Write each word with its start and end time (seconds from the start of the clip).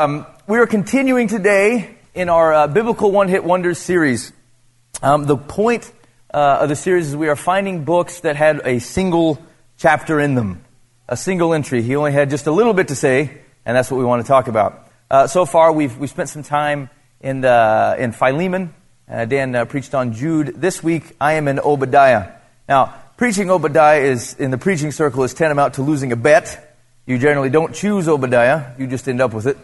Um, 0.00 0.26
we 0.46 0.58
are 0.58 0.66
continuing 0.68 1.26
today 1.26 1.96
in 2.14 2.28
our 2.28 2.54
uh, 2.54 2.66
Biblical 2.68 3.10
One 3.10 3.26
Hit 3.26 3.42
Wonders 3.42 3.78
series. 3.78 4.32
Um, 5.02 5.24
the 5.24 5.36
point 5.36 5.92
uh, 6.32 6.58
of 6.60 6.68
the 6.68 6.76
series 6.76 7.08
is 7.08 7.16
we 7.16 7.28
are 7.28 7.34
finding 7.34 7.82
books 7.82 8.20
that 8.20 8.36
had 8.36 8.60
a 8.64 8.78
single 8.78 9.42
chapter 9.76 10.20
in 10.20 10.36
them, 10.36 10.64
a 11.08 11.16
single 11.16 11.52
entry. 11.52 11.82
He 11.82 11.96
only 11.96 12.12
had 12.12 12.30
just 12.30 12.46
a 12.46 12.52
little 12.52 12.74
bit 12.74 12.86
to 12.88 12.94
say, 12.94 13.40
and 13.66 13.76
that's 13.76 13.90
what 13.90 13.96
we 13.96 14.04
want 14.04 14.22
to 14.22 14.28
talk 14.28 14.46
about. 14.46 14.88
Uh, 15.10 15.26
so 15.26 15.44
far, 15.44 15.72
we've, 15.72 15.98
we've 15.98 16.08
spent 16.08 16.28
some 16.28 16.44
time 16.44 16.90
in, 17.20 17.40
the, 17.40 17.96
in 17.98 18.12
Philemon. 18.12 18.72
Uh, 19.10 19.24
Dan 19.24 19.52
uh, 19.52 19.64
preached 19.64 19.96
on 19.96 20.12
Jude. 20.12 20.54
This 20.60 20.80
week, 20.80 21.16
I 21.20 21.32
am 21.32 21.48
in 21.48 21.58
Obadiah. 21.58 22.34
Now, 22.68 22.94
preaching 23.16 23.50
Obadiah 23.50 24.02
is, 24.02 24.34
in 24.34 24.52
the 24.52 24.58
preaching 24.58 24.92
circle, 24.92 25.24
is 25.24 25.34
tantamount 25.34 25.74
to 25.74 25.82
losing 25.82 26.12
a 26.12 26.16
bet. 26.16 26.76
You 27.04 27.18
generally 27.18 27.50
don't 27.50 27.74
choose 27.74 28.06
Obadiah, 28.06 28.74
you 28.78 28.86
just 28.86 29.08
end 29.08 29.20
up 29.20 29.34
with 29.34 29.48
it. 29.48 29.58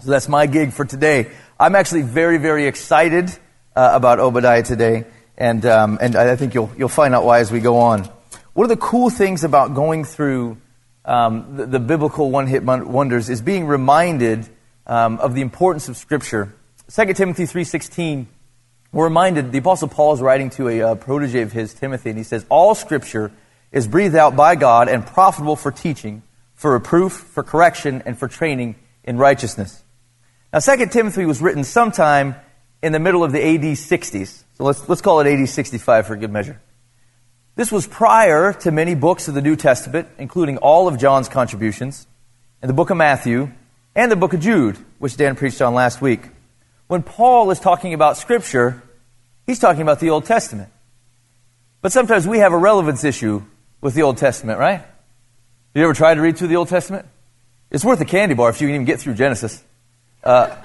So 0.00 0.10
that's 0.10 0.28
my 0.28 0.46
gig 0.46 0.72
for 0.72 0.84
today. 0.84 1.30
I'm 1.58 1.74
actually 1.74 2.02
very, 2.02 2.36
very 2.36 2.66
excited 2.66 3.30
uh, 3.74 3.90
about 3.94 4.20
Obadiah 4.20 4.62
today, 4.62 5.06
and, 5.38 5.64
um, 5.64 5.98
and 6.02 6.14
I 6.14 6.36
think 6.36 6.52
you'll, 6.52 6.70
you'll 6.76 6.90
find 6.90 7.14
out 7.14 7.24
why 7.24 7.40
as 7.40 7.50
we 7.50 7.60
go 7.60 7.78
on. 7.78 8.04
One 8.52 8.64
of 8.64 8.68
the 8.68 8.76
cool 8.76 9.08
things 9.08 9.42
about 9.42 9.74
going 9.74 10.04
through 10.04 10.58
um, 11.06 11.56
the, 11.56 11.66
the, 11.66 11.78
biblical 11.78 12.30
one 12.30 12.46
hit 12.46 12.62
wonders 12.62 13.30
is 13.30 13.40
being 13.40 13.66
reminded 13.66 14.46
um, 14.86 15.18
of 15.18 15.34
the 15.34 15.40
importance 15.40 15.88
of 15.88 15.96
Scripture. 15.96 16.54
2 16.90 17.14
Timothy 17.14 17.44
3.16, 17.44 18.26
we're 18.92 19.04
reminded, 19.04 19.50
the 19.50 19.58
Apostle 19.58 19.88
Paul 19.88 20.12
is 20.12 20.20
writing 20.20 20.50
to 20.50 20.68
a 20.68 20.82
uh, 20.82 20.94
protege 20.94 21.40
of 21.40 21.52
his, 21.52 21.72
Timothy, 21.72 22.10
and 22.10 22.18
he 22.18 22.24
says, 22.24 22.44
All 22.50 22.74
Scripture 22.74 23.32
is 23.72 23.88
breathed 23.88 24.14
out 24.14 24.36
by 24.36 24.56
God 24.56 24.88
and 24.88 25.06
profitable 25.06 25.56
for 25.56 25.70
teaching, 25.70 26.22
for 26.54 26.72
reproof, 26.72 27.12
for 27.12 27.42
correction, 27.42 28.02
and 28.04 28.18
for 28.18 28.28
training 28.28 28.76
in 29.04 29.16
righteousness 29.16 29.84
now, 30.56 30.60
2 30.60 30.86
Timothy 30.86 31.26
was 31.26 31.42
written 31.42 31.64
sometime 31.64 32.34
in 32.82 32.92
the 32.92 32.98
middle 32.98 33.22
of 33.22 33.30
the 33.30 33.46
AD 33.46 33.60
60s. 33.60 34.42
So 34.54 34.64
let's, 34.64 34.88
let's 34.88 35.02
call 35.02 35.20
it 35.20 35.26
AD 35.26 35.46
65 35.46 36.06
for 36.06 36.16
good 36.16 36.32
measure. 36.32 36.58
This 37.56 37.70
was 37.70 37.86
prior 37.86 38.54
to 38.54 38.70
many 38.70 38.94
books 38.94 39.28
of 39.28 39.34
the 39.34 39.42
New 39.42 39.56
Testament, 39.56 40.08
including 40.16 40.56
all 40.56 40.88
of 40.88 40.96
John's 40.96 41.28
contributions, 41.28 42.06
and 42.62 42.70
the 42.70 42.72
book 42.72 42.88
of 42.88 42.96
Matthew, 42.96 43.50
and 43.94 44.10
the 44.10 44.16
book 44.16 44.32
of 44.32 44.40
Jude, 44.40 44.78
which 44.98 45.18
Dan 45.18 45.36
preached 45.36 45.60
on 45.60 45.74
last 45.74 46.00
week. 46.00 46.22
When 46.86 47.02
Paul 47.02 47.50
is 47.50 47.60
talking 47.60 47.92
about 47.92 48.16
Scripture, 48.16 48.82
he's 49.44 49.58
talking 49.58 49.82
about 49.82 50.00
the 50.00 50.08
Old 50.08 50.24
Testament. 50.24 50.70
But 51.82 51.92
sometimes 51.92 52.26
we 52.26 52.38
have 52.38 52.54
a 52.54 52.58
relevance 52.58 53.04
issue 53.04 53.42
with 53.82 53.92
the 53.92 54.04
Old 54.04 54.16
Testament, 54.16 54.58
right? 54.58 54.82
You 55.74 55.84
ever 55.84 55.92
tried 55.92 56.14
to 56.14 56.22
read 56.22 56.38
through 56.38 56.48
the 56.48 56.56
Old 56.56 56.68
Testament? 56.68 57.06
It's 57.70 57.84
worth 57.84 58.00
a 58.00 58.06
candy 58.06 58.34
bar 58.34 58.48
if 58.48 58.62
you 58.62 58.68
can 58.68 58.76
even 58.76 58.86
get 58.86 59.00
through 59.00 59.16
Genesis. 59.16 59.62
Uh, 60.26 60.56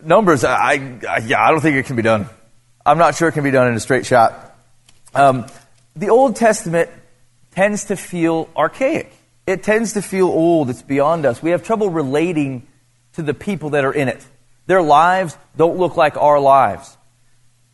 numbers, 0.00 0.44
I, 0.44 0.74
I, 1.08 1.18
yeah, 1.26 1.42
I 1.42 1.50
don't 1.50 1.60
think 1.60 1.74
it 1.74 1.86
can 1.86 1.96
be 1.96 2.02
done. 2.02 2.28
I'm 2.86 2.98
not 2.98 3.16
sure 3.16 3.26
it 3.28 3.32
can 3.32 3.42
be 3.42 3.50
done 3.50 3.66
in 3.66 3.74
a 3.74 3.80
straight 3.80 4.06
shot. 4.06 4.56
Um, 5.12 5.46
the 5.96 6.10
Old 6.10 6.36
Testament 6.36 6.88
tends 7.50 7.86
to 7.86 7.96
feel 7.96 8.48
archaic. 8.56 9.12
It 9.44 9.64
tends 9.64 9.94
to 9.94 10.02
feel 10.02 10.28
old. 10.28 10.70
It's 10.70 10.82
beyond 10.82 11.26
us. 11.26 11.42
We 11.42 11.50
have 11.50 11.64
trouble 11.64 11.90
relating 11.90 12.64
to 13.14 13.22
the 13.22 13.34
people 13.34 13.70
that 13.70 13.84
are 13.84 13.92
in 13.92 14.06
it. 14.06 14.24
Their 14.66 14.82
lives 14.82 15.36
don't 15.56 15.76
look 15.76 15.96
like 15.96 16.16
our 16.16 16.38
lives. 16.38 16.96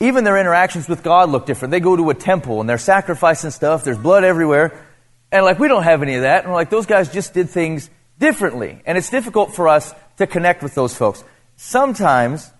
Even 0.01 0.25
their 0.25 0.39
interactions 0.39 0.89
with 0.89 1.03
God 1.03 1.29
look 1.29 1.45
different. 1.45 1.73
They 1.73 1.81
go 1.81 1.95
to 1.95 2.09
a 2.09 2.15
temple 2.15 2.63
and 2.63 2.71
they're 2.71 2.79
sacrificing 2.79 3.51
stuff. 3.51 3.85
There's 3.85 3.99
blood 3.99 4.25
everywhere. 4.25 4.83
And 5.31 5.45
like, 5.45 5.59
we 5.59 5.69
don't 5.69 5.83
have 5.83 6.01
any 6.01 6.15
of 6.15 6.23
that. 6.23 6.45
And 6.45 6.53
we're 6.53 6.59
like, 6.59 6.71
those 6.71 6.87
guys 6.87 7.13
just 7.13 7.35
did 7.35 7.51
things 7.51 7.91
differently. 8.19 8.81
And 8.87 8.97
it's 8.97 9.11
difficult 9.11 9.55
for 9.55 9.69
us 9.69 9.95
to 10.19 10.27
connect 10.27 10.63
with 10.63 10.75
those 10.75 10.97
folks. 10.97 11.25
Sometimes 11.57 12.51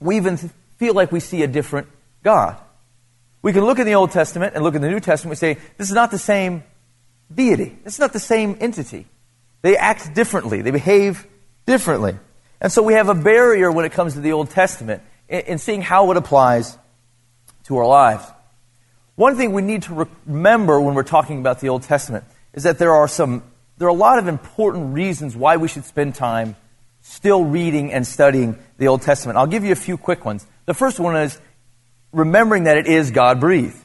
we 0.00 0.16
even 0.16 0.36
feel 0.76 0.94
like 0.94 1.12
we 1.12 1.20
see 1.20 1.42
a 1.42 1.46
different 1.46 1.88
God. 2.22 2.56
We 3.42 3.52
can 3.52 3.64
look 3.64 3.78
in 3.78 3.86
the 3.86 3.94
Old 3.94 4.10
Testament 4.10 4.54
and 4.54 4.64
look 4.64 4.74
in 4.74 4.82
the 4.82 4.90
New 4.90 5.00
Testament 5.00 5.32
and 5.32 5.38
say, 5.38 5.62
this 5.76 5.88
is 5.88 5.94
not 5.94 6.10
the 6.10 6.18
same 6.18 6.64
deity. 7.32 7.76
This 7.84 7.94
is 7.94 8.00
not 8.00 8.12
the 8.12 8.20
same 8.20 8.56
entity. 8.60 9.06
They 9.62 9.76
act 9.76 10.14
differently. 10.14 10.62
They 10.62 10.70
behave 10.70 11.26
differently. 11.66 12.16
And 12.60 12.72
so 12.72 12.82
we 12.82 12.94
have 12.94 13.08
a 13.08 13.14
barrier 13.14 13.70
when 13.70 13.84
it 13.84 13.92
comes 13.92 14.14
to 14.14 14.20
the 14.20 14.32
Old 14.32 14.50
Testament 14.50 15.02
in, 15.28 15.40
in 15.40 15.58
seeing 15.58 15.82
how 15.82 16.10
it 16.10 16.16
applies 16.16 16.76
to 17.64 17.76
our 17.76 17.86
lives. 17.86 18.24
One 19.14 19.36
thing 19.36 19.52
we 19.52 19.62
need 19.62 19.82
to 19.82 20.08
remember 20.26 20.80
when 20.80 20.94
we're 20.94 21.02
talking 21.02 21.40
about 21.40 21.60
the 21.60 21.68
Old 21.68 21.82
Testament 21.82 22.24
is 22.52 22.62
that 22.62 22.78
there 22.78 22.94
are 22.94 23.08
some, 23.08 23.42
there 23.76 23.88
are 23.88 23.90
a 23.90 23.94
lot 23.94 24.18
of 24.18 24.28
important 24.28 24.94
reasons 24.94 25.36
why 25.36 25.56
we 25.56 25.68
should 25.68 25.84
spend 25.84 26.14
time 26.14 26.56
still 27.08 27.42
reading 27.42 27.92
and 27.92 28.06
studying 28.06 28.58
the 28.76 28.88
Old 28.88 29.02
Testament. 29.02 29.38
I'll 29.38 29.46
give 29.46 29.64
you 29.64 29.72
a 29.72 29.76
few 29.76 29.96
quick 29.96 30.24
ones. 30.24 30.46
The 30.66 30.74
first 30.74 31.00
one 31.00 31.16
is 31.16 31.40
remembering 32.12 32.64
that 32.64 32.76
it 32.76 32.86
is 32.86 33.10
God 33.10 33.40
breathed. 33.40 33.78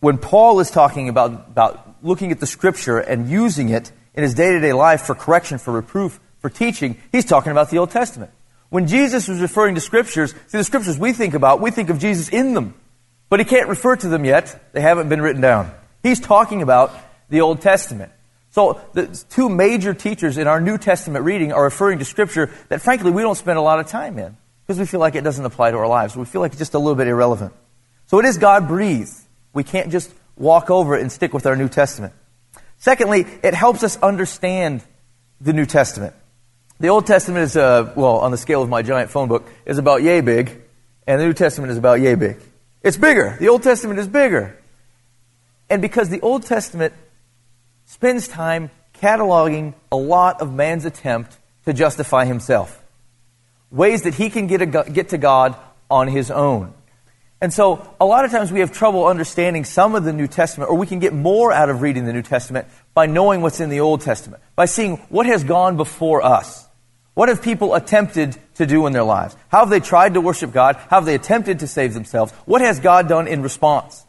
When 0.00 0.18
Paul 0.18 0.58
is 0.60 0.70
talking 0.70 1.08
about, 1.08 1.30
about 1.48 1.96
looking 2.02 2.32
at 2.32 2.40
the 2.40 2.46
scripture 2.46 2.98
and 2.98 3.30
using 3.30 3.68
it 3.68 3.92
in 4.14 4.22
his 4.22 4.34
day 4.34 4.50
to 4.50 4.60
day 4.60 4.72
life 4.72 5.02
for 5.02 5.14
correction, 5.14 5.58
for 5.58 5.72
reproof, 5.72 6.18
for 6.40 6.50
teaching, 6.50 7.00
he's 7.12 7.24
talking 7.24 7.52
about 7.52 7.70
the 7.70 7.78
Old 7.78 7.90
Testament. 7.90 8.32
When 8.70 8.88
Jesus 8.88 9.28
was 9.28 9.40
referring 9.40 9.76
to 9.76 9.80
scriptures, 9.80 10.32
see, 10.48 10.58
the 10.58 10.64
scriptures 10.64 10.98
we 10.98 11.12
think 11.12 11.34
about, 11.34 11.60
we 11.60 11.70
think 11.70 11.90
of 11.90 12.00
Jesus 12.00 12.28
in 12.28 12.54
them. 12.54 12.74
But 13.28 13.38
he 13.38 13.46
can't 13.46 13.68
refer 13.68 13.94
to 13.96 14.08
them 14.08 14.24
yet. 14.24 14.72
They 14.72 14.80
haven't 14.80 15.08
been 15.08 15.22
written 15.22 15.40
down. 15.40 15.72
He's 16.02 16.20
talking 16.20 16.60
about 16.60 16.92
the 17.30 17.40
Old 17.40 17.60
Testament. 17.60 18.10
So 18.54 18.80
the 18.92 19.08
two 19.30 19.48
major 19.48 19.94
teachers 19.94 20.38
in 20.38 20.46
our 20.46 20.60
New 20.60 20.78
Testament 20.78 21.24
reading 21.24 21.52
are 21.52 21.64
referring 21.64 21.98
to 21.98 22.04
Scripture 22.04 22.52
that, 22.68 22.80
frankly, 22.80 23.10
we 23.10 23.20
don't 23.20 23.34
spend 23.34 23.58
a 23.58 23.60
lot 23.60 23.80
of 23.80 23.88
time 23.88 24.16
in 24.16 24.36
because 24.64 24.78
we 24.78 24.86
feel 24.86 25.00
like 25.00 25.16
it 25.16 25.24
doesn't 25.24 25.44
apply 25.44 25.72
to 25.72 25.76
our 25.76 25.88
lives. 25.88 26.16
We 26.16 26.24
feel 26.24 26.40
like 26.40 26.52
it's 26.52 26.60
just 26.60 26.74
a 26.74 26.78
little 26.78 26.94
bit 26.94 27.08
irrelevant. 27.08 27.52
So 28.06 28.20
it 28.20 28.26
is 28.26 28.38
God 28.38 28.68
breathed. 28.68 29.10
We 29.54 29.64
can't 29.64 29.90
just 29.90 30.14
walk 30.36 30.70
over 30.70 30.94
it 30.94 31.00
and 31.00 31.10
stick 31.10 31.34
with 31.34 31.46
our 31.46 31.56
New 31.56 31.68
Testament. 31.68 32.12
Secondly, 32.78 33.26
it 33.42 33.54
helps 33.54 33.82
us 33.82 34.00
understand 34.00 34.84
the 35.40 35.52
New 35.52 35.66
Testament. 35.66 36.14
The 36.78 36.90
Old 36.90 37.08
Testament 37.08 37.42
is, 37.42 37.56
uh, 37.56 37.92
well, 37.96 38.18
on 38.18 38.30
the 38.30 38.38
scale 38.38 38.62
of 38.62 38.68
my 38.68 38.82
giant 38.82 39.10
phone 39.10 39.26
book, 39.26 39.48
is 39.66 39.78
about 39.78 40.04
yay 40.04 40.20
big, 40.20 40.62
and 41.08 41.20
the 41.20 41.26
New 41.26 41.32
Testament 41.32 41.72
is 41.72 41.78
about 41.78 42.00
yay 42.00 42.14
big. 42.14 42.36
It's 42.84 42.96
bigger. 42.96 43.36
The 43.40 43.48
Old 43.48 43.64
Testament 43.64 43.98
is 43.98 44.06
bigger. 44.06 44.56
And 45.68 45.82
because 45.82 46.08
the 46.08 46.20
Old 46.20 46.44
Testament 46.44 46.92
spends 47.94 48.26
time 48.26 48.70
cataloging 49.00 49.72
a 49.92 49.96
lot 49.96 50.40
of 50.40 50.52
man's 50.52 50.84
attempt 50.84 51.38
to 51.64 51.72
justify 51.72 52.24
himself. 52.24 52.82
Ways 53.70 54.02
that 54.02 54.14
he 54.14 54.30
can 54.30 54.48
get, 54.48 54.60
a, 54.62 54.66
get 54.66 55.10
to 55.10 55.18
God 55.18 55.54
on 55.88 56.08
his 56.08 56.28
own. 56.28 56.74
And 57.40 57.52
so, 57.52 57.94
a 58.00 58.04
lot 58.04 58.24
of 58.24 58.32
times 58.32 58.50
we 58.50 58.60
have 58.60 58.72
trouble 58.72 59.06
understanding 59.06 59.64
some 59.64 59.94
of 59.94 60.02
the 60.02 60.12
New 60.12 60.26
Testament, 60.26 60.70
or 60.70 60.76
we 60.76 60.88
can 60.88 60.98
get 60.98 61.12
more 61.12 61.52
out 61.52 61.70
of 61.70 61.82
reading 61.82 62.04
the 62.04 62.12
New 62.12 62.22
Testament 62.22 62.66
by 62.94 63.06
knowing 63.06 63.42
what's 63.42 63.60
in 63.60 63.70
the 63.70 63.80
Old 63.80 64.00
Testament, 64.00 64.42
by 64.56 64.64
seeing 64.64 64.96
what 65.08 65.26
has 65.26 65.44
gone 65.44 65.76
before 65.76 66.20
us. 66.24 66.66
What 67.14 67.28
have 67.28 67.42
people 67.42 67.74
attempted 67.74 68.36
to 68.56 68.66
do 68.66 68.88
in 68.88 68.92
their 68.92 69.04
lives? 69.04 69.36
How 69.48 69.60
have 69.60 69.70
they 69.70 69.78
tried 69.78 70.14
to 70.14 70.20
worship 70.20 70.52
God? 70.52 70.74
How 70.74 70.96
have 70.96 71.04
they 71.04 71.14
attempted 71.14 71.60
to 71.60 71.68
save 71.68 71.94
themselves? 71.94 72.32
What 72.44 72.60
has 72.60 72.80
God 72.80 73.08
done 73.08 73.28
in 73.28 73.40
response? 73.40 74.04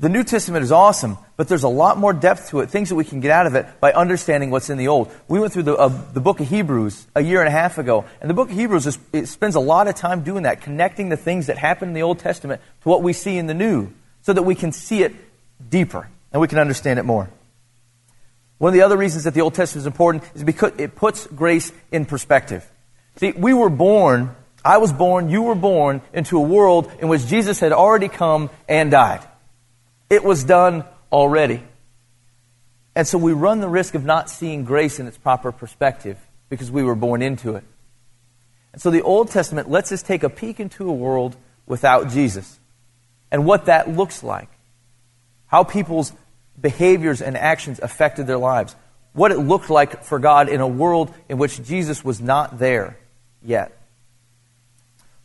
The 0.00 0.08
New 0.08 0.24
Testament 0.24 0.64
is 0.64 0.72
awesome, 0.72 1.18
but 1.36 1.46
there's 1.46 1.62
a 1.62 1.68
lot 1.68 1.98
more 1.98 2.12
depth 2.12 2.50
to 2.50 2.60
it, 2.60 2.68
things 2.68 2.88
that 2.88 2.96
we 2.96 3.04
can 3.04 3.20
get 3.20 3.30
out 3.30 3.46
of 3.46 3.54
it 3.54 3.66
by 3.80 3.92
understanding 3.92 4.50
what's 4.50 4.68
in 4.68 4.76
the 4.76 4.88
Old. 4.88 5.12
We 5.28 5.38
went 5.38 5.52
through 5.52 5.62
the, 5.62 5.76
uh, 5.76 5.88
the 6.12 6.20
book 6.20 6.40
of 6.40 6.48
Hebrews 6.48 7.06
a 7.14 7.22
year 7.22 7.40
and 7.40 7.48
a 7.48 7.52
half 7.52 7.78
ago, 7.78 8.04
and 8.20 8.28
the 8.28 8.34
book 8.34 8.50
of 8.50 8.56
Hebrews 8.56 8.86
is, 8.86 8.98
it 9.12 9.26
spends 9.26 9.54
a 9.54 9.60
lot 9.60 9.86
of 9.86 9.94
time 9.94 10.24
doing 10.24 10.42
that, 10.42 10.62
connecting 10.62 11.10
the 11.10 11.16
things 11.16 11.46
that 11.46 11.58
happen 11.58 11.88
in 11.88 11.94
the 11.94 12.02
Old 12.02 12.18
Testament 12.18 12.60
to 12.82 12.88
what 12.88 13.04
we 13.04 13.12
see 13.12 13.38
in 13.38 13.46
the 13.46 13.54
New, 13.54 13.92
so 14.22 14.32
that 14.32 14.42
we 14.42 14.56
can 14.56 14.72
see 14.72 15.04
it 15.04 15.14
deeper 15.70 16.08
and 16.32 16.40
we 16.40 16.48
can 16.48 16.58
understand 16.58 16.98
it 16.98 17.04
more. 17.04 17.30
One 18.58 18.70
of 18.70 18.74
the 18.74 18.82
other 18.82 18.96
reasons 18.96 19.24
that 19.24 19.34
the 19.34 19.42
Old 19.42 19.54
Testament 19.54 19.82
is 19.82 19.86
important 19.86 20.24
is 20.34 20.42
because 20.42 20.72
it 20.78 20.96
puts 20.96 21.26
grace 21.28 21.70
in 21.92 22.04
perspective. 22.04 22.68
See, 23.16 23.30
we 23.30 23.54
were 23.54 23.70
born, 23.70 24.34
I 24.64 24.78
was 24.78 24.92
born, 24.92 25.28
you 25.28 25.42
were 25.42 25.54
born 25.54 26.02
into 26.12 26.36
a 26.38 26.42
world 26.42 26.90
in 26.98 27.06
which 27.06 27.26
Jesus 27.26 27.60
had 27.60 27.72
already 27.72 28.08
come 28.08 28.50
and 28.68 28.90
died. 28.90 29.24
It 30.14 30.22
was 30.22 30.44
done 30.44 30.84
already. 31.10 31.60
And 32.94 33.04
so 33.04 33.18
we 33.18 33.32
run 33.32 33.58
the 33.58 33.68
risk 33.68 33.96
of 33.96 34.04
not 34.04 34.30
seeing 34.30 34.62
grace 34.62 35.00
in 35.00 35.08
its 35.08 35.18
proper 35.18 35.50
perspective 35.50 36.16
because 36.48 36.70
we 36.70 36.84
were 36.84 36.94
born 36.94 37.20
into 37.20 37.56
it. 37.56 37.64
And 38.72 38.80
so 38.80 38.92
the 38.92 39.02
Old 39.02 39.32
Testament 39.32 39.68
lets 39.68 39.90
us 39.90 40.04
take 40.04 40.22
a 40.22 40.30
peek 40.30 40.60
into 40.60 40.88
a 40.88 40.92
world 40.92 41.34
without 41.66 42.10
Jesus 42.10 42.60
and 43.32 43.44
what 43.44 43.64
that 43.64 43.90
looks 43.90 44.22
like. 44.22 44.48
How 45.48 45.64
people's 45.64 46.12
behaviors 46.60 47.20
and 47.20 47.36
actions 47.36 47.80
affected 47.82 48.28
their 48.28 48.38
lives. 48.38 48.76
What 49.14 49.32
it 49.32 49.38
looked 49.38 49.68
like 49.68 50.04
for 50.04 50.20
God 50.20 50.48
in 50.48 50.60
a 50.60 50.68
world 50.68 51.12
in 51.28 51.38
which 51.38 51.60
Jesus 51.64 52.04
was 52.04 52.20
not 52.20 52.60
there 52.60 52.96
yet. 53.42 53.76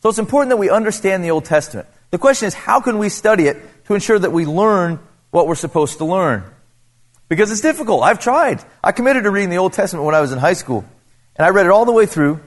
So 0.02 0.08
it's 0.08 0.18
important 0.18 0.50
that 0.50 0.56
we 0.56 0.68
understand 0.68 1.22
the 1.22 1.30
Old 1.30 1.44
Testament. 1.44 1.86
The 2.10 2.18
question 2.18 2.48
is, 2.48 2.54
how 2.54 2.80
can 2.80 2.98
we 2.98 3.08
study 3.08 3.44
it 3.44 3.79
to 3.86 3.94
ensure 3.94 4.18
that 4.18 4.32
we 4.32 4.46
learn 4.46 4.98
what 5.30 5.46
we're 5.46 5.54
supposed 5.54 5.98
to 5.98 6.04
learn? 6.04 6.44
Because 7.28 7.50
it's 7.52 7.60
difficult. 7.60 8.02
I've 8.02 8.18
tried. 8.18 8.62
I 8.82 8.92
committed 8.92 9.24
to 9.24 9.30
reading 9.30 9.50
the 9.50 9.58
Old 9.58 9.72
Testament 9.72 10.04
when 10.04 10.14
I 10.14 10.20
was 10.20 10.32
in 10.32 10.38
high 10.38 10.54
school. 10.54 10.84
And 11.36 11.46
I 11.46 11.50
read 11.50 11.66
it 11.66 11.72
all 11.72 11.84
the 11.84 11.92
way 11.92 12.06
through, 12.06 12.40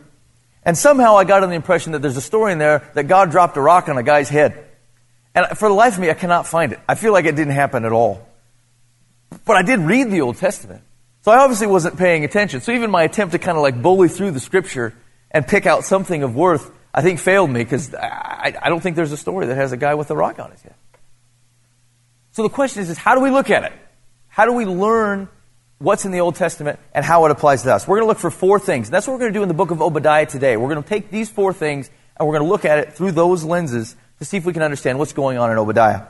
and 0.64 0.78
somehow 0.78 1.18
I 1.18 1.24
got 1.24 1.44
on 1.44 1.50
the 1.50 1.56
impression 1.56 1.94
that 1.94 2.02
there's 2.02 2.18
a 2.18 2.22
story 2.22 2.52
in 2.52 2.58
there 2.58 2.90
that 2.94 3.06
God 3.06 3.32
dropped 3.32 3.58
a 3.58 3.62
rock 3.62 3.90
on 3.90 3.98
a 3.98 4.04
guy's 4.04 4.30
head. 4.30 4.66
And 5.36 5.58
for 5.58 5.68
the 5.68 5.74
life 5.74 5.96
of 5.96 6.00
me, 6.00 6.10
I 6.10 6.14
cannot 6.14 6.48
find 6.48 6.74
it. 6.74 6.80
I 6.88 6.96
feel 6.96 7.12
like 7.12 7.26
it 7.26 7.36
didn't 7.36 7.54
happen 7.54 7.86
at 7.86 7.92
all. 7.92 8.28
But 9.46 9.58
I 9.58 9.64
did 9.64 9.80
read 9.80 10.12
the 10.12 10.22
Old 10.22 10.38
Testament. 10.38 10.84
So 11.24 11.32
I 11.32 11.38
obviously 11.38 11.68
wasn't 11.68 11.98
paying 11.98 12.24
attention. 12.24 12.62
So 12.62 12.72
even 12.72 12.92
my 12.92 13.04
attempt 13.04 13.32
to 13.32 13.40
kind 13.40 13.58
of 13.58 13.64
like 13.64 13.82
bully 13.82 14.10
through 14.10 14.32
the 14.32 14.40
scripture 14.40 14.94
and 15.32 15.48
pick 15.48 15.66
out 15.66 15.86
something 15.86 16.22
of 16.22 16.36
worth, 16.36 16.70
I 16.94 17.02
think 17.02 17.20
failed 17.20 17.50
me 17.50 17.64
because 17.64 17.96
I, 17.96 18.54
I, 18.62 18.70
don't 18.70 18.82
think 18.82 18.96
there's 18.96 19.12
a 19.12 19.18
story 19.18 19.48
that 19.48 19.56
has 19.56 19.72
a 19.72 19.78
guy 19.78 19.96
with 19.96 20.12
a 20.12 20.16
rock 20.16 20.40
on 20.40 20.52
his 20.52 20.62
head. 20.62 20.76
So 22.34 22.42
the 22.42 22.50
question 22.50 22.82
is, 22.82 22.90
is 22.90 22.98
how 22.98 23.14
do 23.16 23.22
we 23.22 23.30
look 23.30 23.52
at 23.52 23.64
it? 23.64 23.74
How 24.28 24.46
do 24.46 24.54
we 24.54 24.66
learn 24.66 25.30
what's 25.78 26.04
in 26.04 26.12
the 26.12 26.20
Old 26.20 26.36
Testament 26.36 26.80
and 26.92 27.06
how 27.06 27.26
it 27.26 27.32
applies 27.32 27.62
to 27.64 27.74
us? 27.74 27.88
We're 27.88 27.98
going 27.98 28.06
to 28.06 28.08
look 28.08 28.18
for 28.18 28.32
four 28.32 28.60
things. 28.60 28.90
That's 28.90 29.06
what 29.06 29.14
we're 29.14 29.20
going 29.20 29.34
to 29.34 29.40
do 29.40 29.44
in 29.44 29.48
the 29.48 29.54
book 29.54 29.70
of 29.70 29.84
Obadiah 29.84 30.26
today. 30.26 30.58
We're 30.58 30.70
going 30.70 30.82
to 30.82 30.90
take 30.90 31.12
these 31.12 31.30
four 31.30 31.54
things 31.54 31.92
and 32.18 32.28
we're 32.28 32.34
going 32.34 32.46
to 32.46 32.52
look 32.52 32.66
at 32.66 32.80
it 32.80 32.94
through 32.94 33.12
those 33.12 33.44
lenses 33.44 33.96
to 34.18 34.26
see 34.26 34.38
if 34.38 34.46
we 34.46 34.54
can 34.54 34.64
understand 34.64 34.98
what's 34.98 35.14
going 35.14 35.38
on 35.38 35.52
in 35.52 35.60
Obadiah. 35.60 36.06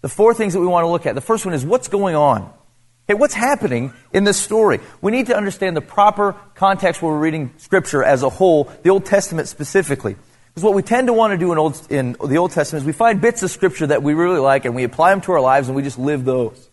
The 0.00 0.08
four 0.08 0.32
things 0.32 0.54
that 0.54 0.60
we 0.60 0.66
want 0.66 0.84
to 0.84 0.88
look 0.88 1.04
at. 1.04 1.14
The 1.14 1.20
first 1.20 1.44
one 1.44 1.52
is 1.52 1.62
what's 1.62 1.88
going 1.88 2.16
on. 2.16 2.50
Okay, 3.08 3.18
what's 3.18 3.34
happening 3.34 3.92
in 4.14 4.24
this 4.24 4.38
story? 4.38 4.80
We 5.02 5.12
need 5.12 5.26
to 5.26 5.36
understand 5.36 5.76
the 5.76 5.82
proper 5.82 6.34
context 6.54 7.02
where 7.02 7.12
we're 7.12 7.20
reading 7.20 7.52
Scripture 7.58 8.02
as 8.02 8.22
a 8.22 8.30
whole, 8.30 8.64
the 8.82 8.88
Old 8.88 9.04
Testament 9.04 9.46
specifically. 9.46 10.16
Because 10.56 10.64
what 10.64 10.74
we 10.74 10.80
tend 10.80 11.08
to 11.08 11.12
want 11.12 11.32
to 11.32 11.36
do 11.36 11.52
in, 11.52 11.58
Old, 11.58 11.86
in 11.90 12.12
the 12.12 12.38
Old 12.38 12.50
Testament 12.50 12.82
is 12.82 12.86
we 12.86 12.94
find 12.94 13.20
bits 13.20 13.42
of 13.42 13.50
Scripture 13.50 13.88
that 13.88 14.02
we 14.02 14.14
really 14.14 14.38
like 14.38 14.64
and 14.64 14.74
we 14.74 14.84
apply 14.84 15.10
them 15.10 15.20
to 15.20 15.32
our 15.32 15.40
lives 15.42 15.68
and 15.68 15.76
we 15.76 15.82
just 15.82 15.98
live 15.98 16.24
those. 16.24 16.70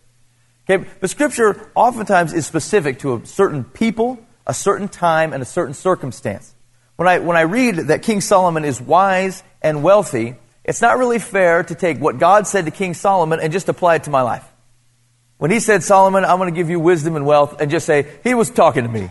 Okay, 0.64 0.88
but 1.02 1.10
Scripture 1.10 1.70
oftentimes 1.74 2.32
is 2.32 2.46
specific 2.46 3.00
to 3.00 3.16
a 3.16 3.26
certain 3.26 3.62
people, 3.62 4.18
a 4.46 4.54
certain 4.54 4.88
time, 4.88 5.34
and 5.34 5.42
a 5.42 5.44
certain 5.44 5.74
circumstance. 5.74 6.54
When 6.96 7.06
I, 7.06 7.18
when 7.18 7.36
I 7.36 7.42
read 7.42 7.74
that 7.88 8.02
King 8.02 8.22
Solomon 8.22 8.64
is 8.64 8.80
wise 8.80 9.42
and 9.60 9.82
wealthy, 9.82 10.36
it's 10.64 10.80
not 10.80 10.96
really 10.96 11.18
fair 11.18 11.62
to 11.62 11.74
take 11.74 11.98
what 11.98 12.18
God 12.18 12.46
said 12.46 12.64
to 12.64 12.70
King 12.70 12.94
Solomon 12.94 13.38
and 13.38 13.52
just 13.52 13.68
apply 13.68 13.96
it 13.96 14.04
to 14.04 14.10
my 14.10 14.22
life. 14.22 14.50
When 15.36 15.50
he 15.50 15.60
said, 15.60 15.82
Solomon, 15.82 16.24
I'm 16.24 16.38
going 16.38 16.50
to 16.50 16.58
give 16.58 16.70
you 16.70 16.80
wisdom 16.80 17.16
and 17.16 17.26
wealth, 17.26 17.60
and 17.60 17.70
just 17.70 17.84
say, 17.84 18.06
he 18.24 18.32
was 18.32 18.48
talking 18.48 18.84
to 18.84 18.88
me. 18.88 19.10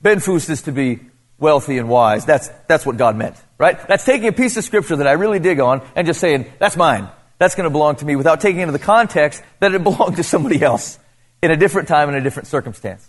Ben 0.00 0.18
Foust 0.18 0.48
is 0.48 0.62
to 0.62 0.72
be 0.72 1.00
wealthy 1.38 1.78
and 1.78 1.88
wise. 1.88 2.24
That's, 2.24 2.48
that's 2.68 2.86
what 2.86 2.96
God 2.96 3.16
meant, 3.16 3.36
right? 3.58 3.78
That's 3.86 4.04
taking 4.04 4.28
a 4.28 4.32
piece 4.32 4.56
of 4.56 4.64
scripture 4.64 4.96
that 4.96 5.06
I 5.06 5.12
really 5.12 5.38
dig 5.38 5.60
on 5.60 5.82
and 5.94 6.06
just 6.06 6.20
saying, 6.20 6.52
that's 6.58 6.76
mine. 6.76 7.08
That's 7.38 7.54
going 7.54 7.64
to 7.64 7.70
belong 7.70 7.96
to 7.96 8.04
me 8.04 8.16
without 8.16 8.40
taking 8.40 8.60
into 8.60 8.72
the 8.72 8.78
context 8.78 9.42
that 9.60 9.74
it 9.74 9.82
belonged 9.84 10.16
to 10.16 10.22
somebody 10.22 10.62
else 10.62 10.98
in 11.42 11.50
a 11.50 11.56
different 11.56 11.88
time 11.88 12.08
and 12.08 12.16
a 12.16 12.20
different 12.20 12.48
circumstance. 12.48 13.08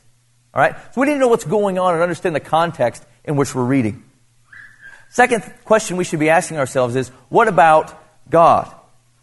All 0.54 0.62
right? 0.62 0.76
So 0.94 1.02
we 1.02 1.08
need 1.08 1.14
to 1.14 1.20
know 1.20 1.28
what's 1.28 1.46
going 1.46 1.78
on 1.78 1.94
and 1.94 2.04
understand 2.04 2.36
the 2.36 2.40
context 2.40 3.06
in 3.24 3.36
which 3.36 3.54
we're 3.54 3.64
reading. 3.64 4.04
Second 5.10 5.44
question 5.64 5.98
we 5.98 6.04
should 6.04 6.20
be 6.20 6.30
asking 6.30 6.58
ourselves 6.58 6.96
is, 6.96 7.10
what 7.30 7.48
about 7.48 7.98
God? 8.30 8.74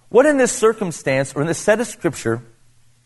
What 0.08 0.26
in 0.26 0.36
this 0.36 0.52
circumstance 0.52 1.34
or 1.34 1.40
in 1.40 1.46
this 1.46 1.58
set 1.58 1.80
of 1.80 1.86
scripture 1.86 2.42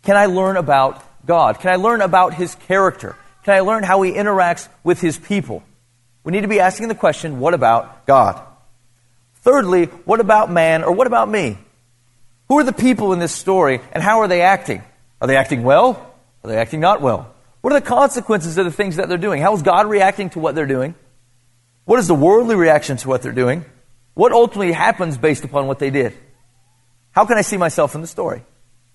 can 0.02 0.16
I 0.16 0.26
learn 0.26 0.56
about 0.56 1.02
God? 1.26 1.58
Can 1.58 1.70
I 1.70 1.76
learn 1.76 2.00
about 2.00 2.34
His 2.34 2.54
character? 2.54 3.16
Can 3.42 3.54
I 3.54 3.60
learn 3.60 3.82
how 3.82 4.02
He 4.02 4.12
interacts 4.12 4.68
with 4.84 5.00
His 5.00 5.18
people? 5.18 5.64
We 6.26 6.32
need 6.32 6.40
to 6.40 6.48
be 6.48 6.58
asking 6.58 6.88
the 6.88 6.96
question, 6.96 7.38
what 7.38 7.54
about 7.54 8.04
God? 8.04 8.42
Thirdly, 9.36 9.84
what 9.84 10.18
about 10.18 10.50
man 10.50 10.82
or 10.82 10.90
what 10.90 11.06
about 11.06 11.28
me? 11.28 11.56
Who 12.48 12.58
are 12.58 12.64
the 12.64 12.72
people 12.72 13.12
in 13.12 13.20
this 13.20 13.30
story 13.30 13.80
and 13.92 14.02
how 14.02 14.18
are 14.18 14.26
they 14.26 14.42
acting? 14.42 14.82
Are 15.20 15.28
they 15.28 15.36
acting 15.36 15.62
well? 15.62 16.12
Are 16.42 16.50
they 16.50 16.56
acting 16.56 16.80
not 16.80 17.00
well? 17.00 17.32
What 17.60 17.72
are 17.72 17.78
the 17.78 17.86
consequences 17.86 18.58
of 18.58 18.64
the 18.64 18.72
things 18.72 18.96
that 18.96 19.08
they're 19.08 19.18
doing? 19.18 19.40
How 19.40 19.54
is 19.54 19.62
God 19.62 19.88
reacting 19.88 20.30
to 20.30 20.40
what 20.40 20.56
they're 20.56 20.66
doing? 20.66 20.96
What 21.84 22.00
is 22.00 22.08
the 22.08 22.14
worldly 22.14 22.56
reaction 22.56 22.96
to 22.96 23.08
what 23.08 23.22
they're 23.22 23.30
doing? 23.30 23.64
What 24.14 24.32
ultimately 24.32 24.72
happens 24.72 25.16
based 25.16 25.44
upon 25.44 25.68
what 25.68 25.78
they 25.78 25.90
did? 25.90 26.12
How 27.12 27.24
can 27.24 27.38
I 27.38 27.42
see 27.42 27.56
myself 27.56 27.94
in 27.94 28.00
the 28.00 28.08
story? 28.08 28.42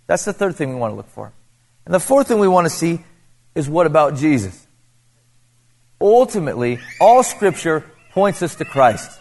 That's 0.06 0.26
the 0.26 0.34
third 0.34 0.58
thing 0.58 0.74
we 0.74 0.76
want 0.76 0.92
to 0.92 0.98
look 0.98 1.08
for. 1.08 1.32
And 1.86 1.96
the 1.96 2.02
fourth 2.02 2.28
thing 2.28 2.40
we 2.40 2.50
want 2.50 2.66
to 2.66 2.70
see 2.70 3.06
is 3.56 3.70
what 3.70 3.88
about 3.88 4.18
Jesus? 4.18 4.68
Ultimately, 6.02 6.80
all 7.00 7.24
Scripture 7.24 7.86
points 8.12 8.42
us 8.42 8.56
to 8.56 8.66
Christ. 8.66 9.20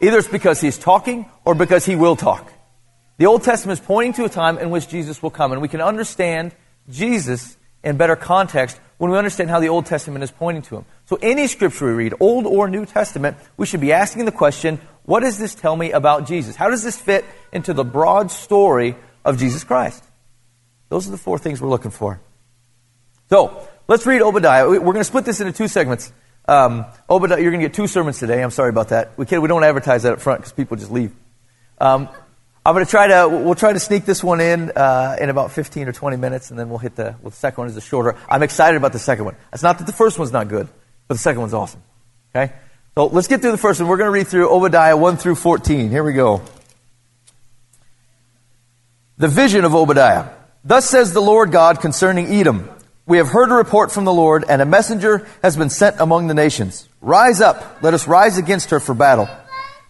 Either 0.00 0.18
it's 0.18 0.28
because 0.28 0.60
He's 0.60 0.78
talking 0.78 1.26
or 1.44 1.54
because 1.54 1.84
He 1.84 1.96
will 1.96 2.16
talk. 2.16 2.52
The 3.18 3.26
Old 3.26 3.42
Testament 3.42 3.80
is 3.80 3.86
pointing 3.86 4.12
to 4.14 4.24
a 4.24 4.28
time 4.28 4.58
in 4.58 4.70
which 4.70 4.88
Jesus 4.88 5.22
will 5.22 5.30
come, 5.30 5.52
and 5.52 5.60
we 5.60 5.68
can 5.68 5.80
understand 5.80 6.54
Jesus 6.88 7.56
in 7.82 7.96
better 7.96 8.16
context 8.16 8.78
when 8.98 9.10
we 9.10 9.16
understand 9.16 9.50
how 9.50 9.60
the 9.60 9.68
Old 9.68 9.86
Testament 9.86 10.22
is 10.22 10.30
pointing 10.30 10.62
to 10.64 10.76
Him. 10.76 10.84
So, 11.06 11.18
any 11.20 11.46
Scripture 11.46 11.86
we 11.86 11.92
read, 11.92 12.14
Old 12.20 12.46
or 12.46 12.68
New 12.68 12.86
Testament, 12.86 13.36
we 13.56 13.66
should 13.66 13.80
be 13.80 13.92
asking 13.92 14.26
the 14.26 14.32
question 14.32 14.80
what 15.04 15.20
does 15.20 15.38
this 15.38 15.54
tell 15.54 15.74
me 15.74 15.92
about 15.92 16.26
Jesus? 16.26 16.56
How 16.56 16.70
does 16.70 16.82
this 16.82 16.98
fit 16.98 17.24
into 17.52 17.72
the 17.72 17.84
broad 17.84 18.30
story 18.30 18.94
of 19.24 19.38
Jesus 19.38 19.64
Christ? 19.64 20.04
Those 20.88 21.08
are 21.08 21.10
the 21.10 21.16
four 21.16 21.38
things 21.38 21.60
we're 21.60 21.68
looking 21.68 21.90
for. 21.90 22.20
So, 23.28 23.68
let's 23.90 24.06
read 24.06 24.22
Obadiah. 24.22 24.68
We're 24.68 24.78
going 24.78 24.98
to 24.98 25.04
split 25.04 25.24
this 25.24 25.40
into 25.40 25.52
two 25.52 25.66
segments. 25.66 26.12
Um, 26.46 26.86
Obadiah, 27.10 27.40
you're 27.40 27.50
going 27.50 27.60
to 27.60 27.66
get 27.66 27.74
two 27.74 27.88
sermons 27.88 28.20
today. 28.20 28.40
I'm 28.40 28.52
sorry 28.52 28.70
about 28.70 28.90
that. 28.90 29.18
We, 29.18 29.26
can, 29.26 29.42
we 29.42 29.48
don't 29.48 29.64
advertise 29.64 30.04
that 30.04 30.12
up 30.12 30.20
front 30.20 30.40
because 30.40 30.52
people 30.52 30.76
just 30.76 30.92
leave. 30.92 31.12
Um, 31.80 32.08
I'm 32.64 32.74
going 32.74 32.84
to 32.84 32.90
try 32.90 33.08
to, 33.08 33.28
we'll 33.28 33.56
try 33.56 33.72
to 33.72 33.80
sneak 33.80 34.04
this 34.04 34.22
one 34.22 34.40
in 34.40 34.70
uh, 34.76 35.16
in 35.20 35.28
about 35.28 35.50
15 35.50 35.88
or 35.88 35.92
20 35.92 36.16
minutes, 36.18 36.50
and 36.50 36.58
then 36.58 36.68
we'll 36.68 36.78
hit 36.78 36.94
the, 36.94 37.16
well, 37.20 37.30
the 37.30 37.36
second 37.36 37.62
one 37.62 37.68
is 37.68 37.74
the 37.74 37.80
shorter. 37.80 38.16
I'm 38.28 38.44
excited 38.44 38.76
about 38.76 38.92
the 38.92 39.00
second 39.00 39.24
one. 39.24 39.34
It's 39.52 39.62
not 39.62 39.78
that 39.78 39.86
the 39.88 39.92
first 39.92 40.20
one's 40.20 40.30
not 40.30 40.46
good, 40.46 40.68
but 41.08 41.14
the 41.14 41.20
second 41.20 41.40
one's 41.40 41.54
awesome. 41.54 41.82
Okay? 42.34 42.52
So 42.94 43.06
let's 43.06 43.26
get 43.26 43.40
through 43.40 43.52
the 43.52 43.58
first 43.58 43.80
one. 43.80 43.88
We're 43.88 43.96
going 43.96 44.08
to 44.08 44.12
read 44.12 44.28
through 44.28 44.50
Obadiah 44.50 44.96
1 44.96 45.16
through 45.16 45.34
14. 45.34 45.90
Here 45.90 46.04
we 46.04 46.12
go. 46.12 46.42
The 49.18 49.28
vision 49.28 49.64
of 49.64 49.74
Obadiah. 49.74 50.28
Thus 50.62 50.88
says 50.88 51.12
the 51.12 51.22
Lord 51.22 51.50
God 51.50 51.80
concerning 51.80 52.32
Edom. 52.32 52.70
We 53.10 53.16
have 53.16 53.26
heard 53.26 53.50
a 53.50 53.54
report 53.54 53.90
from 53.90 54.04
the 54.04 54.12
Lord, 54.12 54.44
and 54.48 54.62
a 54.62 54.64
messenger 54.64 55.26
has 55.42 55.56
been 55.56 55.68
sent 55.68 55.98
among 55.98 56.28
the 56.28 56.34
nations. 56.34 56.88
Rise 57.00 57.40
up, 57.40 57.82
let 57.82 57.92
us 57.92 58.06
rise 58.06 58.38
against 58.38 58.70
her 58.70 58.78
for 58.78 58.94
battle. 58.94 59.28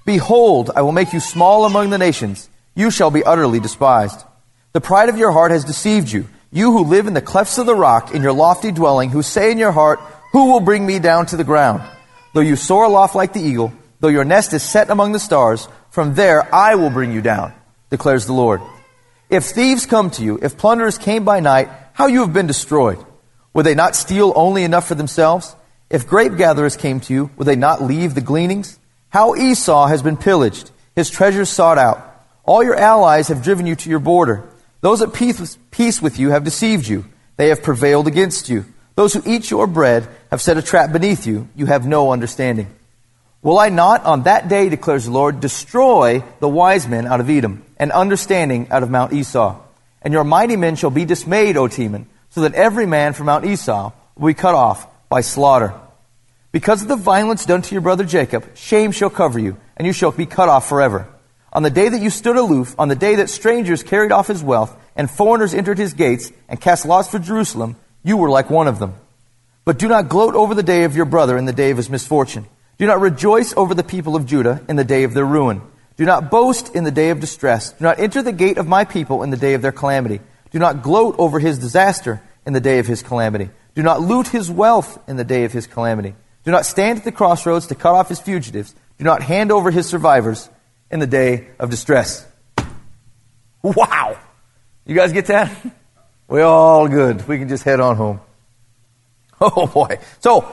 Behold, 0.06 0.70
I 0.75 0.81
will 0.81 0.93
make 0.93 1.12
you 1.12 1.20
small 1.20 1.67
among 1.67 1.90
the 1.90 1.99
nations. 1.99 2.49
You 2.75 2.90
shall 2.90 3.11
be 3.11 3.22
utterly 3.22 3.61
despised. 3.61 4.25
The 4.72 4.81
pride 4.81 5.11
of 5.11 5.19
your 5.19 5.32
heart 5.32 5.50
has 5.50 5.67
deceived 5.67 6.11
you. 6.11 6.28
You 6.50 6.72
who 6.72 6.84
live 6.84 7.06
in 7.06 7.12
the 7.12 7.20
clefts 7.20 7.58
of 7.58 7.67
the 7.67 7.75
rock, 7.75 8.14
in 8.14 8.22
your 8.22 8.32
lofty 8.32 8.72
dwelling, 8.72 9.11
who 9.11 9.20
say 9.20 9.52
in 9.52 9.58
your 9.58 9.72
heart, 9.72 10.00
Who 10.32 10.50
will 10.50 10.61
bring 10.61 10.87
me 10.87 10.99
down 10.99 11.26
to 11.26 11.37
the 11.37 11.44
ground? 11.44 11.82
Though 12.32 12.40
you 12.40 12.56
soar 12.56 12.84
aloft 12.84 13.14
like 13.14 13.34
the 13.34 13.43
eagle, 13.43 13.75
though 14.00 14.08
your 14.08 14.25
nest 14.25 14.55
is 14.55 14.62
set 14.62 14.89
among 14.89 15.12
the 15.12 15.19
stars, 15.19 15.69
from 15.91 16.15
there 16.15 16.55
I 16.55 16.77
will 16.77 16.89
bring 16.89 17.12
you 17.12 17.20
down, 17.20 17.53
declares 17.91 18.24
the 18.24 18.32
Lord. 18.32 18.62
If 19.29 19.44
thieves 19.44 19.84
come 19.84 20.08
to 20.12 20.24
you, 20.24 20.39
if 20.41 20.56
plunderers 20.56 20.96
came 20.96 21.27
by 21.27 21.41
night, 21.41 21.69
how 21.93 22.06
you 22.06 22.20
have 22.20 22.32
been 22.32 22.46
destroyed. 22.46 23.05
Would 23.55 23.67
they 23.67 23.75
not 23.75 23.97
steal 23.97 24.33
only 24.37 24.65
enough 24.65 24.87
for 24.87 24.95
themselves? 24.95 25.57
If 25.89 26.07
grape 26.07 26.37
gatherers 26.37 26.77
came 26.77 27.01
to 27.01 27.13
you, 27.13 27.31
would 27.37 27.47
they 27.47 27.57
not 27.57 27.83
leave 27.83 28.15
the 28.15 28.21
gleanings? 28.21 28.79
How 29.09 29.35
Esau 29.35 29.87
has 29.87 30.03
been 30.03 30.17
pillaged, 30.17 30.71
his 30.95 31.11
treasures 31.11 31.49
sought 31.49 31.79
out. 31.79 32.07
All 32.45 32.63
your 32.63 32.77
allies 32.77 33.29
have 33.29 33.43
driven 33.43 33.67
you 33.67 33.75
to 33.77 33.91
your 33.91 33.99
border. 33.99 34.49
Those 34.81 35.03
at 35.03 35.13
peace 35.13 36.01
with 36.01 36.19
you 36.19 36.31
have 36.31 36.45
deceived 36.45 36.87
you. 36.87 37.05
They 37.37 37.49
have 37.49 37.63
prevailed 37.63 38.07
against 38.07 38.49
you. 38.49 38.65
Those 38.95 39.15
who 39.15 39.23
eat 39.27 39.51
your 39.51 39.67
bread 39.67 40.09
have 40.31 40.41
set 40.41 40.57
a 40.59 40.63
trap 40.63 40.93
beneath 40.93 41.27
you. 41.27 41.49
You 41.57 41.67
have 41.67 41.87
no 41.87 42.13
understanding. 42.13 42.69
Will 43.43 43.59
I 43.59 43.69
not 43.71 44.05
on 44.05 44.25
that 44.25 44.49
day, 44.49 44.69
declares 44.69 45.07
the 45.07 45.11
Lord, 45.11 45.41
destroy 45.41 46.23
the 46.41 46.49
wise 46.49 46.87
men 46.87 47.07
out 47.07 47.21
of 47.21 47.31
Edom 47.31 47.65
and 47.79 47.91
understanding 47.91 48.69
out 48.71 48.83
of 48.83 48.91
Mount 48.91 49.13
Esau? 49.13 49.59
And 50.03 50.13
your 50.13 50.25
mighty 50.25 50.57
men 50.57 50.77
shall 50.77 50.91
be 50.91 51.05
dismayed, 51.05 51.57
O 51.57 51.67
Teman, 51.67 52.07
so 52.31 52.43
that 52.43 52.55
every 52.55 52.87
man 52.87 53.13
from 53.13 53.27
Mount 53.27 53.44
Esau 53.44 53.93
will 54.17 54.29
be 54.29 54.34
cut 54.34 54.55
off 54.55 54.87
by 55.08 55.20
slaughter. 55.20 55.75
Because 56.53 56.82
of 56.82 56.89
the 56.89 56.96
violence 56.96 57.46
done 57.46 57.63
to 57.63 57.75
your 57.75 57.81
brother 57.81 58.05
Jacob, 58.05 58.56
shame 58.56 58.93
shall 58.93 59.10
cover 59.10 59.39
you, 59.39 59.56
and 59.77 59.87
you 59.87 59.93
shall 59.93 60.10
be 60.10 60.27
cut 60.27 60.49
off 60.49 60.69
forever. 60.69 61.08
On 61.53 61.63
the 61.63 61.70
day 61.70 61.89
that 61.89 62.01
you 62.01 62.10
stood 62.10 62.37
aloof, 62.37 62.75
on 62.79 62.89
the 62.89 62.94
day 62.94 63.17
that 63.17 63.31
strangers 63.31 63.82
carried 63.82 64.13
off 64.13 64.29
his 64.29 64.43
wealth, 64.43 64.77
and 64.96 65.10
foreigners 65.10 65.55
entered 65.55 65.79
his 65.79 65.94
gates, 65.94 66.32
and 66.49 66.60
cast 66.60 66.87
lots 66.87 67.08
for 67.08 67.19
Jerusalem, 67.19 67.77
you 68.03 68.17
were 68.17 68.31
like 68.31 68.51
one 68.51 68.69
of 68.69 68.79
them. 68.79 68.94
But 69.65 69.79
do 69.79 69.89
not 69.89 70.08
gloat 70.08 70.34
over 70.34 70.55
the 70.55 70.63
day 70.63 70.84
of 70.84 70.96
your 70.96 71.05
brother 71.05 71.37
in 71.37 71.44
the 71.44 71.53
day 71.53 71.70
of 71.70 71.77
his 71.77 71.91
misfortune. 71.91 72.46
Do 72.79 72.87
not 72.87 73.01
rejoice 73.01 73.55
over 73.56 73.75
the 73.75 73.84
people 73.84 74.17
of 74.17 74.27
Judah 74.27 74.65
in 74.69 74.77
the 74.77 74.84
day 74.84 75.05
of 75.05 75.13
their 75.13 75.25
ruin. 75.25 75.63
Do 75.96 76.05
not 76.05 76.31
boast 76.31 76.75
in 76.75 76.84
the 76.84 76.91
day 76.91 77.10
of 77.10 77.20
distress. 77.20 77.72
Do 77.72 77.84
not 77.84 77.99
enter 77.99 78.22
the 78.22 78.32
gate 78.32 78.56
of 78.56 78.67
my 78.67 78.84
people 78.84 79.22
in 79.22 79.31
the 79.31 79.37
day 79.37 79.55
of 79.55 79.63
their 79.63 79.70
calamity. 79.70 80.20
Do 80.51 80.59
not 80.59 80.83
gloat 80.83 81.17
over 81.19 81.39
his 81.39 81.59
disaster 81.59 82.23
in 82.45 82.53
the 82.53 82.61
day 82.61 82.79
of 82.79 82.87
his 82.87 83.03
calamity. 83.03 83.51
Do 83.75 83.83
not 83.83 84.01
loot 84.01 84.29
his 84.29 84.51
wealth 84.51 84.99
in 85.09 85.17
the 85.17 85.25
day 85.25 85.45
of 85.45 85.53
his 85.53 85.67
calamity. 85.67 86.15
Do 86.45 86.51
not 86.51 86.67
stand 86.67 86.99
at 86.99 87.05
the 87.05 87.13
crossroads 87.13 87.69
to 87.69 87.75
cut 87.75 87.95
off 87.95 88.09
his 88.09 88.21
fugitives. 88.21 88.75
Do 88.99 89.05
not 89.05 89.23
hand 89.23 89.53
over 89.53 89.71
his 89.71 89.87
survivors 89.87 90.51
in 90.91 90.99
the 90.99 91.07
day 91.07 91.49
of 91.59 91.71
distress. 91.71 92.27
Wow! 93.63 94.19
You 94.87 94.95
guys 94.95 95.13
get 95.13 95.27
that? 95.27 95.51
We're 96.29 96.45
all 96.45 96.89
good. 96.89 97.27
We 97.29 97.39
can 97.39 97.49
just 97.49 97.65
head 97.65 97.81
on 97.81 97.97
home. 97.97 98.21
Oh 99.43 99.67
boy. 99.67 99.99
So, 100.19 100.45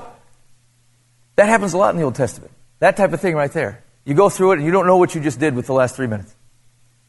That 1.36 1.50
happens 1.50 1.74
a 1.74 1.78
lot 1.78 1.90
in 1.90 1.98
the 1.98 2.04
Old 2.04 2.16
Testament. 2.16 2.54
That 2.80 2.96
type 2.96 3.12
of 3.12 3.20
thing 3.20 3.36
right 3.36 3.52
there. 3.52 3.84
You 4.06 4.14
go 4.14 4.30
through 4.30 4.54
it 4.54 4.60
and 4.60 4.66
you 4.66 4.72
don't 4.72 4.88
know 4.88 4.96
what 4.96 5.14
you 5.14 5.20
just 5.20 5.42
did 5.42 5.56
with 5.56 5.68
the 5.68 5.74
last 5.74 5.98
three 5.98 6.08
minutes. 6.08 6.34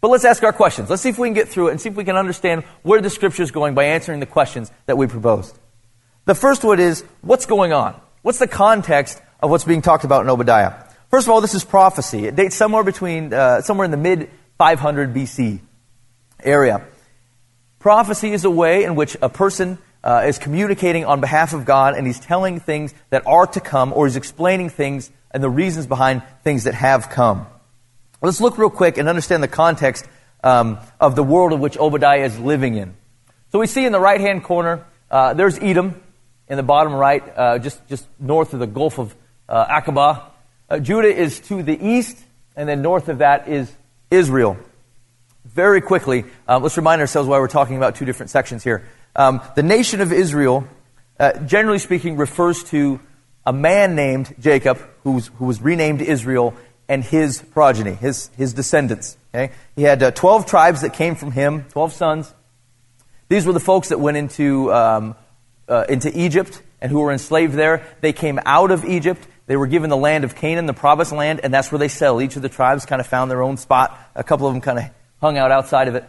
But 0.00 0.08
let's 0.08 0.24
ask 0.24 0.42
our 0.42 0.52
questions. 0.52 0.90
Let's 0.90 1.02
see 1.02 1.08
if 1.08 1.18
we 1.18 1.28
can 1.28 1.34
get 1.34 1.48
through 1.48 1.68
it 1.68 1.70
and 1.72 1.80
see 1.80 1.88
if 1.88 1.96
we 1.96 2.04
can 2.04 2.16
understand 2.16 2.64
where 2.82 3.00
the 3.00 3.10
scripture 3.10 3.42
is 3.42 3.50
going 3.50 3.74
by 3.74 3.84
answering 3.84 4.20
the 4.20 4.26
questions 4.26 4.70
that 4.86 4.96
we 4.96 5.06
proposed. 5.06 5.58
The 6.24 6.34
first 6.34 6.62
one 6.62 6.78
is 6.78 7.04
what's 7.20 7.46
going 7.46 7.72
on? 7.72 8.00
What's 8.22 8.38
the 8.38 8.46
context 8.46 9.20
of 9.40 9.50
what's 9.50 9.64
being 9.64 9.82
talked 9.82 10.04
about 10.04 10.22
in 10.22 10.30
Obadiah? 10.30 10.74
First 11.10 11.26
of 11.26 11.32
all, 11.32 11.40
this 11.40 11.54
is 11.54 11.64
prophecy. 11.64 12.26
It 12.26 12.36
dates 12.36 12.54
somewhere 12.54 12.84
between 12.84 13.32
uh, 13.32 13.62
somewhere 13.62 13.86
in 13.86 13.90
the 13.90 13.96
mid 13.96 14.30
500 14.58 15.14
BC 15.14 15.60
area. 16.44 16.84
Prophecy 17.78 18.32
is 18.32 18.44
a 18.44 18.50
way 18.50 18.84
in 18.84 18.94
which 18.94 19.16
a 19.22 19.28
person 19.28 19.78
uh, 20.04 20.24
is 20.26 20.38
communicating 20.38 21.04
on 21.04 21.20
behalf 21.20 21.54
of 21.54 21.64
God 21.64 21.96
and 21.96 22.06
he's 22.06 22.20
telling 22.20 22.60
things 22.60 22.92
that 23.10 23.26
are 23.26 23.46
to 23.46 23.60
come 23.60 23.92
or 23.92 24.06
he's 24.06 24.16
explaining 24.16 24.68
things 24.68 25.10
and 25.30 25.42
the 25.42 25.50
reasons 25.50 25.86
behind 25.86 26.22
things 26.42 26.64
that 26.64 26.74
have 26.74 27.08
come. 27.08 27.46
Let's 28.20 28.40
look 28.40 28.58
real 28.58 28.70
quick 28.70 28.98
and 28.98 29.08
understand 29.08 29.44
the 29.44 29.48
context 29.48 30.04
um, 30.42 30.78
of 31.00 31.14
the 31.14 31.22
world 31.22 31.52
in 31.52 31.60
which 31.60 31.78
Obadiah 31.78 32.25
is 32.25 32.37
living 32.37 32.75
in. 32.75 32.96
So 33.52 33.60
we 33.60 33.68
see 33.68 33.87
in 33.87 33.92
the 33.92 34.00
right 34.00 34.20
hand 34.20 34.42
corner, 34.42 34.84
uh, 35.08 35.34
there's 35.34 35.56
Edom 35.58 36.02
in 36.48 36.56
the 36.56 36.64
bottom 36.64 36.94
right, 36.94 37.22
uh, 37.37 37.58
just, 37.60 37.87
just 37.87 38.08
north 38.18 38.54
of 38.54 38.58
the 38.58 38.66
Gulf 38.66 38.98
of 38.98 39.14
uh, 39.48 39.80
Aqaba. 39.80 40.25
Uh, 40.68 40.80
Judah 40.80 41.14
is 41.14 41.38
to 41.40 41.62
the 41.62 41.78
east, 41.80 42.18
and 42.56 42.68
then 42.68 42.82
north 42.82 43.08
of 43.08 43.18
that 43.18 43.46
is 43.46 43.72
Israel. 44.10 44.56
Very 45.44 45.80
quickly, 45.80 46.25
uh, 46.48 46.58
let's 46.58 46.76
remind 46.76 47.00
ourselves 47.00 47.28
why 47.28 47.38
we're 47.38 47.46
talking 47.46 47.76
about 47.76 47.94
two 47.94 48.04
different 48.04 48.30
sections 48.30 48.64
here. 48.64 48.84
Um, 49.14 49.40
the 49.54 49.62
nation 49.62 50.00
of 50.00 50.12
Israel, 50.12 50.66
uh, 51.20 51.38
generally 51.40 51.78
speaking, 51.78 52.16
refers 52.16 52.64
to 52.64 52.98
a 53.46 53.52
man 53.52 53.94
named 53.94 54.34
Jacob, 54.40 54.78
who 55.04 55.22
was 55.38 55.62
renamed 55.62 56.02
Israel, 56.02 56.54
and 56.88 57.04
his 57.04 57.42
progeny, 57.42 57.92
his, 57.92 58.30
his 58.37 58.54
descendants. 58.54 59.16
Okay? 59.35 59.52
He 59.76 59.83
had 59.83 60.02
uh, 60.02 60.11
12 60.11 60.47
tribes 60.47 60.80
that 60.80 60.95
came 60.95 61.14
from 61.14 61.33
him, 61.33 61.64
12 61.71 61.92
sons. 61.92 62.35
These 63.28 63.47
were 63.47 63.52
the 63.52 63.61
folks 63.61 63.90
that 63.90 64.00
went 64.00 64.16
into, 64.16 64.73
um, 64.73 65.14
uh, 65.68 65.85
into 65.88 66.16
Egypt 66.18 66.62
and 66.80 66.90
who 66.90 67.00
were 67.00 67.12
enslaved 67.12 67.54
there. 67.54 67.85
They 68.00 68.12
came 68.12 68.40
out 68.47 68.71
of 68.71 68.85
Egypt. 68.85 69.26
They 69.47 69.57
were 69.57 69.66
given 69.66 69.90
the 69.90 69.97
land 69.97 70.25
of 70.25 70.35
Canaan, 70.35 70.66
the 70.66 70.75
promised 70.75 71.12
land, 71.12 71.40
and 71.42 71.52
that's 71.52 71.71
where 71.71 71.78
they 71.78 71.88
settled. 71.88 72.23
Each 72.23 72.37
of 72.37 72.42
the 72.42 72.49
tribes 72.49 72.87
kind 72.87 73.00
of 73.00 73.07
found 73.07 73.30
their 73.30 73.42
own 73.42 73.57
spot. 73.57 73.99
A 74.14 74.25
couple 74.25 74.47
of 74.47 74.54
them 74.54 74.61
kind 74.61 74.78
of 74.78 74.85
hung 75.21 75.37
out 75.37 75.50
outside 75.50 75.88
of 75.88 75.95
it. 75.95 76.04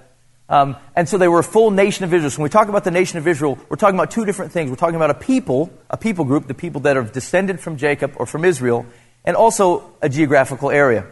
Um, 0.48 0.78
and 0.96 1.08
so 1.08 1.18
they 1.18 1.28
were 1.28 1.40
a 1.40 1.44
full 1.44 1.70
nation 1.70 2.06
of 2.06 2.14
Israel. 2.14 2.32
So 2.32 2.40
when 2.40 2.46
we 2.46 2.50
talk 2.50 2.70
about 2.70 2.84
the 2.84 2.92
nation 2.92 3.20
of 3.20 3.28
Israel, 3.28 3.60
we're 3.70 3.78
talking 3.78 3.98
about 4.00 4.12
two 4.12 4.26
different 4.26 4.52
things. 4.52 4.70
We're 4.70 4.78
talking 4.78 4.96
about 4.96 5.12
a 5.12 5.16
people, 5.16 5.72
a 5.90 5.98
people 5.98 6.26
group, 6.26 6.48
the 6.48 6.56
people 6.56 6.82
that 6.82 6.98
are 6.98 7.04
descended 7.04 7.60
from 7.60 7.78
Jacob 7.78 8.14
or 8.16 8.26
from 8.26 8.44
Israel, 8.44 8.86
and 9.26 9.36
also 9.36 9.96
a 10.02 10.10
geographical 10.10 10.72
area. 10.72 11.06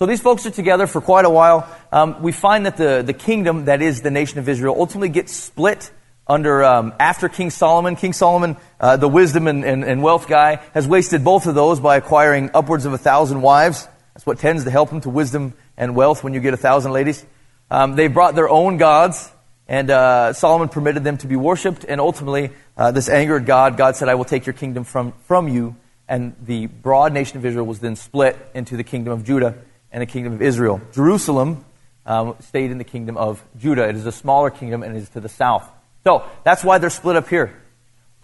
So 0.00 0.06
these 0.06 0.22
folks 0.22 0.46
are 0.46 0.50
together 0.50 0.86
for 0.86 1.02
quite 1.02 1.26
a 1.26 1.30
while. 1.30 1.68
Um, 1.92 2.22
we 2.22 2.32
find 2.32 2.64
that 2.64 2.78
the, 2.78 3.02
the 3.02 3.12
kingdom 3.12 3.66
that 3.66 3.82
is 3.82 4.00
the 4.00 4.10
nation 4.10 4.38
of 4.38 4.48
Israel 4.48 4.74
ultimately 4.78 5.10
gets 5.10 5.34
split 5.34 5.90
under 6.26 6.64
um, 6.64 6.94
after 6.98 7.28
King 7.28 7.50
Solomon. 7.50 7.96
King 7.96 8.12
Solomon, 8.12 8.56
uh, 8.80 8.96
the 8.96 9.08
wisdom 9.08 9.46
and, 9.46 9.64
and, 9.64 9.84
and, 9.84 10.02
wealth 10.02 10.28
guy, 10.28 10.62
has 10.72 10.86
wasted 10.86 11.22
both 11.22 11.46
of 11.46 11.54
those 11.54 11.80
by 11.80 11.96
acquiring 11.96 12.50
upwards 12.54 12.86
of 12.86 12.92
a 12.92 12.98
thousand 12.98 13.42
wives. 13.42 13.86
That's 14.14 14.24
what 14.24 14.38
tends 14.38 14.64
to 14.64 14.70
help 14.70 14.90
him 14.90 15.00
to 15.02 15.10
wisdom 15.10 15.54
and 15.76 15.94
wealth 15.94 16.24
when 16.24 16.32
you 16.32 16.40
get 16.40 16.54
a 16.54 16.56
thousand 16.56 16.92
ladies. 16.92 17.26
Um, 17.70 17.94
they 17.94 18.06
brought 18.06 18.34
their 18.34 18.48
own 18.48 18.76
gods, 18.78 19.30
and 19.68 19.90
uh, 19.90 20.32
Solomon 20.32 20.68
permitted 20.68 21.04
them 21.04 21.18
to 21.18 21.26
be 21.26 21.36
worshipped. 21.36 21.84
And 21.84 22.00
ultimately, 22.00 22.52
uh, 22.76 22.90
this 22.92 23.08
angered 23.08 23.44
God. 23.44 23.76
God 23.76 23.96
said, 23.96 24.08
"I 24.08 24.14
will 24.14 24.24
take 24.24 24.46
your 24.46 24.54
kingdom 24.54 24.84
from 24.84 25.12
from 25.26 25.48
you." 25.48 25.76
And 26.10 26.34
the 26.42 26.66
broad 26.66 27.12
nation 27.12 27.38
of 27.38 27.46
Israel 27.46 27.64
was 27.64 27.78
then 27.78 27.94
split 27.94 28.36
into 28.52 28.76
the 28.76 28.82
kingdom 28.82 29.12
of 29.12 29.24
Judah 29.24 29.54
and 29.92 30.02
the 30.02 30.06
kingdom 30.06 30.32
of 30.32 30.42
Israel. 30.42 30.80
Jerusalem 30.92 31.64
um, 32.04 32.34
stayed 32.40 32.72
in 32.72 32.78
the 32.78 32.84
kingdom 32.84 33.16
of 33.16 33.40
Judah. 33.56 33.88
It 33.88 33.94
is 33.94 34.06
a 34.06 34.12
smaller 34.12 34.50
kingdom 34.50 34.82
and 34.82 34.96
it 34.96 34.98
is 34.98 35.08
to 35.10 35.20
the 35.20 35.28
south. 35.28 35.70
So 36.02 36.24
that's 36.42 36.64
why 36.64 36.78
they're 36.78 36.90
split 36.90 37.14
up 37.14 37.28
here. 37.28 37.56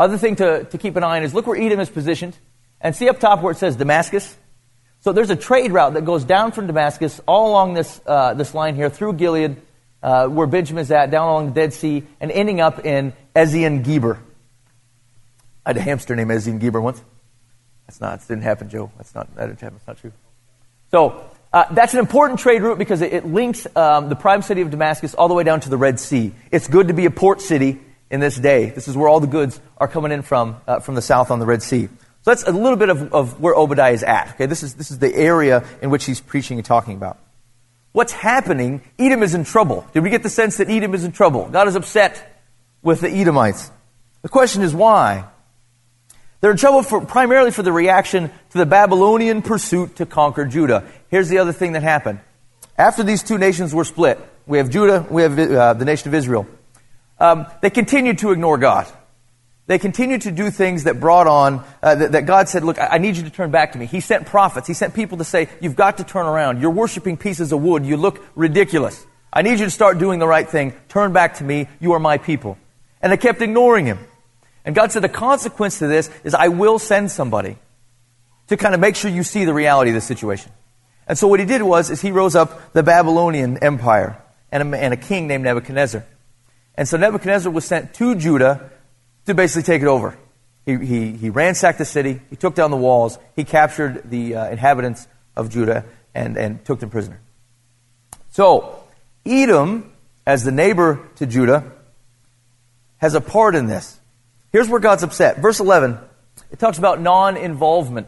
Other 0.00 0.18
thing 0.18 0.34
to, 0.36 0.64
to 0.64 0.78
keep 0.78 0.96
an 0.96 1.04
eye 1.04 1.18
on 1.18 1.22
is 1.22 1.32
look 1.32 1.46
where 1.46 1.56
Edom 1.56 1.78
is 1.78 1.88
positioned. 1.88 2.36
And 2.80 2.94
see 2.94 3.08
up 3.08 3.20
top 3.20 3.40
where 3.40 3.52
it 3.52 3.56
says 3.56 3.76
Damascus. 3.76 4.36
So 5.00 5.12
there's 5.12 5.30
a 5.30 5.36
trade 5.36 5.70
route 5.70 5.94
that 5.94 6.04
goes 6.04 6.24
down 6.24 6.50
from 6.50 6.66
Damascus 6.66 7.20
all 7.24 7.50
along 7.50 7.74
this, 7.74 8.00
uh, 8.04 8.34
this 8.34 8.52
line 8.52 8.74
here 8.74 8.90
through 8.90 9.12
Gilead, 9.12 9.62
uh, 10.02 10.26
where 10.26 10.48
Benjamin 10.48 10.82
is 10.82 10.90
at, 10.90 11.12
down 11.12 11.28
along 11.28 11.46
the 11.46 11.52
Dead 11.52 11.72
Sea, 11.72 12.04
and 12.20 12.32
ending 12.32 12.60
up 12.60 12.84
in 12.84 13.12
Ezion 13.36 13.84
Geber. 13.84 14.18
I 15.64 15.70
had 15.70 15.76
a 15.76 15.80
hamster 15.80 16.16
named 16.16 16.30
Ezion 16.30 16.58
Geber 16.58 16.80
once. 16.80 17.00
That's 17.86 18.00
not, 18.00 18.20
it 18.20 18.28
didn't 18.28 18.42
happen, 18.42 18.68
Joe. 18.68 18.90
That's 18.96 19.14
not, 19.14 19.34
that 19.36 19.46
didn't 19.46 19.60
happen. 19.60 19.76
It's 19.76 19.86
not 19.86 19.98
true. 19.98 20.12
So, 20.90 21.30
uh, 21.52 21.64
that's 21.72 21.94
an 21.94 22.00
important 22.00 22.40
trade 22.40 22.62
route 22.62 22.78
because 22.78 23.00
it, 23.00 23.12
it 23.12 23.26
links 23.26 23.66
um, 23.76 24.08
the 24.08 24.16
prime 24.16 24.42
city 24.42 24.60
of 24.60 24.70
Damascus 24.70 25.14
all 25.14 25.28
the 25.28 25.34
way 25.34 25.44
down 25.44 25.60
to 25.60 25.70
the 25.70 25.76
Red 25.76 25.98
Sea. 25.98 26.32
It's 26.50 26.68
good 26.68 26.88
to 26.88 26.94
be 26.94 27.06
a 27.06 27.10
port 27.10 27.40
city 27.40 27.78
in 28.10 28.20
this 28.20 28.36
day. 28.36 28.70
This 28.70 28.88
is 28.88 28.96
where 28.96 29.08
all 29.08 29.20
the 29.20 29.26
goods 29.26 29.60
are 29.78 29.88
coming 29.88 30.12
in 30.12 30.22
from, 30.22 30.56
uh, 30.66 30.80
from 30.80 30.96
the 30.96 31.02
south 31.02 31.30
on 31.30 31.38
the 31.38 31.46
Red 31.46 31.62
Sea. 31.62 31.86
So 31.86 32.30
that's 32.30 32.42
a 32.42 32.52
little 32.52 32.76
bit 32.76 32.88
of, 32.88 33.14
of 33.14 33.40
where 33.40 33.54
Obadiah 33.54 33.92
is 33.92 34.02
at. 34.02 34.30
Okay, 34.32 34.46
this 34.46 34.62
is, 34.62 34.74
this 34.74 34.90
is 34.90 34.98
the 34.98 35.14
area 35.14 35.64
in 35.80 35.90
which 35.90 36.04
he's 36.04 36.20
preaching 36.20 36.58
and 36.58 36.64
talking 36.64 36.94
about. 36.94 37.18
What's 37.92 38.12
happening? 38.12 38.82
Edom 38.98 39.22
is 39.22 39.32
in 39.32 39.44
trouble. 39.44 39.86
Did 39.94 40.02
we 40.02 40.10
get 40.10 40.22
the 40.22 40.28
sense 40.28 40.58
that 40.58 40.68
Edom 40.68 40.94
is 40.94 41.04
in 41.04 41.12
trouble? 41.12 41.48
God 41.48 41.68
is 41.68 41.76
upset 41.76 42.42
with 42.82 43.00
the 43.00 43.08
Edomites. 43.08 43.70
The 44.22 44.28
question 44.28 44.62
is 44.62 44.74
why? 44.74 45.24
They're 46.40 46.50
in 46.50 46.56
trouble 46.56 46.82
for, 46.82 47.04
primarily 47.04 47.50
for 47.50 47.62
the 47.62 47.72
reaction 47.72 48.30
to 48.50 48.58
the 48.58 48.66
Babylonian 48.66 49.42
pursuit 49.42 49.96
to 49.96 50.06
conquer 50.06 50.44
Judah. 50.44 50.84
Here's 51.08 51.28
the 51.28 51.38
other 51.38 51.52
thing 51.52 51.72
that 51.72 51.82
happened. 51.82 52.20
After 52.78 53.02
these 53.02 53.22
two 53.22 53.38
nations 53.38 53.74
were 53.74 53.84
split, 53.84 54.20
we 54.46 54.58
have 54.58 54.70
Judah, 54.70 55.06
we 55.10 55.22
have 55.22 55.38
uh, 55.38 55.74
the 55.74 55.84
nation 55.84 56.08
of 56.08 56.14
Israel. 56.14 56.46
Um, 57.18 57.46
they 57.62 57.70
continued 57.70 58.18
to 58.18 58.32
ignore 58.32 58.58
God. 58.58 58.86
They 59.66 59.78
continued 59.78 60.22
to 60.22 60.30
do 60.30 60.50
things 60.50 60.84
that 60.84 61.00
brought 61.00 61.26
on, 61.26 61.64
uh, 61.82 61.94
that, 61.96 62.12
that, 62.12 62.26
God 62.26 62.48
said, 62.48 62.62
Look, 62.62 62.78
I, 62.78 62.86
I 62.86 62.98
need 62.98 63.16
you 63.16 63.24
to 63.24 63.30
turn 63.30 63.50
back 63.50 63.72
to 63.72 63.78
me. 63.78 63.86
He 63.86 64.00
sent 64.00 64.26
prophets. 64.26 64.68
He 64.68 64.74
sent 64.74 64.94
people 64.94 65.18
to 65.18 65.24
say, 65.24 65.48
You've 65.60 65.74
got 65.74 65.96
to 65.96 66.04
turn 66.04 66.26
around. 66.26 66.60
You're 66.60 66.70
worshiping 66.70 67.16
pieces 67.16 67.52
of 67.52 67.60
wood. 67.60 67.84
You 67.84 67.96
look 67.96 68.24
ridiculous. 68.36 69.04
I 69.32 69.42
need 69.42 69.58
you 69.58 69.64
to 69.64 69.70
start 69.70 69.98
doing 69.98 70.20
the 70.20 70.26
right 70.26 70.48
thing. 70.48 70.72
Turn 70.88 71.12
back 71.12 71.34
to 71.36 71.44
me. 71.44 71.68
You 71.80 71.92
are 71.92 71.98
my 71.98 72.18
people. 72.18 72.58
And 73.02 73.10
they 73.12 73.16
kept 73.16 73.42
ignoring 73.42 73.86
him. 73.86 73.98
And 74.66 74.74
God 74.74 74.92
said, 74.92 75.02
the 75.02 75.08
consequence 75.08 75.78
to 75.78 75.86
this 75.86 76.10
is 76.24 76.34
I 76.34 76.48
will 76.48 76.78
send 76.78 77.10
somebody 77.10 77.56
to 78.48 78.56
kind 78.56 78.74
of 78.74 78.80
make 78.80 78.96
sure 78.96 79.10
you 79.10 79.22
see 79.22 79.44
the 79.44 79.54
reality 79.54 79.90
of 79.90 79.94
the 79.94 80.00
situation. 80.00 80.52
And 81.06 81.16
so 81.16 81.28
what 81.28 81.38
he 81.38 81.46
did 81.46 81.62
was, 81.62 81.88
is 81.88 82.02
he 82.02 82.10
rose 82.10 82.34
up 82.34 82.72
the 82.72 82.82
Babylonian 82.82 83.58
Empire 83.58 84.20
and 84.50 84.74
a, 84.74 84.78
and 84.78 84.92
a 84.92 84.96
king 84.96 85.28
named 85.28 85.44
Nebuchadnezzar. 85.44 86.04
And 86.74 86.88
so 86.88 86.96
Nebuchadnezzar 86.96 87.50
was 87.50 87.64
sent 87.64 87.94
to 87.94 88.16
Judah 88.16 88.70
to 89.26 89.34
basically 89.34 89.62
take 89.62 89.82
it 89.82 89.88
over. 89.88 90.18
He, 90.64 90.76
he, 90.84 91.12
he 91.12 91.30
ransacked 91.30 91.78
the 91.78 91.84
city, 91.84 92.20
he 92.28 92.34
took 92.34 92.56
down 92.56 92.72
the 92.72 92.76
walls, 92.76 93.18
he 93.36 93.44
captured 93.44 94.10
the 94.10 94.34
uh, 94.34 94.48
inhabitants 94.48 95.06
of 95.36 95.48
Judah 95.48 95.84
and, 96.12 96.36
and 96.36 96.64
took 96.64 96.80
them 96.80 96.90
prisoner. 96.90 97.20
So, 98.30 98.82
Edom, 99.24 99.92
as 100.26 100.42
the 100.42 100.50
neighbor 100.50 101.08
to 101.16 101.26
Judah, 101.26 101.70
has 102.98 103.14
a 103.14 103.20
part 103.20 103.54
in 103.54 103.68
this. 103.68 103.95
Here's 104.56 104.70
where 104.70 104.80
God's 104.80 105.02
upset. 105.02 105.36
Verse 105.36 105.60
11, 105.60 105.98
it 106.50 106.58
talks 106.58 106.78
about 106.78 106.98
non 106.98 107.36
involvement 107.36 108.06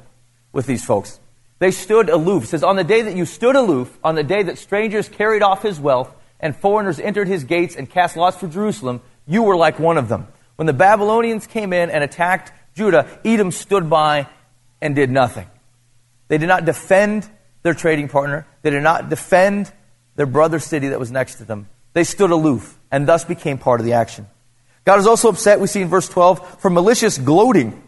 with 0.50 0.64
these 0.64 0.82
folks. 0.82 1.20
They 1.58 1.70
stood 1.70 2.08
aloof. 2.08 2.44
It 2.44 2.46
says, 2.46 2.62
On 2.62 2.74
the 2.74 2.84
day 2.84 3.02
that 3.02 3.14
you 3.14 3.26
stood 3.26 3.54
aloof, 3.54 3.98
on 4.02 4.14
the 4.14 4.22
day 4.22 4.44
that 4.44 4.56
strangers 4.56 5.10
carried 5.10 5.42
off 5.42 5.62
his 5.62 5.78
wealth, 5.78 6.10
and 6.40 6.56
foreigners 6.56 7.00
entered 7.00 7.28
his 7.28 7.44
gates 7.44 7.76
and 7.76 7.90
cast 7.90 8.16
lots 8.16 8.38
for 8.38 8.48
Jerusalem, 8.48 9.02
you 9.26 9.42
were 9.42 9.58
like 9.58 9.78
one 9.78 9.98
of 9.98 10.08
them. 10.08 10.26
When 10.56 10.64
the 10.64 10.72
Babylonians 10.72 11.46
came 11.46 11.74
in 11.74 11.90
and 11.90 12.02
attacked 12.02 12.50
Judah, 12.74 13.20
Edom 13.26 13.50
stood 13.50 13.90
by 13.90 14.26
and 14.80 14.96
did 14.96 15.10
nothing. 15.10 15.50
They 16.28 16.38
did 16.38 16.48
not 16.48 16.64
defend 16.64 17.28
their 17.62 17.74
trading 17.74 18.08
partner. 18.08 18.46
They 18.62 18.70
did 18.70 18.82
not 18.82 19.10
defend 19.10 19.70
their 20.16 20.24
brother 20.24 20.60
city 20.60 20.88
that 20.88 20.98
was 20.98 21.12
next 21.12 21.34
to 21.34 21.44
them. 21.44 21.68
They 21.92 22.04
stood 22.04 22.30
aloof 22.30 22.78
and 22.90 23.06
thus 23.06 23.22
became 23.22 23.58
part 23.58 23.80
of 23.80 23.84
the 23.84 23.92
action. 23.92 24.28
God 24.84 24.98
is 24.98 25.06
also 25.06 25.28
upset, 25.28 25.60
we 25.60 25.66
see 25.66 25.82
in 25.82 25.88
verse 25.88 26.08
12, 26.08 26.60
for 26.60 26.70
malicious 26.70 27.18
gloating. 27.18 27.82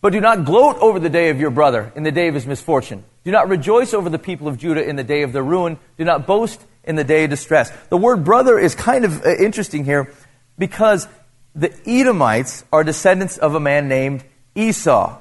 But 0.00 0.12
do 0.12 0.20
not 0.20 0.44
gloat 0.44 0.76
over 0.78 1.00
the 1.00 1.08
day 1.08 1.30
of 1.30 1.40
your 1.40 1.50
brother 1.50 1.92
in 1.96 2.02
the 2.02 2.12
day 2.12 2.28
of 2.28 2.34
his 2.34 2.46
misfortune. 2.46 3.04
Do 3.24 3.30
not 3.30 3.48
rejoice 3.48 3.94
over 3.94 4.08
the 4.08 4.18
people 4.18 4.46
of 4.46 4.58
Judah 4.58 4.86
in 4.86 4.96
the 4.96 5.04
day 5.04 5.22
of 5.22 5.32
their 5.32 5.42
ruin. 5.42 5.78
Do 5.98 6.04
not 6.04 6.26
boast 6.26 6.60
in 6.84 6.96
the 6.96 7.04
day 7.04 7.24
of 7.24 7.30
distress. 7.30 7.72
The 7.88 7.96
word 7.96 8.24
brother 8.24 8.58
is 8.58 8.74
kind 8.74 9.04
of 9.04 9.24
uh, 9.24 9.36
interesting 9.36 9.84
here 9.84 10.12
because 10.58 11.08
the 11.54 11.74
Edomites 11.86 12.64
are 12.72 12.84
descendants 12.84 13.38
of 13.38 13.54
a 13.54 13.60
man 13.60 13.88
named 13.88 14.22
Esau. 14.54 15.18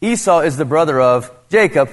Esau 0.00 0.40
is 0.40 0.56
the 0.56 0.64
brother 0.64 1.00
of 1.00 1.30
Jacob, 1.48 1.90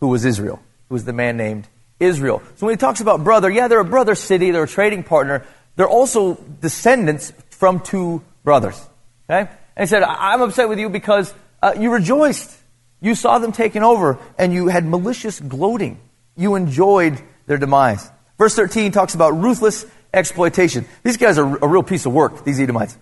who 0.00 0.08
was 0.08 0.24
Israel, 0.24 0.60
who 0.88 0.94
was 0.94 1.04
the 1.04 1.12
man 1.12 1.36
named 1.36 1.66
Israel. 1.98 2.42
So 2.56 2.66
when 2.66 2.74
he 2.74 2.76
talks 2.76 3.00
about 3.00 3.24
brother, 3.24 3.50
yeah, 3.50 3.68
they're 3.68 3.80
a 3.80 3.84
brother 3.84 4.14
city, 4.14 4.50
they're 4.50 4.64
a 4.64 4.68
trading 4.68 5.02
partner. 5.02 5.46
They're 5.76 5.88
also 5.88 6.34
descendants 6.60 7.32
from 7.58 7.80
two 7.80 8.22
brothers. 8.44 8.80
Okay? 9.28 9.50
And 9.76 9.82
he 9.82 9.86
said, 9.86 10.02
I'm 10.02 10.40
upset 10.42 10.68
with 10.68 10.78
you 10.78 10.88
because 10.88 11.32
uh, 11.62 11.74
you 11.78 11.92
rejoiced 11.92 12.56
You 13.00 13.14
saw 13.14 13.38
them 13.38 13.52
taken 13.52 13.82
over, 13.82 14.18
and 14.38 14.52
you 14.52 14.68
had 14.68 14.84
malicious 14.84 15.38
gloating. 15.38 16.00
You 16.36 16.54
enjoyed 16.54 17.20
their 17.46 17.58
demise. 17.58 18.10
Verse 18.38 18.54
13 18.54 18.92
talks 18.92 19.14
about 19.14 19.30
ruthless 19.38 19.86
exploitation. 20.12 20.86
These 21.02 21.16
guys 21.18 21.38
are 21.38 21.58
a 21.62 21.68
real 21.68 21.82
piece 21.82 22.06
of 22.06 22.12
work, 22.12 22.44
these 22.44 22.58
Edomites. 22.58 22.96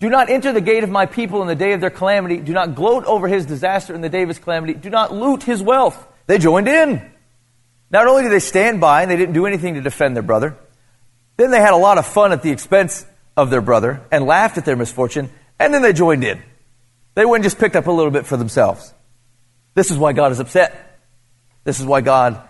Do 0.00 0.10
not 0.10 0.30
enter 0.30 0.52
the 0.52 0.60
gate 0.60 0.84
of 0.84 0.90
my 0.90 1.06
people 1.06 1.42
in 1.42 1.48
the 1.48 1.54
day 1.54 1.72
of 1.72 1.80
their 1.80 1.90
calamity. 1.90 2.38
Do 2.38 2.52
not 2.52 2.74
gloat 2.74 3.04
over 3.04 3.28
his 3.28 3.46
disaster 3.46 3.94
in 3.94 4.00
the 4.00 4.08
day 4.08 4.22
of 4.22 4.28
his 4.28 4.38
calamity. 4.38 4.74
Do 4.74 4.90
not 4.90 5.14
loot 5.14 5.44
his 5.44 5.62
wealth. 5.62 6.06
They 6.26 6.38
joined 6.38 6.68
in. 6.68 7.10
Not 7.90 8.06
only 8.06 8.24
did 8.24 8.32
they 8.32 8.40
stand 8.40 8.80
by 8.80 9.02
and 9.02 9.10
they 9.10 9.16
didn't 9.16 9.34
do 9.34 9.46
anything 9.46 9.74
to 9.74 9.80
defend 9.80 10.16
their 10.16 10.22
brother, 10.22 10.56
then 11.36 11.50
they 11.50 11.60
had 11.60 11.72
a 11.72 11.76
lot 11.76 11.98
of 11.98 12.06
fun 12.06 12.32
at 12.32 12.42
the 12.42 12.50
expense 12.50 13.06
of 13.36 13.50
their 13.50 13.60
brother 13.60 14.02
and 14.10 14.26
laughed 14.26 14.58
at 14.58 14.64
their 14.64 14.76
misfortune, 14.76 15.30
and 15.58 15.72
then 15.72 15.82
they 15.82 15.92
joined 15.92 16.24
in. 16.24 16.42
They 17.14 17.24
went 17.24 17.40
and 17.40 17.44
just 17.44 17.58
picked 17.58 17.76
up 17.76 17.86
a 17.86 17.92
little 17.92 18.10
bit 18.10 18.26
for 18.26 18.36
themselves. 18.36 18.92
This 19.74 19.90
is 19.90 19.98
why 19.98 20.12
God 20.12 20.32
is 20.32 20.40
upset. 20.40 21.00
This 21.64 21.80
is 21.80 21.86
why 21.86 22.00
God 22.00 22.48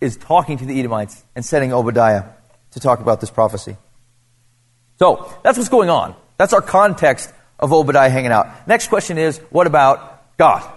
is 0.00 0.16
talking 0.16 0.58
to 0.58 0.64
the 0.64 0.78
Edomites 0.78 1.22
and 1.34 1.44
sending 1.44 1.72
Obadiah 1.72 2.24
to 2.72 2.80
talk 2.80 3.00
about 3.00 3.20
this 3.20 3.30
prophecy. 3.30 3.76
So, 4.98 5.32
that's 5.42 5.58
what's 5.58 5.70
going 5.70 5.90
on. 5.90 6.14
That's 6.38 6.52
our 6.52 6.62
context 6.62 7.32
of 7.58 7.72
Obadiah 7.72 8.10
hanging 8.10 8.32
out. 8.32 8.66
Next 8.68 8.88
question 8.88 9.18
is 9.18 9.38
what 9.50 9.66
about 9.66 10.36
God? 10.36 10.70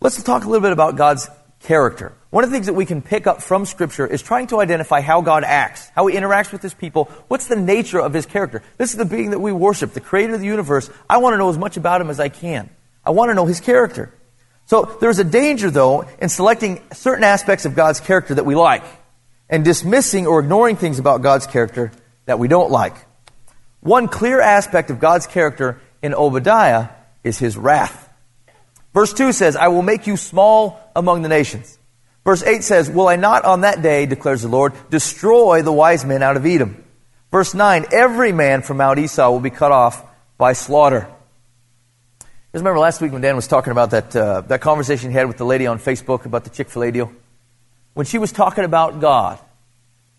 Let's 0.00 0.22
talk 0.22 0.44
a 0.44 0.46
little 0.46 0.62
bit 0.62 0.72
about 0.72 0.96
God's 0.96 1.28
character. 1.60 2.12
One 2.36 2.44
of 2.44 2.50
the 2.50 2.54
things 2.54 2.66
that 2.66 2.74
we 2.74 2.84
can 2.84 3.00
pick 3.00 3.26
up 3.26 3.40
from 3.40 3.64
Scripture 3.64 4.06
is 4.06 4.20
trying 4.20 4.48
to 4.48 4.60
identify 4.60 5.00
how 5.00 5.22
God 5.22 5.42
acts, 5.42 5.88
how 5.94 6.06
He 6.06 6.16
interacts 6.16 6.52
with 6.52 6.60
His 6.60 6.74
people, 6.74 7.04
what's 7.28 7.46
the 7.46 7.56
nature 7.56 7.98
of 7.98 8.12
His 8.12 8.26
character. 8.26 8.62
This 8.76 8.90
is 8.90 8.98
the 8.98 9.06
being 9.06 9.30
that 9.30 9.38
we 9.38 9.52
worship, 9.52 9.94
the 9.94 10.02
creator 10.02 10.34
of 10.34 10.40
the 10.40 10.46
universe. 10.46 10.90
I 11.08 11.16
want 11.16 11.32
to 11.32 11.38
know 11.38 11.48
as 11.48 11.56
much 11.56 11.78
about 11.78 12.02
Him 12.02 12.10
as 12.10 12.20
I 12.20 12.28
can. 12.28 12.68
I 13.06 13.12
want 13.12 13.30
to 13.30 13.34
know 13.34 13.46
His 13.46 13.60
character. 13.60 14.12
So 14.66 14.98
there's 15.00 15.18
a 15.18 15.24
danger, 15.24 15.70
though, 15.70 16.02
in 16.20 16.28
selecting 16.28 16.82
certain 16.92 17.24
aspects 17.24 17.64
of 17.64 17.74
God's 17.74 18.00
character 18.00 18.34
that 18.34 18.44
we 18.44 18.54
like 18.54 18.84
and 19.48 19.64
dismissing 19.64 20.26
or 20.26 20.40
ignoring 20.40 20.76
things 20.76 20.98
about 20.98 21.22
God's 21.22 21.46
character 21.46 21.90
that 22.26 22.38
we 22.38 22.48
don't 22.48 22.70
like. 22.70 22.96
One 23.80 24.08
clear 24.08 24.42
aspect 24.42 24.90
of 24.90 25.00
God's 25.00 25.26
character 25.26 25.80
in 26.02 26.12
Obadiah 26.12 26.90
is 27.24 27.38
His 27.38 27.56
wrath. 27.56 28.10
Verse 28.92 29.14
2 29.14 29.32
says, 29.32 29.56
I 29.56 29.68
will 29.68 29.80
make 29.80 30.06
you 30.06 30.18
small 30.18 30.78
among 30.94 31.22
the 31.22 31.30
nations. 31.30 31.78
Verse 32.26 32.42
8 32.42 32.64
says, 32.64 32.90
Will 32.90 33.06
I 33.06 33.14
not 33.14 33.44
on 33.44 33.60
that 33.60 33.82
day, 33.82 34.04
declares 34.04 34.42
the 34.42 34.48
Lord, 34.48 34.72
destroy 34.90 35.62
the 35.62 35.70
wise 35.70 36.04
men 36.04 36.24
out 36.24 36.36
of 36.36 36.44
Edom? 36.44 36.84
Verse 37.30 37.54
9, 37.54 37.86
Every 37.92 38.32
man 38.32 38.62
from 38.62 38.78
Mount 38.78 38.98
Esau 38.98 39.30
will 39.30 39.38
be 39.38 39.50
cut 39.50 39.70
off 39.70 40.04
by 40.36 40.52
slaughter. 40.52 41.08
Guys 42.20 42.62
remember 42.62 42.80
last 42.80 43.00
week 43.00 43.12
when 43.12 43.22
Dan 43.22 43.36
was 43.36 43.46
talking 43.46 43.70
about 43.70 43.92
that, 43.92 44.16
uh, 44.16 44.40
that 44.40 44.60
conversation 44.60 45.10
he 45.10 45.16
had 45.16 45.28
with 45.28 45.36
the 45.36 45.44
lady 45.44 45.68
on 45.68 45.78
Facebook 45.78 46.24
about 46.24 46.42
the 46.42 46.50
Chick 46.50 46.68
fil 46.68 46.82
A 46.82 46.90
deal? 46.90 47.12
When 47.94 48.06
she 48.06 48.18
was 48.18 48.32
talking 48.32 48.64
about 48.64 49.00
God, 49.00 49.38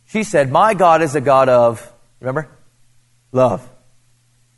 she 0.06 0.24
said, 0.24 0.50
My 0.50 0.76
God 0.76 1.02
is 1.02 1.14
a 1.14 1.22
God 1.22 1.50
of, 1.50 1.92
remember? 2.22 2.48
Love. 3.34 3.68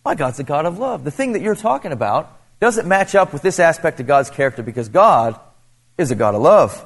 My 0.05 0.13
God's 0.13 0.39
a 0.39 0.43
God 0.43 0.67
of 0.67 0.77
love. 0.77 1.03
The 1.03 1.09
thing 1.09 1.31
that 1.31 1.41
you're 1.41 1.55
talking 1.55 1.93
about 1.93 2.31
doesn't 2.59 2.87
match 2.87 3.15
up 3.15 3.33
with 3.33 3.41
this 3.41 3.59
aspect 3.59 3.99
of 3.99 4.05
God's 4.05 4.29
character 4.29 4.61
because 4.61 4.87
God 4.87 5.39
is 5.97 6.11
a 6.11 6.15
God 6.15 6.35
of 6.35 6.43
love. 6.43 6.85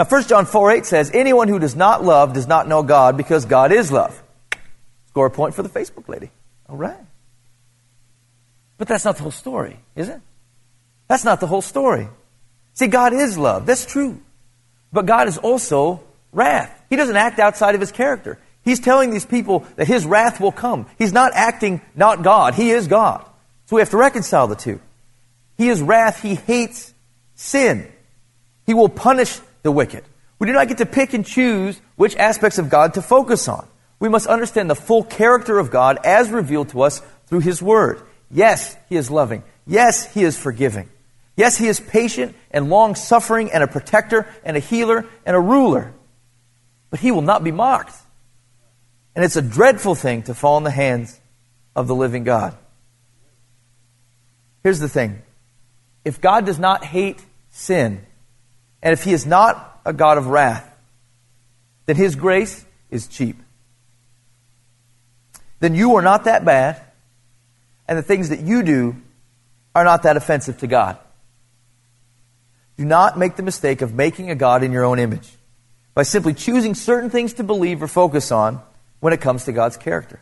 Now, 0.00 0.06
1 0.06 0.22
John 0.28 0.46
4 0.46 0.70
8 0.70 0.86
says, 0.86 1.10
Anyone 1.12 1.48
who 1.48 1.58
does 1.58 1.76
not 1.76 2.02
love 2.02 2.32
does 2.32 2.46
not 2.46 2.66
know 2.66 2.82
God 2.82 3.18
because 3.18 3.44
God 3.44 3.70
is 3.70 3.92
love. 3.92 4.22
Score 5.08 5.26
a 5.26 5.30
point 5.30 5.54
for 5.54 5.62
the 5.62 5.68
Facebook 5.68 6.08
lady. 6.08 6.30
All 6.70 6.78
right. 6.78 6.96
But 8.78 8.88
that's 8.88 9.04
not 9.04 9.16
the 9.18 9.22
whole 9.24 9.30
story, 9.30 9.78
is 9.94 10.08
it? 10.08 10.18
That's 11.06 11.22
not 11.22 11.38
the 11.40 11.46
whole 11.46 11.60
story. 11.60 12.08
See, 12.72 12.86
God 12.86 13.12
is 13.12 13.36
love. 13.36 13.66
That's 13.66 13.84
true. 13.84 14.18
But 14.90 15.04
God 15.04 15.28
is 15.28 15.36
also 15.36 16.02
wrath. 16.32 16.82
He 16.88 16.96
doesn't 16.96 17.16
act 17.16 17.38
outside 17.38 17.74
of 17.74 17.82
his 17.82 17.92
character. 17.92 18.38
He's 18.64 18.80
telling 18.80 19.10
these 19.10 19.26
people 19.26 19.66
that 19.76 19.86
his 19.86 20.06
wrath 20.06 20.40
will 20.40 20.50
come. 20.50 20.86
He's 20.96 21.12
not 21.12 21.32
acting 21.34 21.82
not 21.94 22.22
God. 22.22 22.54
He 22.54 22.70
is 22.70 22.88
God. 22.88 23.22
So 23.66 23.76
we 23.76 23.82
have 23.82 23.90
to 23.90 23.98
reconcile 23.98 24.46
the 24.46 24.56
two. 24.56 24.80
He 25.58 25.68
is 25.68 25.82
wrath. 25.82 26.22
He 26.22 26.36
hates 26.36 26.94
sin. 27.34 27.86
He 28.64 28.72
will 28.72 28.88
punish 28.88 29.38
the 29.62 29.72
wicked. 29.72 30.04
We 30.38 30.46
do 30.46 30.52
not 30.52 30.68
get 30.68 30.78
to 30.78 30.86
pick 30.86 31.12
and 31.12 31.24
choose 31.24 31.80
which 31.96 32.16
aspects 32.16 32.58
of 32.58 32.70
God 32.70 32.94
to 32.94 33.02
focus 33.02 33.48
on. 33.48 33.66
We 33.98 34.08
must 34.08 34.26
understand 34.26 34.70
the 34.70 34.74
full 34.74 35.04
character 35.04 35.58
of 35.58 35.70
God 35.70 35.98
as 36.04 36.30
revealed 36.30 36.70
to 36.70 36.82
us 36.82 37.02
through 37.26 37.40
His 37.40 37.62
Word. 37.62 38.00
Yes, 38.30 38.76
He 38.88 38.96
is 38.96 39.10
loving. 39.10 39.42
Yes, 39.66 40.12
He 40.12 40.24
is 40.24 40.38
forgiving. 40.38 40.88
Yes, 41.36 41.58
He 41.58 41.68
is 41.68 41.78
patient 41.78 42.34
and 42.50 42.70
long 42.70 42.94
suffering 42.94 43.52
and 43.52 43.62
a 43.62 43.68
protector 43.68 44.26
and 44.42 44.56
a 44.56 44.60
healer 44.60 45.06
and 45.26 45.36
a 45.36 45.40
ruler. 45.40 45.92
But 46.88 47.00
He 47.00 47.10
will 47.10 47.22
not 47.22 47.44
be 47.44 47.52
mocked. 47.52 47.94
And 49.14 49.24
it's 49.24 49.36
a 49.36 49.42
dreadful 49.42 49.94
thing 49.94 50.22
to 50.24 50.34
fall 50.34 50.56
in 50.56 50.64
the 50.64 50.70
hands 50.70 51.20
of 51.76 51.86
the 51.86 51.94
living 51.94 52.24
God. 52.24 52.56
Here's 54.62 54.78
the 54.78 54.88
thing 54.88 55.22
if 56.04 56.20
God 56.20 56.46
does 56.46 56.58
not 56.58 56.84
hate 56.84 57.24
sin, 57.50 58.06
and 58.82 58.92
if 58.92 59.04
he 59.04 59.12
is 59.12 59.26
not 59.26 59.80
a 59.84 59.92
God 59.92 60.18
of 60.18 60.26
wrath, 60.26 60.66
then 61.86 61.96
his 61.96 62.14
grace 62.14 62.64
is 62.90 63.06
cheap. 63.06 63.36
Then 65.60 65.74
you 65.74 65.96
are 65.96 66.02
not 66.02 66.24
that 66.24 66.44
bad, 66.44 66.80
and 67.86 67.98
the 67.98 68.02
things 68.02 68.30
that 68.30 68.40
you 68.40 68.62
do 68.62 68.96
are 69.74 69.84
not 69.84 70.04
that 70.04 70.16
offensive 70.16 70.58
to 70.58 70.66
God. 70.66 70.98
Do 72.76 72.84
not 72.84 73.18
make 73.18 73.36
the 73.36 73.42
mistake 73.42 73.82
of 73.82 73.92
making 73.92 74.30
a 74.30 74.34
God 74.34 74.62
in 74.62 74.72
your 74.72 74.84
own 74.84 74.98
image 74.98 75.28
by 75.94 76.02
simply 76.02 76.32
choosing 76.32 76.74
certain 76.74 77.10
things 77.10 77.34
to 77.34 77.44
believe 77.44 77.82
or 77.82 77.88
focus 77.88 78.32
on 78.32 78.62
when 79.00 79.12
it 79.12 79.20
comes 79.20 79.44
to 79.44 79.52
God's 79.52 79.76
character. 79.76 80.20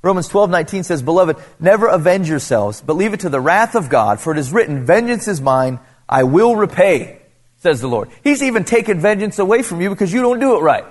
Romans 0.00 0.28
12:19 0.28 0.84
says, 0.84 1.02
"Beloved, 1.02 1.36
never 1.58 1.88
avenge 1.88 2.28
yourselves, 2.28 2.80
but 2.80 2.96
leave 2.96 3.12
it 3.12 3.20
to 3.20 3.28
the 3.28 3.40
wrath 3.40 3.74
of 3.74 3.88
God, 3.88 4.20
for 4.20 4.32
it 4.32 4.38
is 4.38 4.52
written, 4.52 4.86
vengeance 4.86 5.28
is 5.28 5.40
mine, 5.40 5.80
I 6.08 6.22
will 6.22 6.56
repay." 6.56 7.17
Says 7.58 7.80
the 7.80 7.88
Lord. 7.88 8.08
He's 8.24 8.42
even 8.42 8.64
taken 8.64 9.00
vengeance 9.00 9.38
away 9.38 9.62
from 9.62 9.80
you 9.80 9.90
because 9.90 10.12
you 10.12 10.22
don't 10.22 10.40
do 10.40 10.56
it 10.56 10.60
right. 10.60 10.84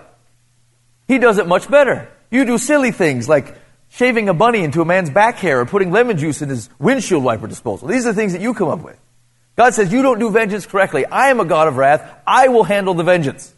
He 1.07 1.17
does 1.17 1.37
it 1.37 1.47
much 1.47 1.69
better. 1.69 2.09
You 2.29 2.45
do 2.45 2.57
silly 2.57 2.91
things 2.91 3.29
like 3.29 3.57
shaving 3.89 4.27
a 4.29 4.33
bunny 4.33 4.63
into 4.63 4.81
a 4.81 4.85
man's 4.85 5.09
back 5.09 5.37
hair 5.37 5.61
or 5.61 5.65
putting 5.65 5.91
lemon 5.91 6.17
juice 6.17 6.41
in 6.41 6.49
his 6.49 6.69
windshield 6.77 7.23
wiper 7.23 7.47
disposal. 7.47 7.87
These 7.87 8.05
are 8.05 8.11
the 8.11 8.19
things 8.19 8.33
that 8.33 8.41
you 8.41 8.53
come 8.53 8.67
up 8.67 8.83
with. 8.83 8.99
God 9.55 9.73
says, 9.73 9.91
You 9.91 10.01
don't 10.01 10.19
do 10.19 10.29
vengeance 10.29 10.65
correctly. 10.65 11.05
I 11.05 11.29
am 11.29 11.39
a 11.39 11.45
God 11.45 11.67
of 11.67 11.77
wrath. 11.77 12.21
I 12.27 12.49
will 12.49 12.63
handle 12.63 12.93
the 12.93 13.03
vengeance. 13.03 13.53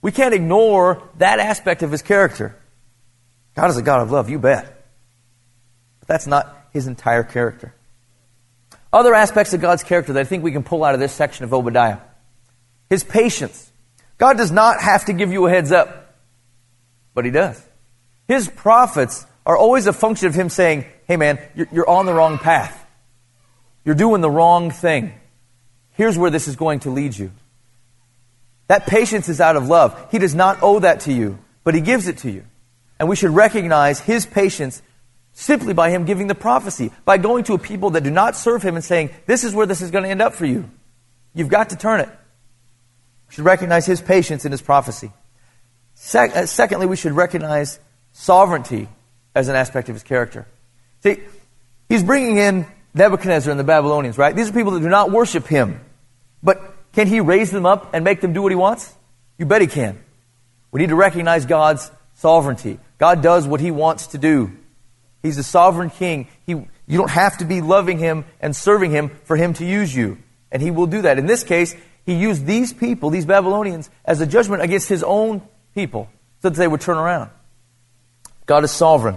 We 0.00 0.12
can't 0.12 0.34
ignore 0.34 1.02
that 1.18 1.38
aspect 1.38 1.82
of 1.82 1.90
his 1.90 2.02
character. 2.02 2.56
God 3.54 3.70
is 3.70 3.76
a 3.76 3.82
God 3.82 4.00
of 4.00 4.10
love, 4.10 4.30
you 4.30 4.38
bet. 4.38 4.84
But 6.00 6.08
that's 6.08 6.26
not 6.26 6.66
his 6.72 6.86
entire 6.86 7.22
character. 7.22 7.74
Other 8.92 9.14
aspects 9.14 9.54
of 9.54 9.60
God's 9.60 9.82
character 9.82 10.12
that 10.12 10.20
I 10.20 10.24
think 10.24 10.44
we 10.44 10.52
can 10.52 10.62
pull 10.62 10.84
out 10.84 10.94
of 10.94 11.00
this 11.00 11.12
section 11.12 11.44
of 11.44 11.54
Obadiah. 11.54 11.98
His 12.90 13.02
patience. 13.02 13.70
God 14.18 14.36
does 14.36 14.52
not 14.52 14.80
have 14.80 15.06
to 15.06 15.12
give 15.12 15.32
you 15.32 15.46
a 15.46 15.50
heads 15.50 15.72
up, 15.72 16.14
but 17.14 17.24
He 17.24 17.30
does. 17.30 17.60
His 18.28 18.48
prophets 18.48 19.26
are 19.46 19.56
always 19.56 19.86
a 19.86 19.92
function 19.92 20.28
of 20.28 20.34
Him 20.34 20.48
saying, 20.48 20.84
hey 21.08 21.16
man, 21.16 21.38
you're, 21.54 21.88
on 21.88 22.06
the 22.06 22.12
wrong 22.12 22.38
path. 22.38 22.78
You're 23.84 23.94
doing 23.94 24.20
the 24.20 24.30
wrong 24.30 24.70
thing. 24.70 25.12
Here's 25.92 26.16
where 26.16 26.30
this 26.30 26.46
is 26.46 26.56
going 26.56 26.80
to 26.80 26.90
lead 26.90 27.16
you. 27.16 27.32
That 28.68 28.86
patience 28.86 29.28
is 29.28 29.40
out 29.40 29.56
of 29.56 29.68
love. 29.68 30.08
He 30.10 30.18
does 30.18 30.34
not 30.34 30.58
owe 30.62 30.78
that 30.78 31.00
to 31.00 31.12
you, 31.12 31.38
but 31.64 31.74
He 31.74 31.80
gives 31.80 32.08
it 32.08 32.18
to 32.18 32.30
you. 32.30 32.44
And 32.98 33.08
we 33.08 33.16
should 33.16 33.30
recognize 33.30 34.00
His 34.00 34.24
patience 34.24 34.82
Simply 35.32 35.72
by 35.72 35.90
him 35.90 36.04
giving 36.04 36.26
the 36.26 36.34
prophecy, 36.34 36.92
by 37.04 37.16
going 37.16 37.44
to 37.44 37.54
a 37.54 37.58
people 37.58 37.90
that 37.90 38.02
do 38.02 38.10
not 38.10 38.36
serve 38.36 38.62
him 38.62 38.76
and 38.76 38.84
saying, 38.84 39.10
This 39.26 39.44
is 39.44 39.54
where 39.54 39.66
this 39.66 39.80
is 39.80 39.90
going 39.90 40.04
to 40.04 40.10
end 40.10 40.22
up 40.22 40.34
for 40.34 40.44
you. 40.44 40.68
You've 41.34 41.48
got 41.48 41.70
to 41.70 41.76
turn 41.76 42.00
it. 42.00 42.08
We 43.28 43.34
should 43.34 43.44
recognize 43.44 43.86
his 43.86 44.00
patience 44.02 44.44
in 44.44 44.52
his 44.52 44.60
prophecy. 44.60 45.10
Uh, 46.14 46.46
secondly, 46.46 46.86
we 46.86 46.96
should 46.96 47.12
recognize 47.12 47.80
sovereignty 48.12 48.88
as 49.34 49.48
an 49.48 49.56
aspect 49.56 49.88
of 49.88 49.94
his 49.94 50.02
character. 50.02 50.46
See, 51.02 51.20
he's 51.88 52.02
bringing 52.02 52.36
in 52.36 52.66
Nebuchadnezzar 52.94 53.50
and 53.50 53.58
the 53.58 53.64
Babylonians, 53.64 54.18
right? 54.18 54.36
These 54.36 54.50
are 54.50 54.52
people 54.52 54.72
that 54.72 54.80
do 54.80 54.88
not 54.88 55.10
worship 55.10 55.46
him. 55.46 55.80
But 56.42 56.74
can 56.92 57.06
he 57.06 57.20
raise 57.20 57.50
them 57.50 57.64
up 57.64 57.94
and 57.94 58.04
make 58.04 58.20
them 58.20 58.32
do 58.32 58.42
what 58.42 58.52
he 58.52 58.56
wants? 58.56 58.94
You 59.38 59.46
bet 59.46 59.62
he 59.62 59.66
can. 59.66 59.98
We 60.70 60.80
need 60.80 60.90
to 60.90 60.96
recognize 60.96 61.46
God's 61.46 61.90
sovereignty. 62.14 62.78
God 62.98 63.22
does 63.22 63.46
what 63.46 63.60
he 63.60 63.70
wants 63.70 64.08
to 64.08 64.18
do. 64.18 64.52
He's 65.22 65.38
a 65.38 65.42
sovereign 65.42 65.90
king. 65.90 66.28
He, 66.44 66.52
you 66.52 66.98
don't 66.98 67.10
have 67.10 67.38
to 67.38 67.44
be 67.44 67.60
loving 67.60 67.98
him 67.98 68.24
and 68.40 68.54
serving 68.54 68.90
him 68.90 69.10
for 69.24 69.36
him 69.36 69.54
to 69.54 69.64
use 69.64 69.94
you. 69.94 70.18
And 70.50 70.60
he 70.60 70.70
will 70.70 70.86
do 70.86 71.02
that. 71.02 71.18
In 71.18 71.26
this 71.26 71.44
case, 71.44 71.74
he 72.04 72.14
used 72.14 72.44
these 72.44 72.72
people, 72.72 73.10
these 73.10 73.26
Babylonians, 73.26 73.88
as 74.04 74.20
a 74.20 74.26
judgment 74.26 74.62
against 74.62 74.88
his 74.88 75.02
own 75.02 75.42
people 75.74 76.08
so 76.40 76.50
that 76.50 76.58
they 76.58 76.66
would 76.68 76.80
turn 76.80 76.98
around. 76.98 77.30
God 78.46 78.64
is 78.64 78.72
sovereign. 78.72 79.16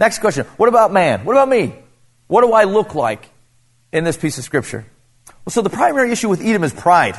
Next 0.00 0.18
question. 0.18 0.46
What 0.56 0.68
about 0.68 0.92
man? 0.92 1.24
What 1.24 1.34
about 1.34 1.48
me? 1.48 1.74
What 2.26 2.40
do 2.40 2.52
I 2.52 2.64
look 2.64 2.94
like 2.94 3.30
in 3.92 4.04
this 4.04 4.16
piece 4.16 4.38
of 4.38 4.44
scripture? 4.44 4.86
Well, 5.26 5.50
so 5.50 5.60
the 5.60 5.70
primary 5.70 6.10
issue 6.10 6.28
with 6.28 6.40
Edom 6.40 6.64
is 6.64 6.72
pride. 6.72 7.16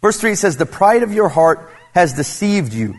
Verse 0.00 0.18
3 0.18 0.34
says, 0.34 0.56
The 0.56 0.66
pride 0.66 1.02
of 1.02 1.12
your 1.12 1.28
heart 1.28 1.70
has 1.92 2.14
deceived 2.14 2.72
you. 2.72 2.94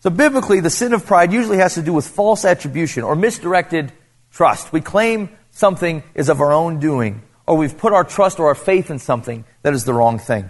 So 0.00 0.08
biblically, 0.08 0.60
the 0.60 0.70
sin 0.70 0.94
of 0.94 1.04
pride 1.04 1.32
usually 1.32 1.58
has 1.58 1.74
to 1.74 1.82
do 1.82 1.92
with 1.92 2.06
false 2.06 2.46
attribution 2.46 3.02
or 3.04 3.14
misdirected 3.14 3.92
trust. 4.32 4.72
We 4.72 4.80
claim 4.80 5.28
something 5.50 6.02
is 6.14 6.30
of 6.30 6.40
our 6.40 6.52
own 6.52 6.80
doing, 6.80 7.22
or 7.46 7.56
we've 7.56 7.76
put 7.76 7.92
our 7.92 8.04
trust 8.04 8.40
or 8.40 8.48
our 8.48 8.54
faith 8.54 8.90
in 8.90 8.98
something 8.98 9.44
that 9.62 9.74
is 9.74 9.84
the 9.84 9.92
wrong 9.92 10.18
thing. 10.18 10.48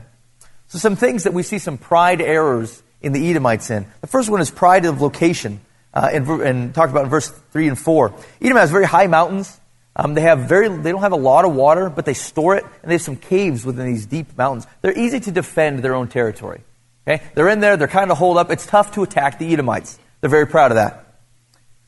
So 0.68 0.78
some 0.78 0.94
things 0.94 1.24
that 1.24 1.34
we 1.34 1.42
see 1.42 1.58
some 1.58 1.78
pride 1.78 2.20
errors 2.20 2.80
in 3.02 3.12
the 3.12 3.28
Edomites 3.28 3.70
in. 3.70 3.86
The 4.02 4.06
first 4.06 4.30
one 4.30 4.40
is 4.40 4.52
pride 4.52 4.84
of 4.84 5.02
location, 5.02 5.60
uh, 5.92 6.10
and, 6.12 6.28
and 6.28 6.74
talked 6.74 6.92
about 6.92 7.04
in 7.04 7.10
verse 7.10 7.28
3 7.50 7.68
and 7.68 7.78
4. 7.78 8.14
Edom 8.40 8.56
has 8.56 8.70
very 8.70 8.86
high 8.86 9.08
mountains. 9.08 9.58
Um, 9.96 10.14
they 10.14 10.20
have 10.20 10.48
very, 10.48 10.68
they 10.68 10.92
don't 10.92 11.00
have 11.00 11.10
a 11.10 11.16
lot 11.16 11.44
of 11.44 11.52
water, 11.52 11.90
but 11.90 12.04
they 12.04 12.14
store 12.14 12.54
it, 12.54 12.62
and 12.82 12.90
they 12.90 12.94
have 12.94 13.02
some 13.02 13.16
caves 13.16 13.64
within 13.64 13.86
these 13.86 14.06
deep 14.06 14.38
mountains. 14.38 14.68
They're 14.80 14.96
easy 14.96 15.18
to 15.18 15.32
defend 15.32 15.80
their 15.80 15.96
own 15.96 16.06
territory. 16.06 16.62
Okay? 17.06 17.24
They're 17.34 17.48
in 17.48 17.60
there, 17.60 17.76
they're 17.76 17.88
kind 17.88 18.10
of 18.10 18.18
holed 18.18 18.36
up. 18.36 18.50
It's 18.50 18.66
tough 18.66 18.92
to 18.92 19.02
attack 19.02 19.38
the 19.38 19.52
Edomites. 19.52 19.98
They're 20.20 20.30
very 20.30 20.46
proud 20.46 20.70
of 20.70 20.76
that. 20.76 21.06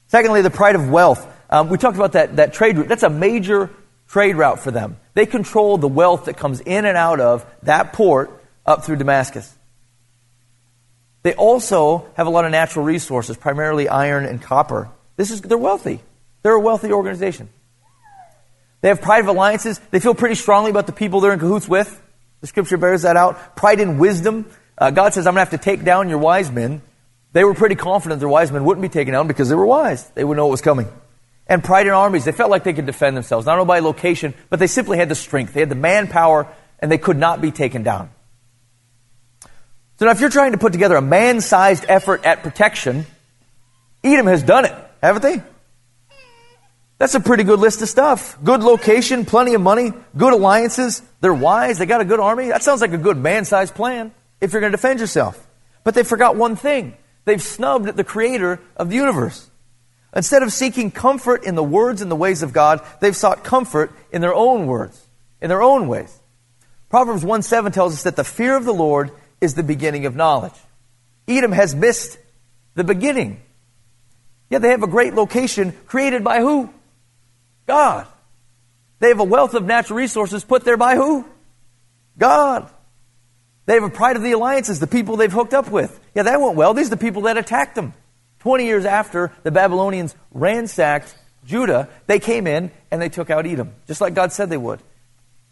Secondly, 0.09 0.43
the 0.43 0.51
pride 0.51 0.75
of 0.75 0.89
wealth. 0.89 1.27
Um, 1.49 1.69
we 1.69 1.79
talked 1.79 1.97
about 1.97 2.13
that, 2.13 2.37
that 2.37 2.53
trade 2.53 2.79
route. 2.79 2.89
That's 2.89 3.03
a 3.03 3.11
major 3.11 3.71
trade 4.09 4.37
route 4.37 4.61
for 4.61 4.71
them. 4.71 4.97
They 5.15 5.27
control 5.27 5.79
the 5.79 5.89
wealth 5.89 6.27
that 6.27 6.37
comes 6.37 6.61
in 6.61 6.85
and 6.85 6.97
out 6.97 7.21
of 7.21 7.47
that 7.63 7.93
port 7.93 8.43
up 8.65 8.85
through 8.85 8.97
Damascus. 8.97 9.55
They 11.23 11.35
also 11.35 12.11
have 12.15 12.27
a 12.27 12.31
lot 12.31 12.45
of 12.45 12.51
natural 12.51 12.85
resources, 12.85 13.37
primarily 13.37 13.89
iron 13.89 14.25
and 14.25 14.43
copper. 14.43 14.91
This 15.17 15.31
is, 15.31 15.41
they're 15.41 15.59
wealthy. 15.59 16.01
They're 16.43 16.55
a 16.55 16.61
wealthy 16.61 16.93
organization. 16.93 17.49
They 18.81 18.89
have 18.89 19.01
pride 19.01 19.21
of 19.21 19.29
alliances. 19.29 19.81
They 19.91 20.01
feel 20.01 20.15
pretty 20.15 20.35
strongly 20.35 20.71
about 20.71 20.87
the 20.87 20.93
people 20.93 21.21
they're 21.21 21.33
in 21.33 21.39
cahoots 21.39 21.69
with. 21.69 22.01
The 22.41 22.49
scripture 22.49 22.77
bears 22.77 23.03
that 23.03 23.17
out. 23.17 23.55
Pride 23.55 23.79
in 23.79 23.99
wisdom. 23.99 24.51
Uh, 24.79 24.91
God 24.91 25.15
says, 25.15 25.27
I'm 25.27 25.35
going 25.35 25.47
to 25.47 25.51
have 25.51 25.61
to 25.61 25.65
take 25.65 25.85
down 25.85 26.09
your 26.09 26.19
wise 26.19 26.51
men. 26.51 26.83
They 27.33 27.45
were 27.45 27.55
pretty 27.55 27.75
confident 27.75 28.21
their 28.21 28.29
wise 28.29 28.53
men 28.53 28.65
wouldn't 28.65 28.83
be 28.83 28.89
taken 28.89 29.13
down 29.13 29.27
because 29.27 29.49
they 29.49 29.55
were 29.55 29.67
wise. 29.67 30.09
They 30.11 30.25
would 30.25 30.37
know 30.37 30.47
what 30.47 30.53
was 30.53 30.61
coming. 30.61 30.89
And 31.47 31.63
pride 31.63 31.87
in 31.87 31.93
armies. 31.93 32.25
They 32.25 32.33
felt 32.33 32.51
like 32.51 32.65
they 32.65 32.73
could 32.73 32.87
defend 32.87 33.17
themselves, 33.17 33.47
not 33.47 33.59
only 33.59 33.67
by 33.67 33.81
location, 33.81 34.35
but 34.49 34.59
they 34.59 34.67
simply 34.67 34.99
had 34.99 35.09
the 35.09 35.15
strength. 35.15 35.55
They 35.55 35.61
had 35.61 35.69
the 35.69 35.75
manpower, 35.75 36.47
and 36.79 36.91
they 36.91 36.99
could 36.99 37.17
not 37.17 37.41
be 37.41 37.51
taken 37.51 37.83
down. 37.83 38.11
So 39.99 40.07
now, 40.07 40.13
if 40.13 40.21
you're 40.21 40.31
trying 40.31 40.53
to 40.53 40.59
put 40.59 40.73
together 40.73 40.97
a 40.97 41.03
man 41.03 41.41
sized 41.41 41.85
effort 41.89 42.25
at 42.25 42.43
protection, 42.43 43.07
Edom 44.05 44.27
has 44.27 44.43
done 44.43 44.65
it, 44.65 44.75
haven't 45.03 45.23
they? 45.23 45.43
That's 46.99 47.15
a 47.15 47.21
pretty 47.21 47.45
good 47.45 47.61
list 47.61 47.83
of 47.83 47.89
stuff. 47.89 48.39
Good 48.43 48.63
location, 48.63 49.25
plenty 49.25 49.55
of 49.55 49.61
money, 49.61 49.93
good 50.17 50.33
alliances. 50.33 51.03
They're 51.21 51.35
wise. 51.35 51.79
They 51.79 51.87
got 51.87 52.01
a 52.01 52.05
good 52.05 52.21
army. 52.21 52.49
That 52.49 52.63
sounds 52.63 52.81
like 52.81 52.93
a 52.93 52.99
good 52.99 53.17
man 53.17 53.45
sized 53.45 53.75
plan 53.75 54.13
if 54.43 54.53
you're 54.53 54.61
going 54.61 54.73
to 54.73 54.77
defend 54.77 55.01
yourself. 55.01 55.47
But 55.85 55.95
they 55.95 56.03
forgot 56.03 56.37
one 56.37 56.57
thing 56.57 56.95
they've 57.25 57.41
snubbed 57.41 57.87
the 57.97 58.05
creator 58.05 58.61
of 58.77 58.91
the 58.91 58.97
universe. 58.97 59.49
Instead 60.15 60.43
of 60.43 60.53
seeking 60.53 60.91
comfort 60.91 61.45
in 61.45 61.55
the 61.55 61.65
words 61.65 62.03
and 62.03 62.11
the 62.11 62.17
ways 62.17 62.43
of 62.43 62.53
God, 62.53 62.85
they've 63.01 63.17
sought 63.17 63.45
comfort 63.45 63.93
in 64.11 64.21
their 64.21 64.35
own 64.35 64.67
words, 64.67 65.07
in 65.41 65.49
their 65.49 65.63
own 65.63 65.89
ways. 65.89 66.21
Proverbs 66.91 67.25
1 67.25 67.41
7 67.41 67.73
tells 67.73 67.95
us 67.95 68.03
that 68.03 68.17
the 68.17 68.25
fear 68.25 68.55
of 68.55 68.67
the 68.67 68.75
Lord 68.75 69.13
is 69.41 69.55
the 69.55 69.63
beginning 69.63 70.05
of 70.05 70.15
knowledge. 70.15 70.53
Edom 71.27 71.53
has 71.53 71.75
missed 71.75 72.19
the 72.75 72.85
beginning. 72.85 73.41
Yet 74.51 74.61
they 74.61 74.71
have 74.71 74.83
a 74.83 74.89
great 74.89 75.15
location 75.15 75.73
created 75.87 76.23
by 76.23 76.41
who? 76.41 76.69
God. 77.67 78.07
They 78.99 79.09
have 79.09 79.21
a 79.21 79.25
wealth 79.25 79.55
of 79.55 79.65
natural 79.65 79.97
resources 79.97 80.45
put 80.45 80.65
there 80.65 80.77
by 80.77 80.97
who? 80.97 81.25
God. 82.19 82.69
They 83.67 83.75
have 83.75 83.85
a 83.85 83.91
pride 83.91 84.17
of 84.17 84.23
the 84.23 84.33
alliances, 84.33 84.81
the 84.81 84.87
people 84.87 85.17
they've 85.17 85.33
hooked 85.33 85.55
up 85.55 85.71
with. 85.71 85.99
Yeah, 86.15 86.25
that 86.25 86.41
went 86.41 86.57
well. 86.57 86.75
These 86.75 86.89
are 86.89 86.91
the 86.91 86.97
people 86.97 87.23
that 87.23 87.37
attacked 87.37 87.75
them. 87.75 87.95
20 88.41 88.67
years 88.67 88.85
after 88.85 89.33
the 89.45 89.53
Babylonians 89.53 90.17
ransacked 90.33 91.15
Judah, 91.45 91.89
they 92.07 92.19
came 92.19 92.47
in 92.47 92.73
and 92.91 93.01
they 93.01 93.09
took 93.09 93.31
out 93.31 93.47
Edom, 93.47 93.75
just 93.87 94.01
like 94.01 94.15
God 94.15 94.33
said 94.33 94.51
they 94.51 94.57
would. 94.57 94.81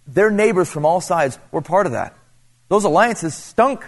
Their 0.06 0.30
neighbors 0.30 0.68
from 0.70 0.84
all 0.84 1.00
sides 1.00 1.38
were 1.52 1.62
part 1.62 1.86
of 1.86 1.92
that. 1.92 2.16
Those 2.68 2.84
alliances 2.84 3.34
stunk, 3.34 3.84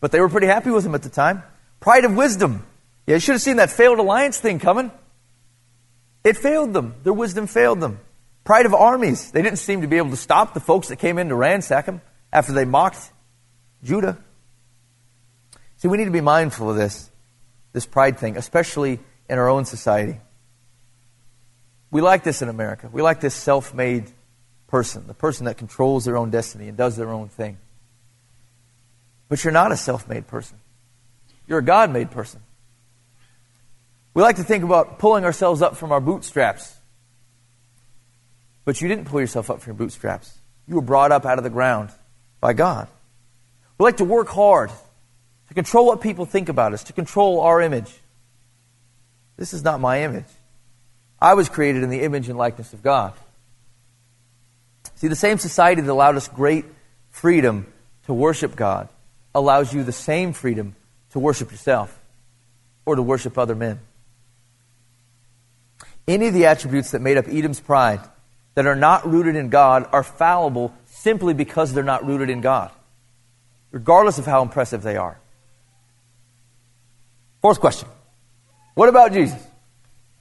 but 0.00 0.12
they 0.12 0.20
were 0.20 0.28
pretty 0.28 0.46
happy 0.46 0.70
with 0.70 0.84
them 0.84 0.94
at 0.94 1.02
the 1.02 1.08
time. 1.08 1.42
Pride 1.80 2.04
of 2.04 2.14
wisdom. 2.14 2.66
Yeah, 3.06 3.14
you 3.14 3.20
should 3.20 3.34
have 3.34 3.42
seen 3.42 3.56
that 3.56 3.70
failed 3.70 3.98
alliance 3.98 4.38
thing 4.38 4.58
coming. 4.58 4.90
It 6.24 6.36
failed 6.36 6.74
them. 6.74 6.94
Their 7.04 7.12
wisdom 7.14 7.46
failed 7.46 7.80
them. 7.80 8.00
Pride 8.44 8.66
of 8.66 8.74
armies. 8.74 9.30
They 9.30 9.40
didn't 9.40 9.58
seem 9.58 9.82
to 9.82 9.86
be 9.86 9.96
able 9.96 10.10
to 10.10 10.16
stop 10.16 10.52
the 10.52 10.60
folks 10.60 10.88
that 10.88 10.96
came 10.96 11.18
in 11.18 11.28
to 11.28 11.34
ransack 11.34 11.86
them 11.86 12.02
after 12.32 12.52
they 12.52 12.64
mocked 12.64 13.10
Judah. 13.82 14.18
See, 15.76 15.88
we 15.88 15.96
need 15.96 16.06
to 16.06 16.10
be 16.10 16.20
mindful 16.20 16.70
of 16.70 16.76
this, 16.76 17.10
this 17.72 17.86
pride 17.86 18.18
thing, 18.18 18.36
especially 18.36 18.98
in 19.28 19.38
our 19.38 19.48
own 19.48 19.64
society. 19.64 20.20
We 21.90 22.00
like 22.00 22.24
this 22.24 22.42
in 22.42 22.48
America. 22.48 22.88
We 22.92 23.02
like 23.02 23.20
this 23.20 23.34
self 23.34 23.72
made 23.72 24.10
person, 24.66 25.06
the 25.06 25.14
person 25.14 25.46
that 25.46 25.56
controls 25.56 26.04
their 26.04 26.16
own 26.16 26.30
destiny 26.30 26.68
and 26.68 26.76
does 26.76 26.96
their 26.96 27.10
own 27.10 27.28
thing. 27.28 27.58
But 29.28 29.44
you're 29.44 29.52
not 29.52 29.72
a 29.72 29.76
self 29.76 30.08
made 30.08 30.26
person, 30.26 30.58
you're 31.46 31.58
a 31.58 31.64
God 31.64 31.90
made 31.90 32.10
person. 32.10 32.40
We 34.14 34.22
like 34.22 34.36
to 34.36 34.44
think 34.44 34.64
about 34.64 34.98
pulling 34.98 35.24
ourselves 35.24 35.62
up 35.62 35.76
from 35.76 35.92
our 35.92 36.00
bootstraps. 36.00 36.74
But 38.64 38.80
you 38.80 38.88
didn't 38.88 39.04
pull 39.04 39.20
yourself 39.20 39.48
up 39.48 39.60
from 39.60 39.70
your 39.70 39.78
bootstraps. 39.78 40.36
You 40.66 40.74
were 40.74 40.82
brought 40.82 41.12
up 41.12 41.24
out 41.24 41.38
of 41.38 41.44
the 41.44 41.50
ground 41.50 41.90
by 42.40 42.52
God. 42.52 42.88
We 43.78 43.84
like 43.84 43.98
to 43.98 44.04
work 44.04 44.28
hard 44.28 44.70
to 45.48 45.54
control 45.54 45.86
what 45.86 46.00
people 46.00 46.26
think 46.26 46.48
about 46.48 46.72
us, 46.74 46.84
to 46.84 46.92
control 46.92 47.40
our 47.40 47.60
image. 47.62 47.92
This 49.36 49.54
is 49.54 49.62
not 49.62 49.80
my 49.80 50.02
image. 50.02 50.26
I 51.20 51.34
was 51.34 51.48
created 51.48 51.82
in 51.82 51.90
the 51.90 52.02
image 52.02 52.28
and 52.28 52.36
likeness 52.36 52.72
of 52.72 52.82
God. 52.82 53.14
See, 54.96 55.08
the 55.08 55.16
same 55.16 55.38
society 55.38 55.80
that 55.80 55.90
allowed 55.90 56.16
us 56.16 56.28
great 56.28 56.64
freedom 57.10 57.72
to 58.06 58.14
worship 58.14 58.56
God 58.56 58.88
allows 59.34 59.72
you 59.72 59.84
the 59.84 59.92
same 59.92 60.32
freedom 60.32 60.74
to 61.10 61.18
worship 61.18 61.50
yourself 61.50 61.96
or 62.84 62.96
to 62.96 63.02
worship 63.02 63.38
other 63.38 63.54
men. 63.54 63.80
Any 66.06 66.28
of 66.28 66.34
the 66.34 66.46
attributes 66.46 66.92
that 66.92 67.02
made 67.02 67.18
up 67.18 67.28
Edom's 67.28 67.60
pride 67.60 68.00
that 68.54 68.66
are 68.66 68.74
not 68.74 69.06
rooted 69.06 69.36
in 69.36 69.50
God 69.50 69.88
are 69.92 70.02
fallible 70.02 70.74
simply 70.86 71.34
because 71.34 71.72
they're 71.72 71.84
not 71.84 72.06
rooted 72.06 72.30
in 72.30 72.40
God, 72.40 72.70
regardless 73.70 74.18
of 74.18 74.26
how 74.26 74.42
impressive 74.42 74.82
they 74.82 74.96
are. 74.96 75.18
Fourth 77.40 77.60
question 77.60 77.88
What 78.74 78.88
about 78.88 79.12
Jesus? 79.12 79.40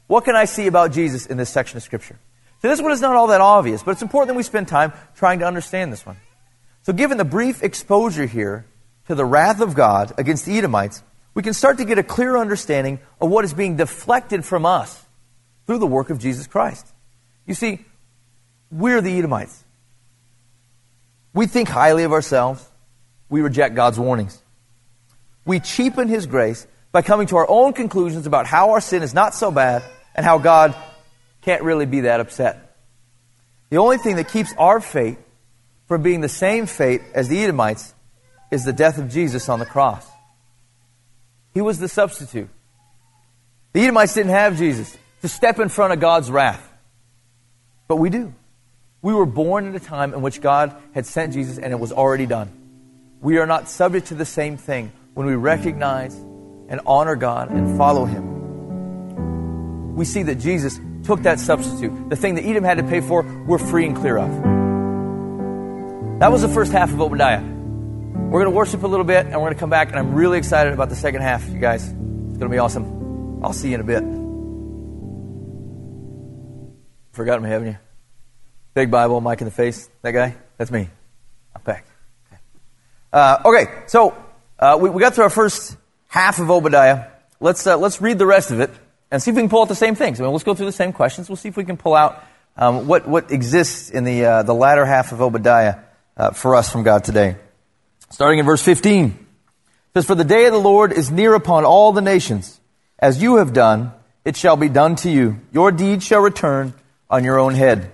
What 0.08 0.24
can 0.24 0.36
I 0.36 0.46
see 0.46 0.68
about 0.68 0.92
Jesus 0.92 1.26
in 1.26 1.38
this 1.38 1.50
section 1.50 1.78
of 1.78 1.84
Scripture? 1.84 2.18
So, 2.62 2.70
this 2.70 2.82
one 2.82 2.92
is 2.92 3.02
not 3.02 3.16
all 3.16 3.28
that 3.28 3.42
obvious, 3.42 3.84
but 3.84 3.92
it's 3.92 4.02
important 4.02 4.30
that 4.30 4.38
we 4.38 4.44
spend 4.44 4.68
time 4.68 4.94
trying 5.16 5.40
to 5.40 5.46
understand 5.46 5.92
this 5.92 6.06
one. 6.06 6.18
So, 6.84 6.94
given 6.94 7.18
the 7.18 7.26
brief 7.26 7.62
exposure 7.62 8.26
here 8.26 8.66
to 9.08 9.16
the 9.16 9.26
wrath 9.26 9.62
of 9.62 9.76
God 9.76 10.14
against 10.18 10.46
the 10.46 10.58
Edomites, 10.58 11.04
we 11.34 11.44
can 11.44 11.54
start 11.54 11.78
to 11.78 11.86
get 11.86 12.00
a 12.00 12.04
clear 12.04 12.38
understanding 12.38 13.00
of 13.22 13.30
what 13.30 13.46
is 13.46 13.54
being 13.54 13.76
deflected 13.76 14.44
from 14.44 14.66
us 14.66 15.06
through 15.68 15.78
the 15.78 15.88
work 15.88 16.10
of 16.10 16.18
Jesus 16.18 16.48
Christ. 16.48 16.88
You 17.46 17.54
see, 17.54 17.86
we're 18.72 19.02
the 19.02 19.18
Edomites. 19.18 19.64
We 21.34 21.46
think 21.46 21.70
highly 21.70 22.04
of 22.04 22.12
ourselves. 22.12 22.68
We 23.30 23.42
reject 23.42 23.76
God's 23.76 24.00
warnings. 24.00 24.42
We 25.46 25.60
cheapen 25.60 26.08
His 26.08 26.26
grace 26.26 26.68
by 26.92 27.02
coming 27.02 27.28
to 27.28 27.38
our 27.38 27.50
own 27.50 27.74
conclusions 27.74 28.26
about 28.26 28.46
how 28.48 28.72
our 28.72 28.82
sin 28.82 29.04
is 29.04 29.14
not 29.14 29.34
so 29.34 29.52
bad 29.52 29.84
and 30.16 30.26
how 30.26 30.38
God 30.38 30.76
can't 31.42 31.64
really 31.64 31.86
be 31.86 32.02
that 32.02 32.20
upset. 32.20 32.76
The 33.70 33.78
only 33.78 33.98
thing 33.98 34.16
that 34.16 34.30
keeps 34.30 34.54
our 34.58 34.80
fate 34.80 35.18
from 35.88 36.02
being 36.02 36.22
the 36.22 36.30
same 36.30 36.66
fate 36.66 37.02
as 37.14 37.28
the 37.28 37.44
Edomites 37.44 37.94
is 38.52 38.64
the 38.64 38.74
death 38.74 38.98
of 38.98 39.10
Jesus 39.10 39.50
on 39.50 39.60
the 39.60 39.66
cross. 39.66 40.08
He 41.54 41.62
was 41.62 41.80
the 41.80 41.90
substitute. 41.90 42.50
The 43.74 43.82
Edomites 43.82 44.14
didn't 44.14 44.32
have 44.32 44.58
Jesus 44.58 44.98
to 45.22 45.28
step 45.28 45.60
in 45.60 45.70
front 45.70 45.94
of 45.94 46.00
God's 46.00 46.32
wrath. 46.32 46.64
But 47.88 47.98
we 47.98 48.10
do. 48.10 48.34
We 49.02 49.14
were 49.14 49.26
born 49.26 49.70
at 49.70 49.82
a 49.82 49.84
time 49.84 50.14
in 50.14 50.22
which 50.22 50.42
God 50.42 50.76
had 50.94 51.06
sent 51.06 51.34
Jesus 51.34 51.58
and 51.58 51.72
it 51.72 51.80
was 51.80 51.92
already 51.92 52.26
done. 52.26 52.52
We 53.20 53.40
are 53.40 53.46
not 53.46 53.68
subject 53.68 54.08
to 54.08 54.16
the 54.16 54.26
same 54.26 54.58
thing 54.58 54.92
when 55.14 55.26
we 55.26 55.36
recognize 55.36 56.14
and 56.70 56.82
honor 56.86 57.16
God 57.16 57.50
and 57.50 57.78
follow 57.78 58.06
Him. 58.06 59.96
We 59.96 60.06
see 60.06 60.24
that 60.24 60.36
Jesus 60.36 60.80
took 61.04 61.24
that 61.24 61.40
substitute. 61.40 62.10
The 62.10 62.16
thing 62.16 62.36
that 62.36 62.46
Edom 62.46 62.64
had 62.64 62.78
to 62.78 62.84
pay 62.84 63.02
for, 63.02 63.24
we're 63.48 63.58
free 63.58 63.88
and 63.88 63.96
clear 63.96 64.18
of. 64.18 64.30
That 66.20 66.32
was 66.32 66.42
the 66.44 66.50
first 66.50 66.72
half 66.72 66.92
of 66.92 67.02
Obadiah. 67.02 67.42
We're 67.42 68.42
going 68.42 68.52
to 68.52 68.52
worship 68.52 68.84
a 68.84 68.88
little 68.88 69.06
bit 69.06 69.26
and 69.26 69.34
we're 69.34 69.46
going 69.46 69.54
to 69.54 69.60
come 69.60 69.70
back, 69.70 69.90
and 69.90 69.98
I'm 69.98 70.14
really 70.14 70.38
excited 70.38 70.74
about 70.74 70.90
the 70.90 70.96
second 70.96 71.22
half, 71.22 71.48
you 71.48 71.60
guys. 71.60 71.84
It's 71.86 71.94
going 71.94 72.40
to 72.40 72.50
be 72.50 72.60
awesome. 72.60 73.44
I'll 73.44 73.54
see 73.54 73.70
you 73.70 73.76
in 73.76 73.82
a 73.82 73.84
bit. 73.84 74.04
Forgot 77.14 77.42
me, 77.42 77.50
haven't 77.50 77.70
you? 77.70 77.78
Big 78.76 78.92
Bible, 78.92 79.22
Mike 79.22 79.42
in 79.42 79.46
the 79.46 79.52
face. 79.52 79.90
That 80.04 80.12
guy? 80.12 80.36
That's 80.58 80.70
me. 80.70 80.90
I'm 81.56 81.62
back. 81.64 81.87
Uh, 83.18 83.42
okay 83.46 83.82
so 83.88 84.16
uh, 84.60 84.78
we, 84.80 84.92
we, 84.92 85.02
got 85.02 85.16
through 85.16 85.24
our 85.24 85.32
first 85.32 85.76
half 86.08 86.38
of 86.38 86.52
Obadiah. 86.52 87.08
Let's, 87.40 87.66
uh, 87.66 87.76
let's 87.76 88.00
read 88.00 88.20
the 88.20 88.28
rest 88.28 88.52
of 88.52 88.60
it 88.60 88.70
and 89.10 89.24
see 89.24 89.32
if 89.32 89.36
we 89.36 89.42
can 89.42 89.50
pull 89.50 89.64
out 89.64 89.70
the 89.70 89.74
same 89.74 89.96
things. 89.96 90.20
I 90.20 90.24
mean, 90.24 90.34
let's 90.34 90.44
go 90.44 90.54
through 90.54 90.68
the 90.68 90.72
same 90.72 90.94
questions. 90.94 91.28
We'll 91.28 91.36
see 91.36 91.50
if 91.50 91.58
we 91.58 91.66
can 91.66 91.78
pull 91.78 91.96
out 91.96 92.24
um, 92.56 92.86
what, 92.86 93.08
what 93.08 93.32
exists 93.32 93.90
in 93.90 94.04
the, 94.04 94.24
uh, 94.24 94.44
the 94.44 94.54
latter 94.54 94.86
half 94.86 95.14
of 95.14 95.22
Obadiah 95.24 95.80
uh, 96.16 96.30
for 96.30 96.54
us 96.54 96.72
from 96.72 96.84
God 96.84 97.04
today. 97.04 97.38
Starting 98.12 98.38
in 98.38 98.46
verse 98.46 98.62
15. 98.62 99.06
It 99.06 99.16
says, 99.96 100.06
For 100.06 100.14
the 100.14 100.24
day 100.24 100.46
of 100.46 100.54
the 100.54 100.60
Lord 100.60 100.92
is 100.92 101.10
near 101.10 101.34
upon 101.34 101.66
all 101.66 101.94
the 101.94 102.02
nations. 102.02 102.60
As 103.00 103.20
you 103.20 103.38
have 103.38 103.52
done, 103.52 103.94
it 104.26 104.38
shall 104.38 104.58
be 104.58 104.70
done 104.70 104.96
to 104.98 105.10
you. 105.10 105.40
Your 105.52 105.72
deeds 105.72 106.06
shall 106.06 106.22
return 106.22 106.76
on 107.10 107.24
your 107.24 107.40
own 107.40 107.56
head. 107.56 107.92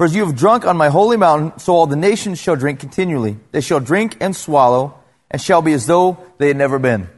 For 0.00 0.06
as 0.06 0.14
you 0.14 0.24
have 0.24 0.34
drunk 0.34 0.64
on 0.64 0.78
my 0.78 0.88
holy 0.88 1.18
mountain, 1.18 1.58
so 1.58 1.74
all 1.74 1.86
the 1.86 1.94
nations 1.94 2.40
shall 2.40 2.56
drink 2.56 2.80
continually. 2.80 3.36
They 3.52 3.60
shall 3.60 3.80
drink 3.80 4.16
and 4.18 4.34
swallow, 4.34 4.98
and 5.30 5.42
shall 5.42 5.60
be 5.60 5.74
as 5.74 5.84
though 5.84 6.16
they 6.38 6.48
had 6.48 6.56
never 6.56 6.78
been. 6.78 7.10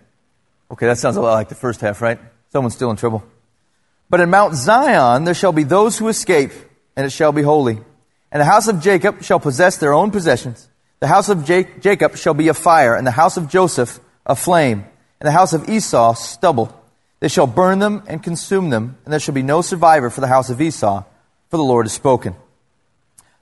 Okay, 0.68 0.87
that 0.87 0.99
sounds 0.99 1.16
a 1.16 1.21
lot 1.21 1.35
like 1.35 1.49
the 1.49 1.55
first 1.55 1.81
half, 1.81 2.03
right? 2.03 2.18
Someone's 2.51 2.75
still 2.75 2.90
in 2.90 2.97
trouble. 2.97 3.23
But 4.11 4.18
in 4.18 4.31
Mount 4.31 4.57
Zion 4.57 5.23
there 5.23 5.33
shall 5.33 5.53
be 5.53 5.62
those 5.62 5.97
who 5.97 6.09
escape, 6.09 6.51
and 6.97 7.07
it 7.07 7.11
shall 7.11 7.31
be 7.31 7.42
holy. 7.42 7.79
And 8.33 8.40
the 8.40 8.47
house 8.47 8.66
of 8.66 8.81
Jacob 8.81 9.23
shall 9.23 9.38
possess 9.38 9.77
their 9.77 9.95
own 9.95 10.11
possessions. 10.11 10.68
The 10.99 11.07
house 11.07 11.29
of 11.29 11.45
Jacob 11.45 12.16
shall 12.16 12.35
be 12.35 12.49
a 12.49 12.53
fire, 12.53 12.97
and 12.97 13.07
the 13.07 13.12
house 13.12 13.37
of 13.37 13.49
Joseph 13.49 14.01
a 14.27 14.35
flame, 14.35 14.85
and 15.21 15.29
the 15.29 15.31
house 15.31 15.53
of 15.53 15.68
Esau 15.68 16.14
stubble. 16.14 16.77
They 17.21 17.29
shall 17.29 17.47
burn 17.47 17.79
them 17.79 18.03
and 18.09 18.25
consume 18.25 18.71
them, 18.71 18.99
and 19.05 19.12
there 19.12 19.21
shall 19.21 19.35
be 19.35 19.45
no 19.45 19.62
survivor 19.62 20.11
for 20.11 20.21
the 20.21 20.27
house 20.27 20.51
of 20.51 20.61
Esau, 20.61 21.05
for 21.49 21.57
the 21.57 21.62
Lord 21.62 21.87
has 21.87 21.92
spoken. 21.92 22.35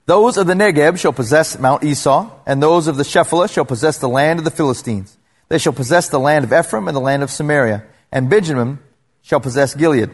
Those 0.06 0.36
of 0.36 0.46
the 0.46 0.54
Negeb 0.54 0.98
shall 0.98 1.12
possess 1.12 1.58
Mount 1.58 1.84
Esau, 1.84 2.30
and 2.46 2.62
those 2.62 2.88
of 2.88 2.96
the 2.96 3.04
Shephelah 3.04 3.50
shall 3.50 3.64
possess 3.64 3.98
the 3.98 4.08
land 4.08 4.38
of 4.38 4.44
the 4.44 4.50
Philistines. 4.50 5.16
They 5.48 5.58
shall 5.58 5.72
possess 5.72 6.08
the 6.08 6.18
land 6.18 6.44
of 6.44 6.52
Ephraim 6.52 6.88
and 6.88 6.96
the 6.96 7.00
land 7.00 7.22
of 7.22 7.30
Samaria, 7.30 7.84
and 8.10 8.30
Benjamin 8.30 8.78
shall 9.22 9.40
possess 9.40 9.74
Gilead. 9.74 10.10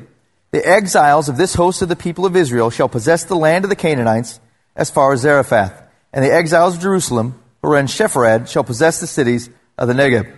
The 0.51 0.67
exiles 0.67 1.29
of 1.29 1.37
this 1.37 1.55
host 1.55 1.83
of 1.83 1.89
the 1.89 1.97
people 1.97 2.27
of 2.27 2.37
Israel 2.37 2.71
shall 2.71 2.89
possess 2.89 3.25
the 3.25 3.37
land 3.37 3.65
of 3.65 3.69
the 3.69 3.77
Canaanites 3.77 4.41
as 4.75 4.91
far 4.91 5.13
as 5.13 5.21
Zarephath, 5.21 5.83
and 6.13 6.25
the 6.25 6.33
exiles 6.33 6.77
of 6.77 6.83
Jerusalem, 6.83 7.41
who 7.63 7.73
are 7.73 7.79
in 7.79 7.87
Sepharad, 7.87 8.49
shall 8.49 8.65
possess 8.65 9.01
the 9.01 9.07
cities 9.07 9.51
of 9.79 9.89
the 9.89 9.95
Negeb. 9.95 10.33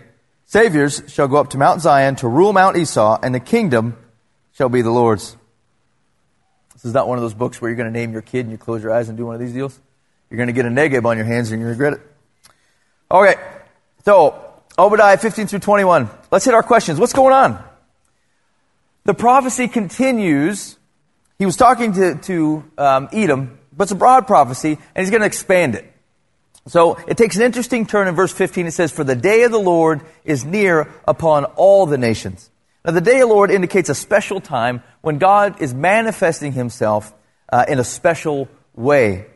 Saviors 0.46 1.02
shall 1.08 1.28
go 1.28 1.36
up 1.36 1.50
to 1.50 1.58
Mount 1.58 1.80
Zion 1.80 2.16
to 2.16 2.28
rule 2.28 2.52
Mount 2.52 2.76
Esau, 2.76 3.18
and 3.22 3.34
the 3.34 3.40
kingdom 3.40 3.96
shall 4.52 4.68
be 4.68 4.82
the 4.82 4.90
Lord's. 4.90 5.36
This 6.78 6.84
is 6.84 6.94
not 6.94 7.08
one 7.08 7.18
of 7.18 7.22
those 7.22 7.34
books 7.34 7.60
where 7.60 7.68
you're 7.68 7.76
going 7.76 7.92
to 7.92 7.98
name 7.98 8.12
your 8.12 8.22
kid 8.22 8.40
and 8.46 8.52
you 8.52 8.56
close 8.56 8.84
your 8.84 8.92
eyes 8.92 9.08
and 9.08 9.18
do 9.18 9.26
one 9.26 9.34
of 9.34 9.40
these 9.40 9.52
deals. 9.52 9.76
You're 10.30 10.36
going 10.36 10.46
to 10.46 10.52
get 10.52 10.64
a 10.64 10.68
Negeb 10.68 11.04
on 11.06 11.16
your 11.16 11.26
hands 11.26 11.50
and 11.50 11.60
you 11.60 11.66
regret 11.66 11.94
it. 11.94 12.00
Okay, 13.10 13.34
so 14.04 14.40
Obadiah 14.78 15.18
15 15.18 15.48
through 15.48 15.58
21. 15.58 16.08
Let's 16.30 16.44
hit 16.44 16.54
our 16.54 16.62
questions. 16.62 17.00
What's 17.00 17.12
going 17.12 17.34
on? 17.34 17.60
The 19.06 19.14
prophecy 19.14 19.66
continues. 19.66 20.76
He 21.40 21.46
was 21.46 21.56
talking 21.56 21.94
to, 21.94 22.14
to 22.14 22.64
um, 22.78 23.08
Edom, 23.12 23.58
but 23.76 23.84
it's 23.84 23.92
a 23.92 23.96
broad 23.96 24.28
prophecy, 24.28 24.78
and 24.94 25.02
he's 25.02 25.10
going 25.10 25.22
to 25.22 25.26
expand 25.26 25.74
it. 25.74 25.92
So 26.68 26.94
it 27.08 27.16
takes 27.16 27.34
an 27.34 27.42
interesting 27.42 27.86
turn 27.86 28.06
in 28.06 28.14
verse 28.14 28.32
15. 28.32 28.68
It 28.68 28.70
says, 28.70 28.92
For 28.92 29.02
the 29.02 29.16
day 29.16 29.42
of 29.42 29.50
the 29.50 29.58
Lord 29.58 30.00
is 30.24 30.44
near 30.44 30.88
upon 31.08 31.44
all 31.44 31.86
the 31.86 31.98
nations. 31.98 32.50
Now, 32.88 32.94
the 32.94 33.02
day 33.02 33.20
of 33.20 33.28
the 33.28 33.34
Lord 33.34 33.50
indicates 33.50 33.90
a 33.90 33.94
special 33.94 34.40
time 34.40 34.82
when 35.02 35.18
God 35.18 35.60
is 35.60 35.74
manifesting 35.74 36.52
himself 36.52 37.12
uh, 37.52 37.66
in 37.68 37.78
a 37.78 37.84
special 37.84 38.48
way. 38.74 39.26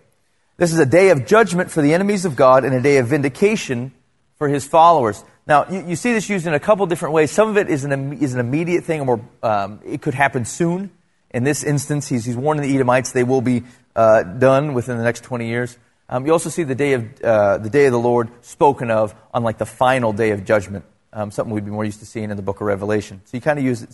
This 0.57 0.73
is 0.73 0.79
a 0.79 0.87
day 0.87 1.11
of 1.11 1.27
judgment 1.27 1.71
for 1.71 1.83
the 1.83 1.93
enemies 1.93 2.25
of 2.25 2.35
God 2.35 2.65
and 2.65 2.75
a 2.75 2.81
day 2.81 2.97
of 2.97 3.09
vindication 3.09 3.93
for 4.37 4.49
his 4.49 4.67
followers. 4.67 5.23
Now, 5.47 5.67
you, 5.71 5.89
you 5.89 5.97
see 5.97 6.15
this 6.15 6.31
used 6.31 6.47
in 6.47 6.55
a 6.55 6.59
couple 6.59 6.87
different 6.87 7.13
ways. 7.13 7.31
Some 7.31 7.51
of 7.51 7.59
it 7.59 7.69
is 7.69 7.85
an, 7.85 8.15
is 8.23 8.33
an 8.33 8.41
immediate 8.41 8.85
thing, 8.85 9.07
or 9.07 9.21
um, 9.43 9.81
it 9.85 10.01
could 10.01 10.15
happen 10.15 10.47
soon. 10.47 10.91
In 11.29 11.45
this 11.45 11.63
instance, 11.63 12.09
he's, 12.09 12.25
he's 12.25 12.39
warning 12.39 12.63
the 12.63 12.75
Edomites 12.75 13.13
they 13.13 13.23
will 13.23 13.43
be 13.43 13.65
uh, 13.95 14.23
done 14.23 14.73
within 14.73 14.97
the 14.97 15.05
next 15.05 15.25
20 15.25 15.47
years. 15.47 15.77
Um, 16.09 16.25
you 16.25 16.33
also 16.33 16.49
see 16.49 16.63
the 16.63 16.75
day, 16.75 16.95
of, 16.95 17.21
uh, 17.21 17.59
the 17.59 17.69
day 17.69 17.85
of 17.85 17.93
the 17.93 17.99
Lord 17.99 18.31
spoken 18.41 18.91
of 18.91 19.15
on 19.35 19.43
like 19.43 19.59
the 19.59 19.67
final 19.67 20.15
day 20.15 20.31
of 20.31 20.47
judgment 20.47 20.87
um, 21.13 21.31
something 21.31 21.55
we'd 21.55 21.65
be 21.65 21.71
more 21.71 21.85
used 21.85 22.01
to 22.01 22.07
seeing 22.07 22.31
in 22.31 22.37
the 22.37 22.43
book 22.43 22.61
of 22.61 22.67
Revelation. 22.67 23.21
So 23.25 23.37
you 23.37 23.41
kind 23.41 23.59
of 23.59 23.65
use 23.65 23.83
it 23.83 23.91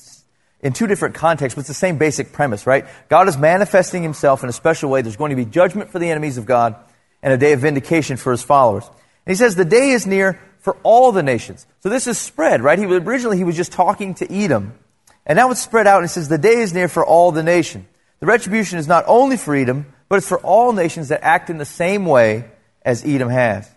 in 0.60 0.72
two 0.72 0.86
different 0.86 1.14
contexts, 1.14 1.54
but 1.54 1.60
it's 1.60 1.68
the 1.68 1.74
same 1.74 1.98
basic 1.98 2.32
premise, 2.32 2.66
right? 2.66 2.86
God 3.08 3.28
is 3.28 3.36
manifesting 3.36 4.02
himself 4.02 4.42
in 4.42 4.48
a 4.48 4.52
special 4.52 4.90
way. 4.90 5.02
There's 5.02 5.16
going 5.16 5.30
to 5.30 5.36
be 5.36 5.44
judgment 5.44 5.90
for 5.90 5.98
the 5.98 6.10
enemies 6.10 6.38
of 6.38 6.46
God 6.46 6.76
and 7.22 7.32
a 7.32 7.36
day 7.36 7.52
of 7.52 7.60
vindication 7.60 8.16
for 8.16 8.32
his 8.32 8.42
followers. 8.42 8.84
And 8.86 9.32
he 9.32 9.34
says 9.34 9.54
the 9.54 9.64
day 9.64 9.90
is 9.90 10.06
near 10.06 10.40
for 10.60 10.76
all 10.82 11.12
the 11.12 11.22
nations. 11.22 11.66
So 11.80 11.88
this 11.88 12.06
is 12.06 12.18
spread, 12.18 12.62
right? 12.62 12.78
He 12.78 12.86
was, 12.86 13.02
originally 13.02 13.36
he 13.36 13.44
was 13.44 13.56
just 13.56 13.72
talking 13.72 14.14
to 14.14 14.32
Edom. 14.32 14.74
And 15.26 15.36
now 15.36 15.50
it's 15.50 15.62
spread 15.62 15.86
out 15.86 15.98
and 15.98 16.04
he 16.04 16.12
says 16.12 16.28
the 16.28 16.38
day 16.38 16.60
is 16.60 16.72
near 16.72 16.88
for 16.88 17.04
all 17.04 17.32
the 17.32 17.42
nation. 17.42 17.86
The 18.20 18.26
retribution 18.26 18.78
is 18.78 18.88
not 18.88 19.04
only 19.06 19.36
for 19.36 19.54
Edom, 19.54 19.86
but 20.08 20.16
it's 20.16 20.28
for 20.28 20.38
all 20.40 20.72
nations 20.72 21.08
that 21.08 21.22
act 21.22 21.50
in 21.50 21.58
the 21.58 21.64
same 21.64 22.06
way 22.06 22.46
as 22.82 23.04
Edom 23.04 23.28
has. 23.28 23.70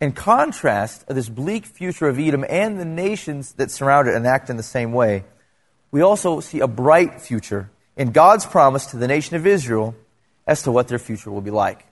In 0.00 0.12
contrast 0.12 1.04
of 1.08 1.16
this 1.16 1.28
bleak 1.28 1.66
future 1.66 2.08
of 2.08 2.18
Edom 2.18 2.44
and 2.48 2.80
the 2.80 2.86
nations 2.86 3.52
that 3.54 3.70
surround 3.70 4.08
it 4.08 4.14
and 4.14 4.26
act 4.26 4.48
in 4.48 4.56
the 4.56 4.62
same 4.62 4.92
way, 4.92 5.24
we 5.90 6.00
also 6.00 6.40
see 6.40 6.60
a 6.60 6.66
bright 6.66 7.20
future 7.20 7.70
in 7.96 8.12
God's 8.12 8.46
promise 8.46 8.86
to 8.86 8.96
the 8.96 9.06
nation 9.06 9.36
of 9.36 9.46
Israel 9.46 9.94
as 10.46 10.62
to 10.62 10.72
what 10.72 10.88
their 10.88 10.98
future 10.98 11.30
will 11.30 11.42
be 11.42 11.50
like. 11.50 11.84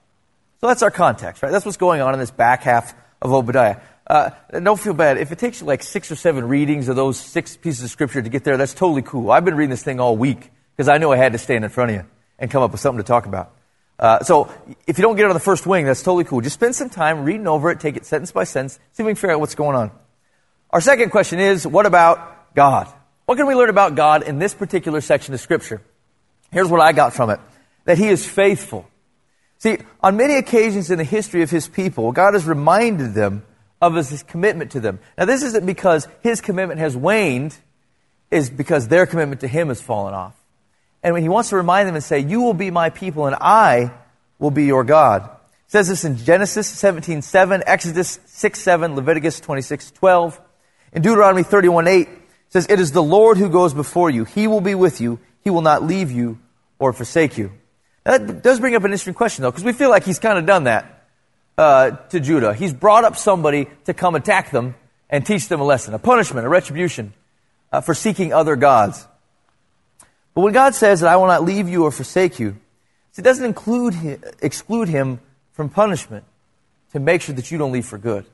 So 0.60 0.68
that's 0.68 0.82
our 0.82 0.90
context, 0.90 1.42
right? 1.42 1.52
That's 1.52 1.66
what's 1.66 1.76
going 1.76 2.00
on 2.00 2.14
in 2.14 2.20
this 2.20 2.30
back 2.30 2.62
half 2.62 2.94
of 3.20 3.32
Obadiah. 3.32 3.76
Uh, 4.06 4.30
don't 4.52 4.80
feel 4.80 4.94
bad. 4.94 5.18
If 5.18 5.30
it 5.30 5.38
takes 5.38 5.60
you 5.60 5.66
like 5.66 5.82
six 5.82 6.10
or 6.10 6.16
seven 6.16 6.48
readings 6.48 6.88
of 6.88 6.96
those 6.96 7.20
six 7.20 7.58
pieces 7.58 7.84
of 7.84 7.90
scripture 7.90 8.22
to 8.22 8.28
get 8.30 8.42
there, 8.42 8.56
that's 8.56 8.72
totally 8.72 9.02
cool. 9.02 9.30
I've 9.30 9.44
been 9.44 9.54
reading 9.54 9.70
this 9.70 9.82
thing 9.82 10.00
all 10.00 10.16
week 10.16 10.50
because 10.74 10.88
I 10.88 10.96
knew 10.96 11.12
I 11.12 11.18
had 11.18 11.32
to 11.32 11.38
stand 11.38 11.62
in 11.62 11.70
front 11.70 11.90
of 11.90 11.96
you 11.98 12.06
and 12.38 12.50
come 12.50 12.62
up 12.62 12.72
with 12.72 12.80
something 12.80 13.04
to 13.04 13.06
talk 13.06 13.26
about. 13.26 13.54
Uh, 13.98 14.22
so 14.22 14.52
if 14.86 14.96
you 14.98 15.02
don't 15.02 15.16
get 15.16 15.24
it 15.24 15.28
on 15.28 15.34
the 15.34 15.40
first 15.40 15.66
wing, 15.66 15.84
that's 15.84 16.02
totally 16.02 16.24
cool. 16.24 16.40
Just 16.40 16.54
spend 16.54 16.74
some 16.74 16.88
time 16.88 17.24
reading 17.24 17.48
over 17.48 17.70
it, 17.70 17.80
take 17.80 17.96
it 17.96 18.06
sentence 18.06 18.30
by 18.30 18.44
sentence, 18.44 18.74
see 18.92 19.02
if 19.02 19.06
we 19.06 19.10
can 19.10 19.16
figure 19.16 19.32
out 19.32 19.40
what's 19.40 19.56
going 19.56 19.76
on. 19.76 19.90
Our 20.70 20.80
second 20.80 21.10
question 21.10 21.40
is, 21.40 21.66
what 21.66 21.86
about 21.86 22.54
God? 22.54 22.92
What 23.26 23.36
can 23.36 23.46
we 23.46 23.54
learn 23.54 23.70
about 23.70 23.94
God 23.94 24.22
in 24.22 24.38
this 24.38 24.54
particular 24.54 25.00
section 25.00 25.34
of 25.34 25.40
Scripture? 25.40 25.82
Here's 26.52 26.68
what 26.68 26.80
I 26.80 26.92
got 26.92 27.12
from 27.12 27.30
it. 27.30 27.40
That 27.84 27.98
He 27.98 28.08
is 28.08 28.26
faithful. 28.26 28.88
See, 29.58 29.78
on 30.00 30.16
many 30.16 30.36
occasions 30.36 30.90
in 30.90 30.98
the 30.98 31.04
history 31.04 31.42
of 31.42 31.50
His 31.50 31.66
people, 31.66 32.12
God 32.12 32.34
has 32.34 32.46
reminded 32.46 33.14
them 33.14 33.44
of 33.82 33.94
His 33.96 34.22
commitment 34.22 34.72
to 34.72 34.80
them. 34.80 35.00
Now 35.16 35.24
this 35.24 35.42
isn't 35.42 35.66
because 35.66 36.06
His 36.22 36.40
commitment 36.40 36.78
has 36.78 36.96
waned, 36.96 37.56
is 38.30 38.48
because 38.48 38.86
their 38.86 39.06
commitment 39.06 39.40
to 39.40 39.48
Him 39.48 39.68
has 39.68 39.82
fallen 39.82 40.14
off. 40.14 40.37
And 41.02 41.14
when 41.14 41.22
he 41.22 41.28
wants 41.28 41.50
to 41.50 41.56
remind 41.56 41.88
them 41.88 41.94
and 41.94 42.04
say, 42.04 42.20
You 42.20 42.42
will 42.42 42.54
be 42.54 42.70
my 42.70 42.90
people 42.90 43.26
and 43.26 43.36
I 43.40 43.92
will 44.38 44.50
be 44.50 44.64
your 44.64 44.84
God. 44.84 45.22
It 45.24 45.72
says 45.72 45.88
this 45.88 46.04
in 46.04 46.16
Genesis 46.16 46.66
17 46.66 47.22
7, 47.22 47.62
Exodus 47.66 48.18
6 48.26 48.60
7, 48.60 48.96
Leviticus 48.96 49.40
26 49.40 49.90
12. 49.92 50.40
In 50.94 51.02
Deuteronomy 51.02 51.42
31 51.42 51.86
8, 51.86 52.08
it 52.08 52.18
says, 52.48 52.66
It 52.68 52.80
is 52.80 52.92
the 52.92 53.02
Lord 53.02 53.36
who 53.36 53.48
goes 53.48 53.74
before 53.74 54.10
you. 54.10 54.24
He 54.24 54.46
will 54.46 54.60
be 54.60 54.74
with 54.74 55.00
you. 55.00 55.20
He 55.44 55.50
will 55.50 55.62
not 55.62 55.82
leave 55.82 56.10
you 56.10 56.38
or 56.78 56.92
forsake 56.92 57.38
you. 57.38 57.52
Now, 58.06 58.18
that 58.18 58.42
does 58.42 58.60
bring 58.60 58.74
up 58.74 58.84
an 58.84 58.90
interesting 58.90 59.14
question, 59.14 59.42
though, 59.42 59.50
because 59.50 59.64
we 59.64 59.72
feel 59.72 59.90
like 59.90 60.04
he's 60.04 60.18
kind 60.18 60.38
of 60.38 60.46
done 60.46 60.64
that 60.64 61.06
uh, 61.58 61.90
to 61.90 62.20
Judah. 62.20 62.54
He's 62.54 62.72
brought 62.72 63.04
up 63.04 63.16
somebody 63.16 63.68
to 63.84 63.92
come 63.92 64.14
attack 64.14 64.50
them 64.50 64.74
and 65.10 65.26
teach 65.26 65.48
them 65.48 65.60
a 65.60 65.64
lesson, 65.64 65.94
a 65.94 65.98
punishment, 65.98 66.46
a 66.46 66.48
retribution 66.48 67.12
uh, 67.72 67.80
for 67.80 67.94
seeking 67.94 68.32
other 68.32 68.56
gods. 68.56 69.06
But 70.38 70.44
when 70.44 70.52
God 70.52 70.76
says 70.76 71.00
that 71.00 71.08
I 71.08 71.16
will 71.16 71.26
not 71.26 71.42
leave 71.42 71.68
you 71.68 71.82
or 71.82 71.90
forsake 71.90 72.38
you, 72.38 72.54
it 73.16 73.22
doesn't 73.22 73.44
include 73.44 74.22
exclude 74.40 74.88
him 74.88 75.18
from 75.50 75.68
punishment 75.68 76.22
to 76.92 77.00
make 77.00 77.22
sure 77.22 77.34
that 77.34 77.50
you 77.50 77.58
don't 77.58 77.72
leave 77.72 77.86
for 77.86 77.98
good, 77.98 78.24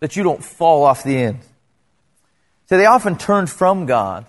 that 0.00 0.16
you 0.16 0.24
don't 0.24 0.42
fall 0.42 0.82
off 0.82 1.04
the 1.04 1.16
end. 1.16 1.38
So 2.66 2.76
they 2.76 2.86
often 2.86 3.16
turned 3.16 3.48
from 3.48 3.86
God, 3.86 4.26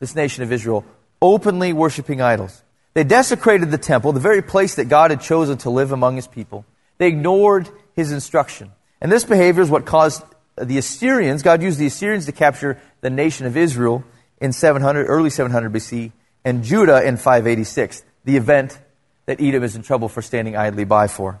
this 0.00 0.16
nation 0.16 0.42
of 0.42 0.50
Israel, 0.50 0.84
openly 1.22 1.72
worshiping 1.72 2.20
idols. 2.20 2.60
They 2.94 3.04
desecrated 3.04 3.70
the 3.70 3.78
temple, 3.78 4.10
the 4.10 4.18
very 4.18 4.42
place 4.42 4.74
that 4.74 4.86
God 4.86 5.12
had 5.12 5.20
chosen 5.20 5.58
to 5.58 5.70
live 5.70 5.92
among 5.92 6.16
his 6.16 6.26
people. 6.26 6.64
They 6.98 7.06
ignored 7.06 7.68
his 7.94 8.10
instruction. 8.10 8.72
And 9.00 9.12
this 9.12 9.22
behavior 9.22 9.62
is 9.62 9.70
what 9.70 9.86
caused 9.86 10.24
the 10.60 10.78
Assyrians, 10.78 11.44
God 11.44 11.62
used 11.62 11.78
the 11.78 11.86
Assyrians 11.86 12.26
to 12.26 12.32
capture 12.32 12.76
the 13.02 13.10
nation 13.10 13.46
of 13.46 13.56
Israel 13.56 14.02
in 14.40 14.50
700, 14.52 15.04
early 15.04 15.30
700 15.30 15.72
BC 15.72 16.10
and 16.46 16.62
Judah 16.62 17.04
in 17.04 17.16
586, 17.16 18.04
the 18.24 18.36
event 18.36 18.78
that 19.26 19.40
Edom 19.40 19.64
is 19.64 19.74
in 19.74 19.82
trouble 19.82 20.08
for 20.08 20.22
standing 20.22 20.56
idly 20.56 20.84
by 20.84 21.08
for. 21.08 21.40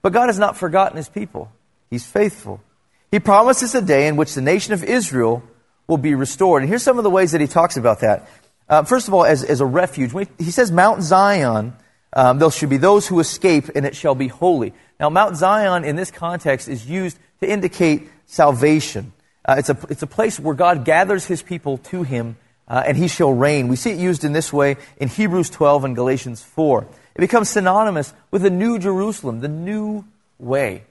But 0.00 0.14
God 0.14 0.28
has 0.28 0.38
not 0.38 0.56
forgotten 0.56 0.96
his 0.96 1.10
people. 1.10 1.52
He's 1.90 2.06
faithful. 2.06 2.62
He 3.10 3.20
promises 3.20 3.74
a 3.74 3.82
day 3.82 4.08
in 4.08 4.16
which 4.16 4.34
the 4.34 4.40
nation 4.40 4.72
of 4.72 4.82
Israel 4.82 5.42
will 5.86 5.98
be 5.98 6.14
restored. 6.14 6.62
And 6.62 6.70
here's 6.70 6.82
some 6.82 6.96
of 6.96 7.04
the 7.04 7.10
ways 7.10 7.32
that 7.32 7.42
he 7.42 7.46
talks 7.46 7.76
about 7.76 8.00
that. 8.00 8.28
Uh, 8.66 8.82
first 8.84 9.08
of 9.08 9.14
all, 9.14 9.26
as, 9.26 9.44
as 9.44 9.60
a 9.60 9.66
refuge. 9.66 10.12
He 10.38 10.50
says 10.50 10.72
Mount 10.72 11.02
Zion 11.02 11.74
Um, 12.12 12.38
there 12.38 12.50
shall 12.50 12.70
be 12.70 12.78
those 12.78 13.06
who 13.06 13.20
escape, 13.20 13.68
and 13.74 13.84
it 13.84 13.94
shall 13.94 14.14
be 14.14 14.28
holy. 14.28 14.72
Now, 14.98 15.10
Mount 15.10 15.36
Zion 15.36 15.84
in 15.84 15.96
this 15.96 16.10
context 16.10 16.66
is 16.66 16.88
used 16.88 17.18
to 17.40 17.46
indicate 17.46 18.08
salvation. 18.24 19.12
Uh, 19.44 19.56
it's, 19.58 19.68
a, 19.68 19.76
it's 19.90 20.02
a 20.02 20.06
place 20.06 20.40
where 20.40 20.54
God 20.54 20.86
gathers 20.86 21.26
his 21.26 21.42
people 21.42 21.76
to 21.92 22.04
him, 22.04 22.36
uh, 22.68 22.82
and 22.86 22.96
he 22.96 23.08
shall 23.08 23.32
reign. 23.32 23.68
We 23.68 23.76
see 23.76 23.90
it 23.90 23.98
used 23.98 24.24
in 24.24 24.32
this 24.32 24.52
way 24.52 24.76
in 24.96 25.08
Hebrews 25.08 25.50
12 25.50 25.84
and 25.84 25.96
Galatians 25.96 26.42
4. 26.42 26.86
It 27.14 27.20
becomes 27.20 27.48
synonymous 27.48 28.12
with 28.30 28.42
the 28.42 28.50
new 28.50 28.78
Jerusalem, 28.78 29.40
the 29.40 29.48
new 29.48 30.04
way, 30.38 30.84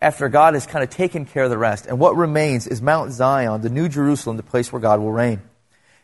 after 0.00 0.28
God 0.28 0.54
has 0.54 0.66
kind 0.66 0.82
of 0.82 0.90
taken 0.90 1.26
care 1.26 1.44
of 1.44 1.50
the 1.50 1.58
rest. 1.58 1.86
And 1.86 1.98
what 1.98 2.16
remains 2.16 2.66
is 2.66 2.82
Mount 2.82 3.12
Zion, 3.12 3.60
the 3.60 3.70
new 3.70 3.88
Jerusalem, 3.88 4.36
the 4.36 4.42
place 4.42 4.72
where 4.72 4.80
God 4.80 5.00
will 5.00 5.12
reign. 5.12 5.42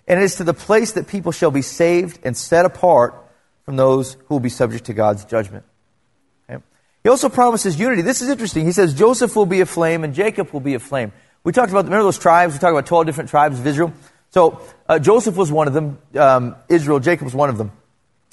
And 0.07 0.21
it 0.21 0.23
is 0.23 0.37
to 0.37 0.45
the 0.45 0.55
place 0.55 0.93
that 0.93 1.09
people 1.09 1.33
shall 1.33 1.51
be 1.51 1.63
saved 1.63 2.21
and 2.23 2.37
set 2.37 2.65
apart 2.65 3.15
from 3.65 3.77
those 3.77 4.15
who 4.15 4.37
will 4.37 4.41
be 4.41 4.49
subject 4.49 4.85
to 4.87 4.93
God's 4.93 5.25
judgment. 5.25 5.65
He 7.07 7.11
also 7.11 7.29
promises 7.29 7.79
unity. 7.79 8.03
This 8.03 8.21
is 8.21 8.29
interesting. 8.29 8.67
He 8.67 8.73
says 8.73 8.93
Joseph 8.93 9.37
will 9.37 9.47
be 9.47 9.61
a 9.61 9.67
flame 9.67 10.03
and 10.03 10.13
Jacob 10.13 10.51
will 10.51 10.59
be 10.59 10.75
a 10.75 10.81
flame. 10.81 11.13
We 11.45 11.53
talked 11.53 11.71
about, 11.71 11.85
remember 11.85 12.03
those 12.03 12.19
tribes? 12.19 12.53
We 12.53 12.59
talked 12.59 12.73
about 12.73 12.87
12 12.87 13.07
different 13.07 13.31
tribes 13.31 13.61
of 13.61 13.65
Israel. 13.65 13.93
So 14.37 14.61
uh, 14.87 14.99
Joseph 14.99 15.35
was 15.35 15.51
one 15.51 15.67
of 15.67 15.73
them. 15.73 15.97
Um, 16.15 16.57
Israel, 16.69 17.01
Jacob 17.01 17.25
was 17.25 17.35
one 17.35 17.49
of 17.49 17.57
them. 17.57 17.73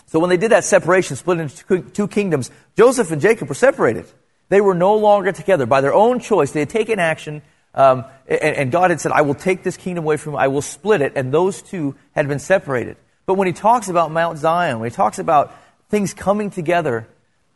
So 0.08 0.20
when 0.20 0.30
they 0.30 0.36
did 0.36 0.52
that 0.52 0.66
separation, 0.66 1.16
split 1.16 1.39
into 1.39 1.80
two 1.92 2.10
kingdoms, 2.10 2.52
Joseph 2.76 3.10
and 3.12 3.22
Jacob 3.22 3.48
were 3.48 3.56
separated. 3.56 4.06
They 4.50 4.60
were 4.60 4.74
no 4.74 4.98
longer 4.98 5.32
together. 5.32 5.66
By 5.66 5.80
their 5.80 5.94
own 5.94 6.20
choice, 6.20 6.52
they 6.52 6.60
had 6.60 6.70
taken 6.70 7.00
action 7.00 7.42
um, 7.74 8.04
and, 8.28 8.42
and, 8.42 8.72
God 8.72 8.92
had 8.92 9.00
said, 9.00 9.13
I 9.13 9.22
will 9.22 9.34
take 9.34 9.63
this 9.63 9.78
kingdom 9.78 10.04
away 10.04 10.18
from 10.18 10.34
you, 10.34 10.39
I 10.39 10.48
will 10.48 10.62
split 10.62 11.02
it, 11.02 11.13
and 11.16 11.34
those 11.34 11.62
two 11.62 11.96
had 12.12 12.28
been 12.28 12.38
separated. 12.38 12.98
But 13.26 13.36
when 13.36 13.48
he 13.48 13.54
talks 13.54 13.88
about 13.88 14.12
Mount 14.12 14.38
Zion, 14.38 14.80
when 14.80 14.92
he 14.92 14.96
talks 14.96 15.18
about 15.18 15.56
things 15.89 16.13
coming 16.13 16.52
together, 16.52 17.08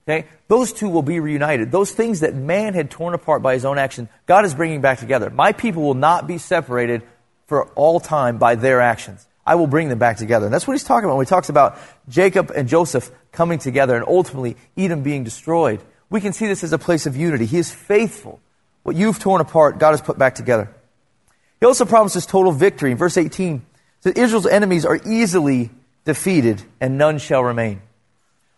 okay, 0.07 0.27
those 0.47 0.73
two 0.73 0.89
will 0.89 1.03
be 1.03 1.19
reunited. 1.19 1.71
Those 1.71 1.91
things 1.91 2.21
that 2.21 2.33
man 2.33 2.73
had 2.73 2.89
torn 2.89 3.13
apart 3.13 3.43
by 3.43 3.53
his 3.53 3.63
own 3.63 3.77
action, 3.77 4.09
God 4.25 4.45
is 4.45 4.55
bringing 4.55 4.81
back 4.81 4.99
together. 4.99 5.29
My 5.29 5.51
people 5.51 5.83
will 5.83 5.93
not 5.93 6.25
be 6.25 6.39
separated 6.39 7.03
for 7.47 7.65
all 7.69 7.99
time 7.99 8.37
by 8.37 8.55
their 8.55 8.79
actions. 8.79 9.25
I 9.45 9.55
will 9.55 9.67
bring 9.67 9.89
them 9.89 9.99
back 9.99 10.17
together. 10.17 10.45
And 10.45 10.53
that's 10.53 10.67
what 10.67 10.73
he's 10.73 10.83
talking 10.83 11.05
about 11.05 11.17
when 11.17 11.25
he 11.25 11.29
talks 11.29 11.49
about 11.49 11.79
Jacob 12.09 12.51
and 12.51 12.67
Joseph 12.67 13.09
coming 13.31 13.59
together 13.59 13.95
and 13.95 14.05
ultimately 14.07 14.57
Edom 14.77 15.03
being 15.03 15.23
destroyed. 15.23 15.81
We 16.09 16.21
can 16.21 16.33
see 16.33 16.47
this 16.47 16.63
as 16.63 16.73
a 16.73 16.77
place 16.77 17.05
of 17.05 17.15
unity. 17.15 17.45
He 17.45 17.57
is 17.57 17.71
faithful 17.71 18.41
what 18.87 18.95
you've 18.95 19.19
torn 19.19 19.41
apart, 19.41 19.79
God 19.79 19.91
has 19.91 20.01
put 20.01 20.17
back 20.17 20.35
together. 20.35 20.73
He 21.59 21.65
also 21.65 21.83
promises 21.83 22.25
total 22.25 22.53
victory. 22.53 22.91
In 22.91 22.97
verse 22.97 23.17
18, 23.17 23.61
that 24.03 24.17
Israel's 24.17 24.47
enemies 24.47 24.85
are 24.85 24.97
easily 25.05 25.71
defeated 26.05 26.63
and 26.79 26.97
none 26.97 27.17
shall 27.17 27.43
remain. 27.43 27.81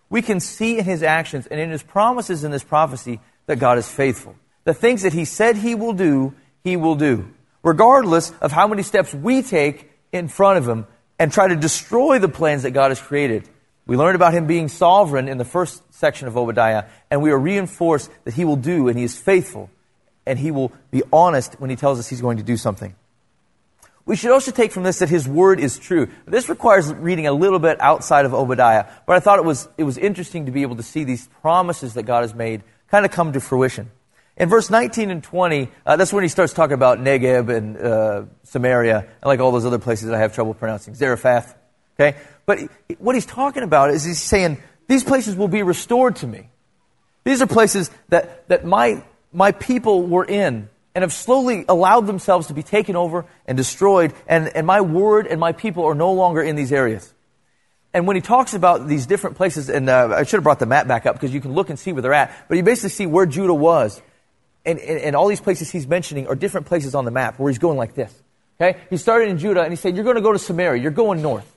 We 0.08 0.22
can 0.22 0.40
see 0.40 0.78
in 0.78 0.86
his 0.86 1.02
actions 1.02 1.48
and 1.48 1.60
in 1.60 1.72
his 1.72 1.82
promises 1.82 2.44
in 2.44 2.52
this 2.52 2.64
prophecy 2.64 3.22
that 3.48 3.56
God 3.56 3.80
is 3.80 3.90
faithful. 3.90 4.36
The 4.66 4.76
things 4.76 5.02
that 5.02 5.14
he 5.14 5.26
said 5.26 5.56
he 5.58 5.74
will 5.74 5.94
do, 5.94 6.36
he 6.64 6.78
will 6.78 6.94
do. 6.94 7.34
Regardless 7.64 8.32
of 8.42 8.52
how 8.52 8.68
many 8.68 8.84
steps 8.84 9.14
we 9.14 9.42
take 9.42 9.92
in 10.12 10.28
front 10.28 10.58
of 10.58 10.68
him 10.68 10.88
and 11.18 11.32
try 11.32 11.48
to 11.48 11.56
destroy 11.56 12.20
the 12.20 12.30
plans 12.30 12.64
that 12.64 12.72
God 12.72 12.90
has 12.90 13.02
created. 13.02 13.48
We 13.86 13.98
learned 13.98 14.16
about 14.16 14.34
him 14.34 14.48
being 14.48 14.70
sovereign 14.70 15.28
in 15.28 15.38
the 15.38 15.46
first 15.46 15.82
section 15.94 16.28
of 16.28 16.38
Obadiah, 16.38 16.86
and 17.12 17.22
we 17.22 17.32
are 17.32 17.38
reinforced 17.38 18.10
that 18.24 18.34
he 18.34 18.46
will 18.46 18.56
do 18.56 18.88
and 18.88 18.98
he 18.98 19.04
is 19.04 19.18
faithful 19.18 19.70
and 20.26 20.38
he 20.38 20.52
will 20.52 20.72
be 20.92 21.02
honest 21.12 21.60
when 21.60 21.70
he 21.70 21.76
tells 21.76 22.00
us 22.00 22.08
he's 22.08 22.22
going 22.22 22.38
to 22.38 22.44
do 22.44 22.56
something. 22.56 22.96
We 24.06 24.16
should 24.16 24.32
also 24.32 24.52
take 24.52 24.72
from 24.72 24.84
this 24.84 25.00
that 25.00 25.10
his 25.10 25.28
word 25.28 25.60
is 25.60 25.78
true. 25.78 26.08
This 26.26 26.50
requires 26.50 26.92
reading 26.94 27.28
a 27.28 27.32
little 27.32 27.60
bit 27.60 27.80
outside 27.82 28.26
of 28.26 28.34
Obadiah, 28.34 28.86
but 29.06 29.16
I 29.16 29.20
thought 29.20 29.40
it 29.40 29.46
was, 29.46 29.68
it 29.78 29.84
was 29.84 29.98
interesting 29.98 30.46
to 30.46 30.52
be 30.52 30.62
able 30.62 30.78
to 30.78 30.84
see 30.84 31.04
these 31.04 31.28
promises 31.42 31.96
that 31.96 32.04
God 32.04 32.22
has 32.22 32.34
made 32.34 32.64
kind 32.90 33.06
of 33.06 33.12
come 33.12 33.34
to 33.34 33.40
fruition. 33.40 33.92
In 34.40 34.50
verse 34.50 34.70
19 34.70 35.12
and 35.12 35.22
20, 35.22 35.70
uh, 35.86 35.98
that's 35.98 36.14
when 36.14 36.24
he 36.24 36.30
starts 36.30 36.54
talking 36.54 36.74
about 36.74 37.00
Negeb 37.00 37.56
and 37.56 37.78
uh, 37.78 38.24
Samaria, 38.44 39.00
and 39.00 39.24
like 39.26 39.42
all 39.42 39.52
those 39.52 39.66
other 39.66 39.80
places 39.80 40.08
that 40.08 40.16
I 40.16 40.20
have 40.20 40.34
trouble 40.34 40.54
pronouncing, 40.54 40.96
Zarephath. 40.96 41.56
Okay? 42.00 42.18
But 42.46 42.60
what 42.98 43.16
he's 43.16 43.26
talking 43.26 43.64
about 43.64 43.92
is 43.92 44.06
he's 44.06 44.22
saying, 44.22 44.58
these 44.88 45.04
places 45.04 45.36
will 45.36 45.50
be 45.50 45.62
restored 45.62 46.16
to 46.18 46.28
me. 46.28 46.50
These 47.26 47.42
are 47.42 47.48
places 47.48 47.92
that, 48.08 48.48
that 48.48 48.66
my 48.66 49.04
my 49.32 49.52
people 49.52 50.04
were 50.04 50.26
in 50.26 50.70
and 50.96 51.02
have 51.04 51.14
slowly 51.14 51.66
allowed 51.70 52.08
themselves 52.08 52.48
to 52.48 52.54
be 52.54 52.64
taken 52.64 52.96
over 52.96 53.26
and 53.46 53.56
destroyed, 53.56 54.14
and, 54.28 54.48
and 54.56 54.66
my 54.66 54.82
word 54.82 55.28
and 55.28 55.40
my 55.40 55.52
people 55.52 55.86
are 55.86 55.96
no 55.96 56.14
longer 56.14 56.42
in 56.42 56.56
these 56.56 56.72
areas. 56.72 57.14
And 57.94 58.08
when 58.08 58.16
he 58.16 58.22
talks 58.22 58.54
about 58.54 58.88
these 58.88 59.06
different 59.06 59.38
places, 59.38 59.70
and 59.70 59.90
uh, 59.90 60.14
I 60.16 60.24
should 60.24 60.38
have 60.38 60.44
brought 60.44 60.60
the 60.60 60.66
map 60.66 60.88
back 60.88 61.06
up 61.06 61.16
because 61.16 61.34
you 61.34 61.42
can 61.42 61.54
look 61.54 61.70
and 61.70 61.78
see 61.78 61.92
where 61.92 62.02
they're 62.02 62.14
at, 62.14 62.46
but 62.48 62.58
you 62.58 62.64
basically 62.64 62.90
see 62.90 63.06
where 63.06 63.26
Judah 63.26 63.54
was. 63.54 64.02
And, 64.70 64.80
and, 64.80 65.00
and 65.00 65.16
all 65.16 65.28
these 65.28 65.42
places 65.42 65.72
he's 65.72 65.88
mentioning 65.88 66.28
are 66.28 66.36
different 66.36 66.68
places 66.68 66.94
on 66.94 67.06
the 67.06 67.12
map 67.12 67.40
where 67.40 67.50
he's 67.50 67.58
going 67.58 67.78
like 67.78 67.96
this. 67.96 68.14
Okay? 68.62 68.80
He 68.90 68.98
started 68.98 69.30
in 69.30 69.40
Judah 69.40 69.62
and 69.62 69.72
he 69.72 69.76
said, 69.76 69.96
You're 69.96 70.04
going 70.04 70.18
to 70.18 70.22
go 70.22 70.32
to 70.32 70.40
Samaria, 70.40 70.82
you're 70.82 70.92
going 70.92 71.22
north. 71.22 71.56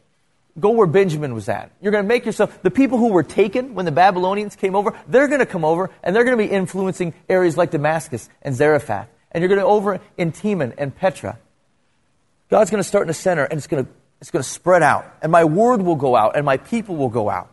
Go 0.58 0.70
where 0.70 0.86
Benjamin 0.86 1.34
was 1.34 1.48
at. 1.48 1.70
You're 1.80 1.92
going 1.92 2.04
to 2.04 2.08
make 2.08 2.26
yourself, 2.26 2.62
the 2.62 2.70
people 2.70 2.98
who 2.98 3.08
were 3.08 3.22
taken 3.22 3.74
when 3.74 3.86
the 3.86 3.92
Babylonians 3.92 4.54
came 4.54 4.74
over, 4.74 4.98
they're 5.08 5.28
going 5.28 5.40
to 5.40 5.46
come 5.46 5.64
over 5.64 5.90
and 6.02 6.14
they're 6.14 6.24
going 6.24 6.36
to 6.36 6.44
be 6.44 6.50
influencing 6.50 7.14
areas 7.28 7.56
like 7.56 7.70
Damascus 7.70 8.28
and 8.42 8.54
Zarephath. 8.54 9.08
And 9.30 9.40
you're 9.40 9.48
going 9.48 9.60
to 9.60 9.66
over 9.66 10.00
in 10.18 10.32
Teman 10.32 10.74
and 10.76 10.94
Petra. 10.94 11.38
God's 12.50 12.70
going 12.70 12.82
to 12.82 12.88
start 12.88 13.04
in 13.04 13.08
the 13.08 13.14
center 13.14 13.44
and 13.44 13.56
it's 13.56 13.66
going 13.66 13.86
to, 13.86 13.90
it's 14.20 14.30
going 14.30 14.42
to 14.42 14.48
spread 14.48 14.82
out. 14.82 15.10
And 15.22 15.32
my 15.32 15.44
word 15.44 15.80
will 15.80 15.96
go 15.96 16.14
out 16.14 16.36
and 16.36 16.44
my 16.44 16.58
people 16.58 16.96
will 16.96 17.08
go 17.08 17.30
out. 17.30 17.50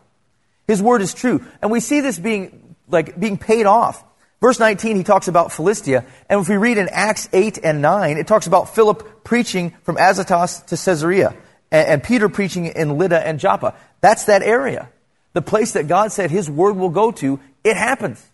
His 0.66 0.82
word 0.82 1.00
is 1.00 1.14
true. 1.14 1.42
And 1.62 1.70
we 1.70 1.80
see 1.80 2.02
this 2.02 2.18
being, 2.18 2.76
like, 2.86 3.18
being 3.18 3.38
paid 3.38 3.64
off. 3.64 4.04
Verse 4.40 4.58
19, 4.58 4.96
he 4.96 5.04
talks 5.04 5.28
about 5.28 5.52
Philistia. 5.52 6.04
And 6.28 6.40
if 6.40 6.48
we 6.48 6.56
read 6.56 6.78
in 6.78 6.88
Acts 6.90 7.28
8 7.32 7.58
and 7.62 7.82
9, 7.82 8.16
it 8.16 8.26
talks 8.26 8.46
about 8.46 8.74
Philip 8.74 9.22
preaching 9.22 9.76
from 9.82 9.96
Azotus 9.98 10.60
to 10.66 10.76
Caesarea 10.76 11.36
and, 11.70 11.88
and 11.88 12.02
Peter 12.02 12.28
preaching 12.28 12.66
in 12.66 12.96
Lydda 12.96 13.26
and 13.26 13.38
Joppa. 13.38 13.74
That's 14.00 14.24
that 14.24 14.42
area. 14.42 14.88
The 15.34 15.42
place 15.42 15.72
that 15.72 15.88
God 15.88 16.10
said 16.10 16.30
his 16.30 16.50
word 16.50 16.76
will 16.76 16.88
go 16.88 17.10
to, 17.12 17.38
it 17.62 17.76
happens. 17.76 18.26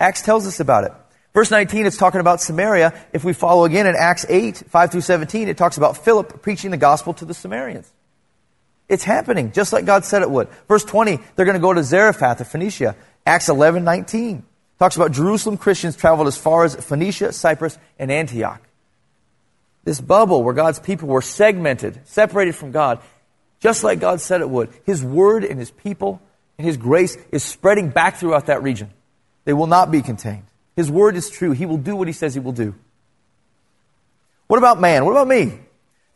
Acts 0.00 0.22
tells 0.22 0.46
us 0.46 0.58
about 0.58 0.84
it. 0.84 0.92
Verse 1.32 1.50
19, 1.50 1.86
it's 1.86 1.96
talking 1.96 2.20
about 2.20 2.40
Samaria. 2.40 2.92
If 3.12 3.24
we 3.24 3.32
follow 3.32 3.64
again 3.64 3.86
in 3.86 3.94
Acts 3.96 4.26
8, 4.28 4.64
5 4.68 4.90
through 4.90 5.00
17, 5.00 5.48
it 5.48 5.56
talks 5.56 5.76
about 5.76 5.96
Philip 5.98 6.42
preaching 6.42 6.72
the 6.72 6.76
gospel 6.76 7.14
to 7.14 7.24
the 7.24 7.34
Samaritans. 7.34 7.90
It's 8.88 9.04
happening, 9.04 9.52
just 9.52 9.72
like 9.72 9.84
God 9.84 10.04
said 10.04 10.22
it 10.22 10.30
would. 10.30 10.48
Verse 10.68 10.84
20, 10.84 11.18
they're 11.34 11.46
going 11.46 11.54
to 11.54 11.60
go 11.60 11.72
to 11.72 11.82
Zarephath 11.82 12.40
of 12.40 12.48
Phoenicia. 12.48 12.96
Acts 13.24 13.48
11, 13.48 13.84
19 13.84 14.44
talks 14.78 14.96
about 14.96 15.12
Jerusalem 15.12 15.56
Christians 15.56 15.96
traveled 15.96 16.28
as 16.28 16.36
far 16.36 16.64
as 16.64 16.74
Phoenicia, 16.76 17.32
Cyprus, 17.32 17.78
and 17.98 18.10
Antioch 18.10 18.60
this 19.84 20.00
bubble 20.00 20.42
where 20.42 20.54
God's 20.54 20.80
people 20.80 21.08
were 21.08 21.22
segmented, 21.22 22.00
separated 22.04 22.54
from 22.54 22.72
God, 22.72 23.00
just 23.60 23.84
like 23.84 24.00
God 24.00 24.20
said 24.20 24.40
it 24.40 24.50
would. 24.50 24.70
His 24.84 25.02
word 25.02 25.44
and 25.44 25.58
His 25.58 25.70
people 25.70 26.20
and 26.58 26.66
His 26.66 26.76
grace 26.76 27.16
is 27.30 27.44
spreading 27.44 27.90
back 27.90 28.16
throughout 28.16 28.46
that 28.46 28.62
region. 28.62 28.90
They 29.44 29.52
will 29.52 29.66
not 29.66 29.90
be 29.90 30.02
contained. 30.02 30.44
His 30.74 30.90
word 30.90 31.16
is 31.16 31.30
true. 31.30 31.52
He 31.52 31.66
will 31.66 31.76
do 31.76 31.94
what 31.94 32.08
He 32.08 32.12
says 32.12 32.34
He 32.34 32.40
will 32.40 32.52
do. 32.52 32.74
What 34.46 34.58
about 34.58 34.80
man? 34.80 35.04
What 35.04 35.12
about 35.12 35.28
me? 35.28 35.58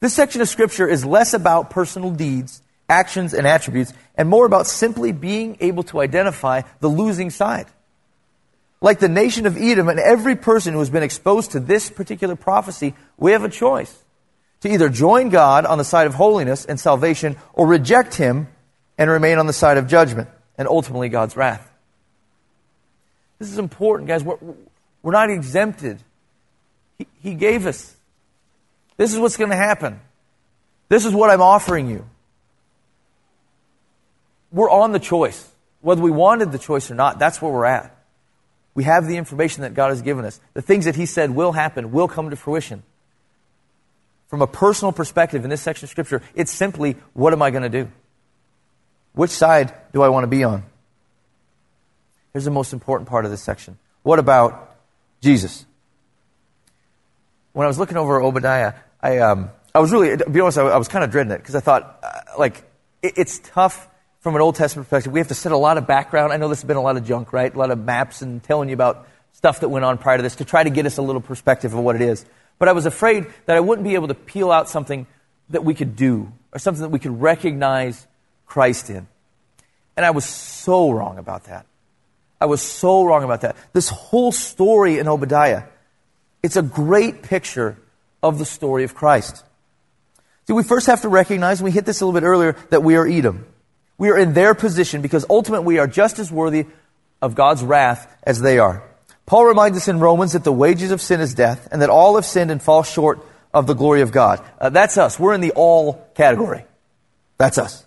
This 0.00 0.14
section 0.14 0.40
of 0.40 0.48
Scripture 0.48 0.86
is 0.86 1.04
less 1.04 1.34
about 1.34 1.70
personal 1.70 2.10
deeds, 2.10 2.62
actions, 2.88 3.34
and 3.34 3.46
attributes, 3.46 3.92
and 4.14 4.28
more 4.28 4.46
about 4.46 4.66
simply 4.66 5.12
being 5.12 5.56
able 5.60 5.82
to 5.84 6.00
identify 6.00 6.62
the 6.80 6.88
losing 6.88 7.30
side. 7.30 7.66
Like 8.80 9.00
the 9.00 9.08
nation 9.08 9.46
of 9.46 9.56
Edom 9.56 9.88
and 9.88 9.98
every 9.98 10.36
person 10.36 10.72
who 10.72 10.78
has 10.78 10.90
been 10.90 11.02
exposed 11.02 11.52
to 11.52 11.60
this 11.60 11.90
particular 11.90 12.36
prophecy, 12.36 12.94
we 13.16 13.32
have 13.32 13.44
a 13.44 13.48
choice 13.48 14.04
to 14.60 14.68
either 14.68 14.88
join 14.88 15.30
God 15.30 15.66
on 15.66 15.78
the 15.78 15.84
side 15.84 16.06
of 16.06 16.14
holiness 16.14 16.64
and 16.64 16.78
salvation 16.78 17.36
or 17.52 17.66
reject 17.66 18.14
Him 18.14 18.48
and 18.96 19.10
remain 19.10 19.38
on 19.38 19.46
the 19.46 19.52
side 19.52 19.78
of 19.78 19.88
judgment 19.88 20.28
and 20.56 20.68
ultimately 20.68 21.08
God's 21.08 21.36
wrath. 21.36 21.70
This 23.38 23.50
is 23.50 23.58
important, 23.58 24.08
guys. 24.08 24.22
We're, 24.24 24.38
we're 25.02 25.12
not 25.12 25.30
exempted. 25.30 26.00
He, 26.98 27.06
he 27.22 27.34
gave 27.34 27.66
us. 27.66 27.94
This 28.96 29.12
is 29.12 29.18
what's 29.18 29.36
going 29.36 29.50
to 29.50 29.56
happen. 29.56 30.00
This 30.88 31.04
is 31.04 31.12
what 31.12 31.30
I'm 31.30 31.42
offering 31.42 31.88
you. 31.88 32.04
We're 34.50 34.70
on 34.70 34.92
the 34.92 34.98
choice. 34.98 35.48
Whether 35.80 36.02
we 36.02 36.10
wanted 36.10 36.50
the 36.50 36.58
choice 36.58 36.90
or 36.90 36.94
not, 36.94 37.18
that's 37.18 37.40
where 37.40 37.52
we're 37.52 37.64
at. 37.64 37.97
We 38.78 38.84
have 38.84 39.08
the 39.08 39.16
information 39.16 39.62
that 39.62 39.74
God 39.74 39.88
has 39.88 40.02
given 40.02 40.24
us. 40.24 40.38
The 40.54 40.62
things 40.62 40.84
that 40.84 40.94
He 40.94 41.04
said 41.04 41.32
will 41.32 41.50
happen, 41.50 41.90
will 41.90 42.06
come 42.06 42.30
to 42.30 42.36
fruition. 42.36 42.84
From 44.28 44.40
a 44.40 44.46
personal 44.46 44.92
perspective 44.92 45.42
in 45.42 45.50
this 45.50 45.60
section 45.60 45.86
of 45.86 45.90
Scripture, 45.90 46.22
it's 46.36 46.52
simply 46.52 46.94
what 47.12 47.32
am 47.32 47.42
I 47.42 47.50
going 47.50 47.64
to 47.64 47.68
do? 47.68 47.90
Which 49.14 49.32
side 49.32 49.74
do 49.92 50.02
I 50.02 50.10
want 50.10 50.22
to 50.22 50.28
be 50.28 50.44
on? 50.44 50.62
Here's 52.32 52.44
the 52.44 52.52
most 52.52 52.72
important 52.72 53.08
part 53.08 53.24
of 53.24 53.32
this 53.32 53.42
section. 53.42 53.78
What 54.04 54.20
about 54.20 54.76
Jesus? 55.20 55.66
When 57.54 57.64
I 57.64 57.68
was 57.68 57.80
looking 57.80 57.96
over 57.96 58.22
Obadiah, 58.22 58.74
I, 59.02 59.18
um, 59.18 59.50
I 59.74 59.80
was 59.80 59.90
really, 59.90 60.16
to 60.16 60.30
be 60.30 60.38
honest, 60.38 60.56
I, 60.56 60.68
I 60.68 60.76
was 60.76 60.86
kind 60.86 61.04
of 61.04 61.10
dreading 61.10 61.32
it 61.32 61.38
because 61.38 61.56
I 61.56 61.60
thought, 61.60 61.98
uh, 62.04 62.38
like, 62.38 62.62
it, 63.02 63.14
it's 63.16 63.40
tough 63.40 63.87
from 64.20 64.34
an 64.34 64.40
Old 64.40 64.56
Testament 64.56 64.88
perspective, 64.88 65.12
we 65.12 65.20
have 65.20 65.28
to 65.28 65.34
set 65.34 65.52
a 65.52 65.56
lot 65.56 65.78
of 65.78 65.86
background. 65.86 66.32
I 66.32 66.36
know 66.36 66.48
this 66.48 66.60
has 66.60 66.66
been 66.66 66.76
a 66.76 66.82
lot 66.82 66.96
of 66.96 67.04
junk, 67.04 67.32
right? 67.32 67.54
A 67.54 67.58
lot 67.58 67.70
of 67.70 67.78
maps 67.78 68.22
and 68.22 68.42
telling 68.42 68.68
you 68.68 68.74
about 68.74 69.06
stuff 69.32 69.60
that 69.60 69.68
went 69.68 69.84
on 69.84 69.98
prior 69.98 70.16
to 70.16 70.22
this 70.22 70.36
to 70.36 70.44
try 70.44 70.64
to 70.64 70.70
get 70.70 70.86
us 70.86 70.98
a 70.98 71.02
little 71.02 71.20
perspective 71.20 71.72
of 71.72 71.80
what 71.80 71.94
it 71.94 72.02
is. 72.02 72.24
But 72.58 72.68
I 72.68 72.72
was 72.72 72.86
afraid 72.86 73.26
that 73.46 73.56
I 73.56 73.60
wouldn't 73.60 73.86
be 73.86 73.94
able 73.94 74.08
to 74.08 74.14
peel 74.14 74.50
out 74.50 74.68
something 74.68 75.06
that 75.50 75.64
we 75.64 75.74
could 75.74 75.94
do 75.94 76.32
or 76.52 76.58
something 76.58 76.82
that 76.82 76.88
we 76.88 76.98
could 76.98 77.20
recognize 77.20 78.06
Christ 78.46 78.90
in. 78.90 79.06
And 79.96 80.04
I 80.04 80.10
was 80.10 80.24
so 80.24 80.90
wrong 80.90 81.18
about 81.18 81.44
that. 81.44 81.66
I 82.40 82.46
was 82.46 82.62
so 82.62 83.04
wrong 83.04 83.24
about 83.24 83.42
that. 83.42 83.56
This 83.72 83.88
whole 83.88 84.32
story 84.32 84.98
in 84.98 85.08
Obadiah, 85.08 85.64
it's 86.42 86.56
a 86.56 86.62
great 86.62 87.22
picture 87.22 87.76
of 88.22 88.38
the 88.38 88.44
story 88.44 88.84
of 88.84 88.94
Christ. 88.94 89.44
See, 90.46 90.52
we 90.52 90.62
first 90.62 90.86
have 90.86 91.02
to 91.02 91.08
recognize, 91.08 91.60
and 91.60 91.64
we 91.64 91.70
hit 91.70 91.84
this 91.84 92.00
a 92.00 92.06
little 92.06 92.18
bit 92.18 92.26
earlier, 92.26 92.56
that 92.70 92.82
we 92.82 92.96
are 92.96 93.06
Edom. 93.06 93.46
We 93.98 94.10
are 94.10 94.16
in 94.16 94.32
their 94.32 94.54
position 94.54 95.02
because 95.02 95.26
ultimately 95.28 95.66
we 95.66 95.78
are 95.78 95.88
just 95.88 96.18
as 96.18 96.32
worthy 96.32 96.66
of 97.20 97.34
God's 97.34 97.62
wrath 97.62 98.16
as 98.22 98.40
they 98.40 98.58
are. 98.58 98.82
Paul 99.26 99.44
reminds 99.44 99.76
us 99.76 99.88
in 99.88 99.98
Romans 100.00 100.32
that 100.32 100.44
the 100.44 100.52
wages 100.52 100.90
of 100.90 101.02
sin 101.02 101.20
is 101.20 101.34
death 101.34 101.68
and 101.70 101.82
that 101.82 101.90
all 101.90 102.14
have 102.14 102.24
sinned 102.24 102.50
and 102.50 102.62
fall 102.62 102.82
short 102.82 103.18
of 103.52 103.66
the 103.66 103.74
glory 103.74 104.00
of 104.00 104.12
God. 104.12 104.42
Uh, 104.60 104.70
that's 104.70 104.96
us. 104.96 105.18
We're 105.18 105.34
in 105.34 105.40
the 105.40 105.50
all 105.50 106.08
category. 106.14 106.64
That's 107.36 107.58
us. 107.58 107.84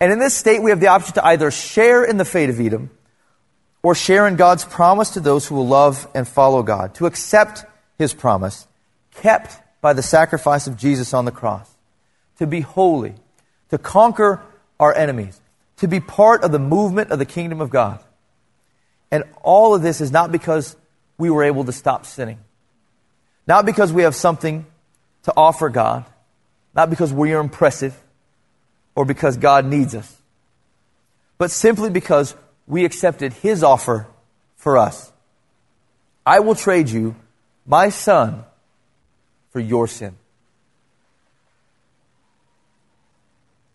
And 0.00 0.10
in 0.10 0.18
this 0.18 0.34
state, 0.34 0.62
we 0.62 0.70
have 0.70 0.80
the 0.80 0.88
option 0.88 1.14
to 1.14 1.26
either 1.26 1.50
share 1.50 2.04
in 2.04 2.16
the 2.16 2.24
fate 2.24 2.50
of 2.50 2.58
Edom 2.58 2.90
or 3.82 3.94
share 3.94 4.26
in 4.26 4.36
God's 4.36 4.64
promise 4.64 5.10
to 5.10 5.20
those 5.20 5.46
who 5.46 5.54
will 5.54 5.68
love 5.68 6.08
and 6.14 6.26
follow 6.26 6.62
God, 6.62 6.94
to 6.96 7.06
accept 7.06 7.64
his 7.98 8.14
promise, 8.14 8.66
kept 9.14 9.60
by 9.80 9.92
the 9.92 10.02
sacrifice 10.02 10.66
of 10.66 10.76
Jesus 10.76 11.14
on 11.14 11.24
the 11.24 11.30
cross, 11.30 11.70
to 12.38 12.46
be 12.46 12.60
holy, 12.60 13.14
to 13.70 13.78
conquer 13.78 14.42
our 14.80 14.92
enemies, 14.96 15.40
to 15.76 15.86
be 15.86 16.00
part 16.00 16.42
of 16.42 16.50
the 16.50 16.58
movement 16.58 17.10
of 17.10 17.20
the 17.20 17.26
kingdom 17.26 17.60
of 17.60 17.70
God. 17.70 18.00
And 19.10 19.24
all 19.42 19.74
of 19.74 19.82
this 19.82 20.00
is 20.00 20.10
not 20.10 20.32
because 20.32 20.74
we 21.18 21.30
were 21.30 21.44
able 21.44 21.64
to 21.64 21.72
stop 21.72 22.06
sinning, 22.06 22.38
not 23.46 23.66
because 23.66 23.92
we 23.92 24.02
have 24.02 24.14
something 24.14 24.66
to 25.24 25.32
offer 25.36 25.68
God, 25.68 26.06
not 26.74 26.88
because 26.88 27.12
we 27.12 27.34
are 27.34 27.40
impressive 27.40 27.94
or 28.94 29.04
because 29.04 29.36
God 29.36 29.66
needs 29.66 29.94
us, 29.94 30.16
but 31.36 31.50
simply 31.50 31.90
because 31.90 32.34
we 32.66 32.84
accepted 32.84 33.34
His 33.34 33.62
offer 33.62 34.06
for 34.56 34.78
us. 34.78 35.12
I 36.24 36.40
will 36.40 36.54
trade 36.54 36.88
you 36.88 37.16
my 37.66 37.90
son 37.90 38.44
for 39.50 39.60
your 39.60 39.86
sin. 39.86 40.16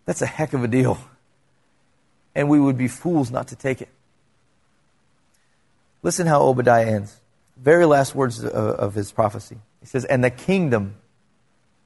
That's 0.05 0.21
a 0.21 0.25
heck 0.25 0.53
of 0.53 0.63
a 0.63 0.67
deal. 0.67 0.97
And 2.33 2.49
we 2.49 2.59
would 2.59 2.77
be 2.77 2.87
fools 2.87 3.31
not 3.31 3.47
to 3.49 3.55
take 3.55 3.81
it. 3.81 3.89
Listen 6.03 6.27
how 6.27 6.41
Obadiah 6.41 6.85
ends. 6.85 7.19
Very 7.57 7.85
last 7.85 8.13
words 8.13 8.43
of, 8.43 8.51
of 8.53 8.93
his 8.93 9.11
prophecy. 9.11 9.57
He 9.79 9.87
says, 9.87 10.05
And 10.05 10.23
the 10.23 10.29
kingdom 10.29 10.95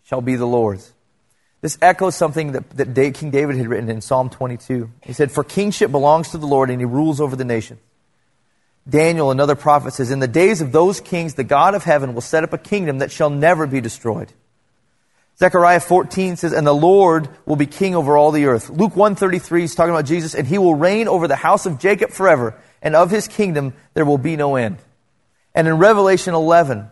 shall 0.03 0.21
be 0.21 0.35
the 0.35 0.47
Lord's. 0.47 0.93
This 1.61 1.77
echoes 1.81 2.15
something 2.15 2.53
that, 2.53 2.69
that 2.71 3.13
King 3.13 3.31
David 3.31 3.57
had 3.57 3.67
written 3.67 3.89
in 3.89 4.01
Psalm 4.01 4.29
22. 4.29 4.89
He 5.03 5.13
said, 5.13 5.31
For 5.31 5.43
kingship 5.43 5.91
belongs 5.91 6.31
to 6.31 6.37
the 6.37 6.47
Lord, 6.47 6.69
and 6.69 6.79
he 6.79 6.85
rules 6.85 7.19
over 7.19 7.35
the 7.35 7.45
nations. 7.45 7.79
Daniel, 8.87 9.29
another 9.29 9.55
prophet, 9.55 9.93
says, 9.93 10.09
In 10.09 10.19
the 10.19 10.27
days 10.27 10.61
of 10.61 10.71
those 10.71 10.99
kings, 10.99 11.35
the 11.35 11.43
God 11.43 11.75
of 11.75 11.83
heaven 11.83 12.13
will 12.13 12.21
set 12.21 12.43
up 12.43 12.53
a 12.53 12.57
kingdom 12.57 12.99
that 12.99 13.11
shall 13.11 13.29
never 13.29 13.67
be 13.67 13.81
destroyed. 13.81 14.33
Zechariah 15.39 15.79
14 15.79 16.35
says, 16.35 16.51
And 16.51 16.67
the 16.67 16.73
Lord 16.73 17.29
will 17.45 17.55
be 17.55 17.65
king 17.65 17.95
over 17.95 18.17
all 18.17 18.31
the 18.31 18.45
earth. 18.45 18.69
Luke 18.69 18.95
133 18.95 19.63
is 19.63 19.75
talking 19.75 19.93
about 19.93 20.05
Jesus, 20.05 20.35
and 20.35 20.45
he 20.45 20.57
will 20.57 20.75
reign 20.75 21.07
over 21.07 21.27
the 21.27 21.37
house 21.37 21.65
of 21.65 21.79
Jacob 21.79 22.11
forever, 22.11 22.59
and 22.81 22.95
of 22.95 23.09
his 23.09 23.27
kingdom 23.27 23.73
there 23.93 24.05
will 24.05 24.17
be 24.17 24.35
no 24.35 24.57
end. 24.57 24.77
And 25.55 25.67
in 25.67 25.77
Revelation 25.77 26.33
11, 26.33 26.89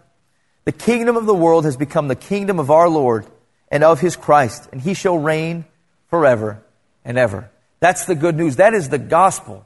the 0.64 0.72
kingdom 0.72 1.18
of 1.18 1.26
the 1.26 1.36
world 1.36 1.66
has 1.66 1.76
become 1.76 2.08
the 2.08 2.16
kingdom 2.16 2.60
of 2.60 2.72
our 2.72 2.88
Lord 2.88 3.26
and 3.70 3.84
of 3.84 4.00
his 4.00 4.16
Christ, 4.16 4.70
and 4.72 4.82
he 4.82 4.94
shall 4.94 5.18
reign 5.18 5.66
forever 6.10 6.64
and 7.04 7.18
ever. 7.18 7.50
That's 7.80 8.06
the 8.06 8.16
good 8.16 8.36
news. 8.36 8.56
That 8.56 8.74
is 8.74 8.90
the 8.90 8.98
gospel. 8.98 9.66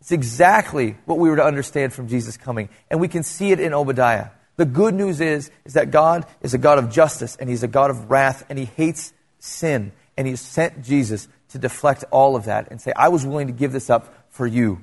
It's 0.00 0.12
exactly 0.12 0.96
what 1.04 1.18
we 1.18 1.28
were 1.28 1.36
to 1.36 1.44
understand 1.44 1.92
from 1.92 2.06
Jesus 2.06 2.36
coming. 2.36 2.68
And 2.88 3.00
we 3.00 3.08
can 3.08 3.24
see 3.24 3.50
it 3.50 3.58
in 3.58 3.74
Obadiah. 3.74 4.28
The 4.56 4.64
good 4.64 4.94
news 4.94 5.20
is, 5.20 5.50
is 5.64 5.74
that 5.74 5.90
God 5.90 6.26
is 6.40 6.54
a 6.54 6.58
God 6.58 6.78
of 6.78 6.90
justice 6.90 7.36
and 7.36 7.48
He's 7.48 7.62
a 7.62 7.68
God 7.68 7.90
of 7.90 8.10
wrath 8.10 8.44
and 8.48 8.58
He 8.58 8.64
hates 8.64 9.12
sin. 9.38 9.92
And 10.16 10.26
He 10.26 10.36
sent 10.36 10.82
Jesus 10.82 11.28
to 11.50 11.58
deflect 11.58 12.04
all 12.10 12.36
of 12.36 12.46
that 12.46 12.70
and 12.70 12.80
say, 12.80 12.92
I 12.96 13.08
was 13.08 13.24
willing 13.24 13.48
to 13.48 13.52
give 13.52 13.72
this 13.72 13.90
up 13.90 14.14
for 14.30 14.46
you. 14.46 14.80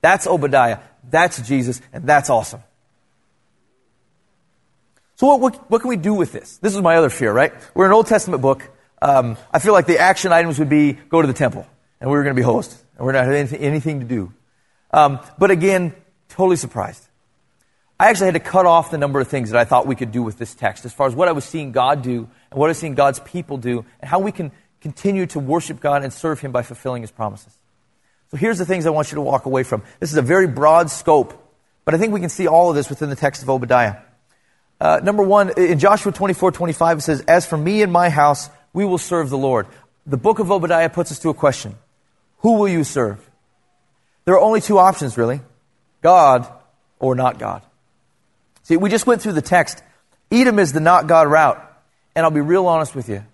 That's 0.00 0.26
Obadiah. 0.26 0.78
That's 1.10 1.40
Jesus. 1.46 1.80
And 1.92 2.04
that's 2.04 2.30
awesome. 2.30 2.62
So 5.16 5.28
what, 5.28 5.40
what, 5.40 5.70
what, 5.70 5.80
can 5.80 5.88
we 5.88 5.96
do 5.96 6.14
with 6.14 6.32
this? 6.32 6.58
This 6.58 6.74
is 6.74 6.82
my 6.82 6.96
other 6.96 7.10
fear, 7.10 7.32
right? 7.32 7.52
We're 7.74 7.86
an 7.86 7.92
Old 7.92 8.06
Testament 8.06 8.42
book. 8.42 8.68
Um, 9.00 9.36
I 9.52 9.60
feel 9.60 9.72
like 9.72 9.86
the 9.86 9.98
action 9.98 10.32
items 10.32 10.58
would 10.58 10.68
be 10.68 10.92
go 10.92 11.22
to 11.22 11.28
the 11.28 11.34
temple, 11.34 11.66
and 12.00 12.10
we 12.10 12.18
are 12.18 12.22
going 12.22 12.34
to 12.34 12.40
be 12.40 12.44
host, 12.44 12.76
and 12.96 13.06
we're 13.06 13.12
not 13.12 13.24
have 13.24 13.34
anything, 13.34 13.60
anything 13.60 14.00
to 14.00 14.06
do. 14.06 14.32
Um, 14.90 15.20
but 15.38 15.50
again, 15.50 15.94
totally 16.28 16.56
surprised. 16.56 17.06
I 18.04 18.10
actually 18.10 18.26
had 18.26 18.34
to 18.34 18.40
cut 18.40 18.66
off 18.66 18.90
the 18.90 18.98
number 18.98 19.18
of 19.18 19.28
things 19.28 19.50
that 19.50 19.58
I 19.58 19.64
thought 19.64 19.86
we 19.86 19.94
could 19.94 20.12
do 20.12 20.22
with 20.22 20.36
this 20.36 20.54
text 20.54 20.84
as 20.84 20.92
far 20.92 21.06
as 21.06 21.14
what 21.14 21.26
I 21.26 21.32
was 21.32 21.42
seeing 21.42 21.72
God 21.72 22.02
do 22.02 22.28
and 22.50 22.60
what 22.60 22.66
I 22.66 22.68
was 22.68 22.76
seeing 22.76 22.94
God's 22.94 23.18
people 23.20 23.56
do 23.56 23.86
and 23.98 24.10
how 24.10 24.18
we 24.18 24.30
can 24.30 24.52
continue 24.82 25.24
to 25.28 25.38
worship 25.38 25.80
God 25.80 26.04
and 26.04 26.12
serve 26.12 26.38
Him 26.38 26.52
by 26.52 26.60
fulfilling 26.60 27.00
His 27.00 27.10
promises. 27.10 27.56
So 28.30 28.36
here's 28.36 28.58
the 28.58 28.66
things 28.66 28.84
I 28.84 28.90
want 28.90 29.10
you 29.10 29.14
to 29.14 29.22
walk 29.22 29.46
away 29.46 29.62
from. 29.62 29.82
This 30.00 30.12
is 30.12 30.18
a 30.18 30.22
very 30.22 30.46
broad 30.46 30.90
scope, 30.90 31.32
but 31.86 31.94
I 31.94 31.98
think 31.98 32.12
we 32.12 32.20
can 32.20 32.28
see 32.28 32.46
all 32.46 32.68
of 32.68 32.76
this 32.76 32.90
within 32.90 33.08
the 33.08 33.16
text 33.16 33.42
of 33.42 33.48
Obadiah. 33.48 33.96
Uh, 34.78 35.00
number 35.02 35.22
one, 35.22 35.54
in 35.56 35.78
Joshua 35.78 36.12
24, 36.12 36.52
25, 36.52 36.98
it 36.98 37.00
says, 37.00 37.22
As 37.22 37.46
for 37.46 37.56
me 37.56 37.80
and 37.80 37.90
my 37.90 38.10
house, 38.10 38.50
we 38.74 38.84
will 38.84 38.98
serve 38.98 39.30
the 39.30 39.38
Lord. 39.38 39.66
The 40.04 40.18
book 40.18 40.40
of 40.40 40.50
Obadiah 40.50 40.90
puts 40.90 41.10
us 41.10 41.20
to 41.20 41.30
a 41.30 41.34
question 41.34 41.76
Who 42.40 42.58
will 42.58 42.68
you 42.68 42.84
serve? 42.84 43.30
There 44.26 44.34
are 44.34 44.40
only 44.40 44.60
two 44.60 44.76
options, 44.76 45.16
really 45.16 45.40
God 46.02 46.46
or 46.98 47.14
not 47.14 47.38
God. 47.38 47.62
See, 48.64 48.76
we 48.76 48.90
just 48.90 49.06
went 49.06 49.22
through 49.22 49.34
the 49.34 49.42
text. 49.42 49.82
Edom 50.32 50.58
is 50.58 50.72
the 50.72 50.80
not 50.80 51.06
God 51.06 51.28
route. 51.28 51.60
And 52.16 52.24
I'll 52.24 52.32
be 52.32 52.40
real 52.40 52.66
honest 52.66 52.94
with 52.94 53.08
you. 53.08 53.24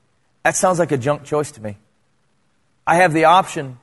That 0.43 0.57
sounds 0.57 0.79
like 0.79 0.93
a 0.93 0.99
junk 0.99 1.25
choice 1.25 1.53
to 1.53 1.63
me. 1.63 1.77
I 2.87 2.97
have 2.97 3.13
the 3.13 3.25
option 3.25 3.79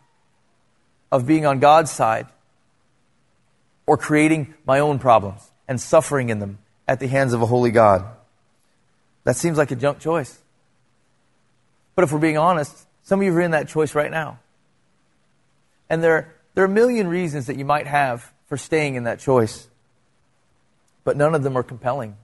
of 1.11 1.25
being 1.25 1.45
on 1.45 1.59
God's 1.59 1.91
side 1.91 2.27
or 3.85 3.95
creating 3.97 4.53
my 4.65 4.79
own 4.79 4.99
problems 4.99 5.49
and 5.67 5.79
suffering 5.79 6.29
in 6.29 6.39
them 6.39 6.59
at 6.87 6.99
the 6.99 7.07
hands 7.07 7.33
of 7.33 7.41
a 7.41 7.45
holy 7.45 7.71
God. 7.71 8.05
That 9.23 9.37
seems 9.37 9.57
like 9.57 9.71
a 9.71 9.75
junk 9.75 9.99
choice. 9.99 10.37
But 11.95 12.03
if 12.03 12.11
we're 12.11 12.19
being 12.19 12.37
honest, 12.37 12.85
some 13.03 13.21
of 13.21 13.25
you 13.25 13.33
are 13.33 13.41
in 13.41 13.51
that 13.51 13.69
choice 13.69 13.95
right 13.95 14.11
now. 14.11 14.39
And 15.89 16.03
there, 16.03 16.35
there 16.53 16.63
are 16.63 16.67
a 16.67 16.69
million 16.69 17.07
reasons 17.07 17.45
that 17.47 17.57
you 17.57 17.63
might 17.63 17.87
have 17.87 18.33
for 18.47 18.57
staying 18.57 18.95
in 18.95 19.03
that 19.03 19.19
choice 19.19 19.67
but 21.07 21.15
none 21.15 21.33
of 21.33 21.41
them 21.41 21.57
are 21.57 21.63
compelling. 21.63 22.17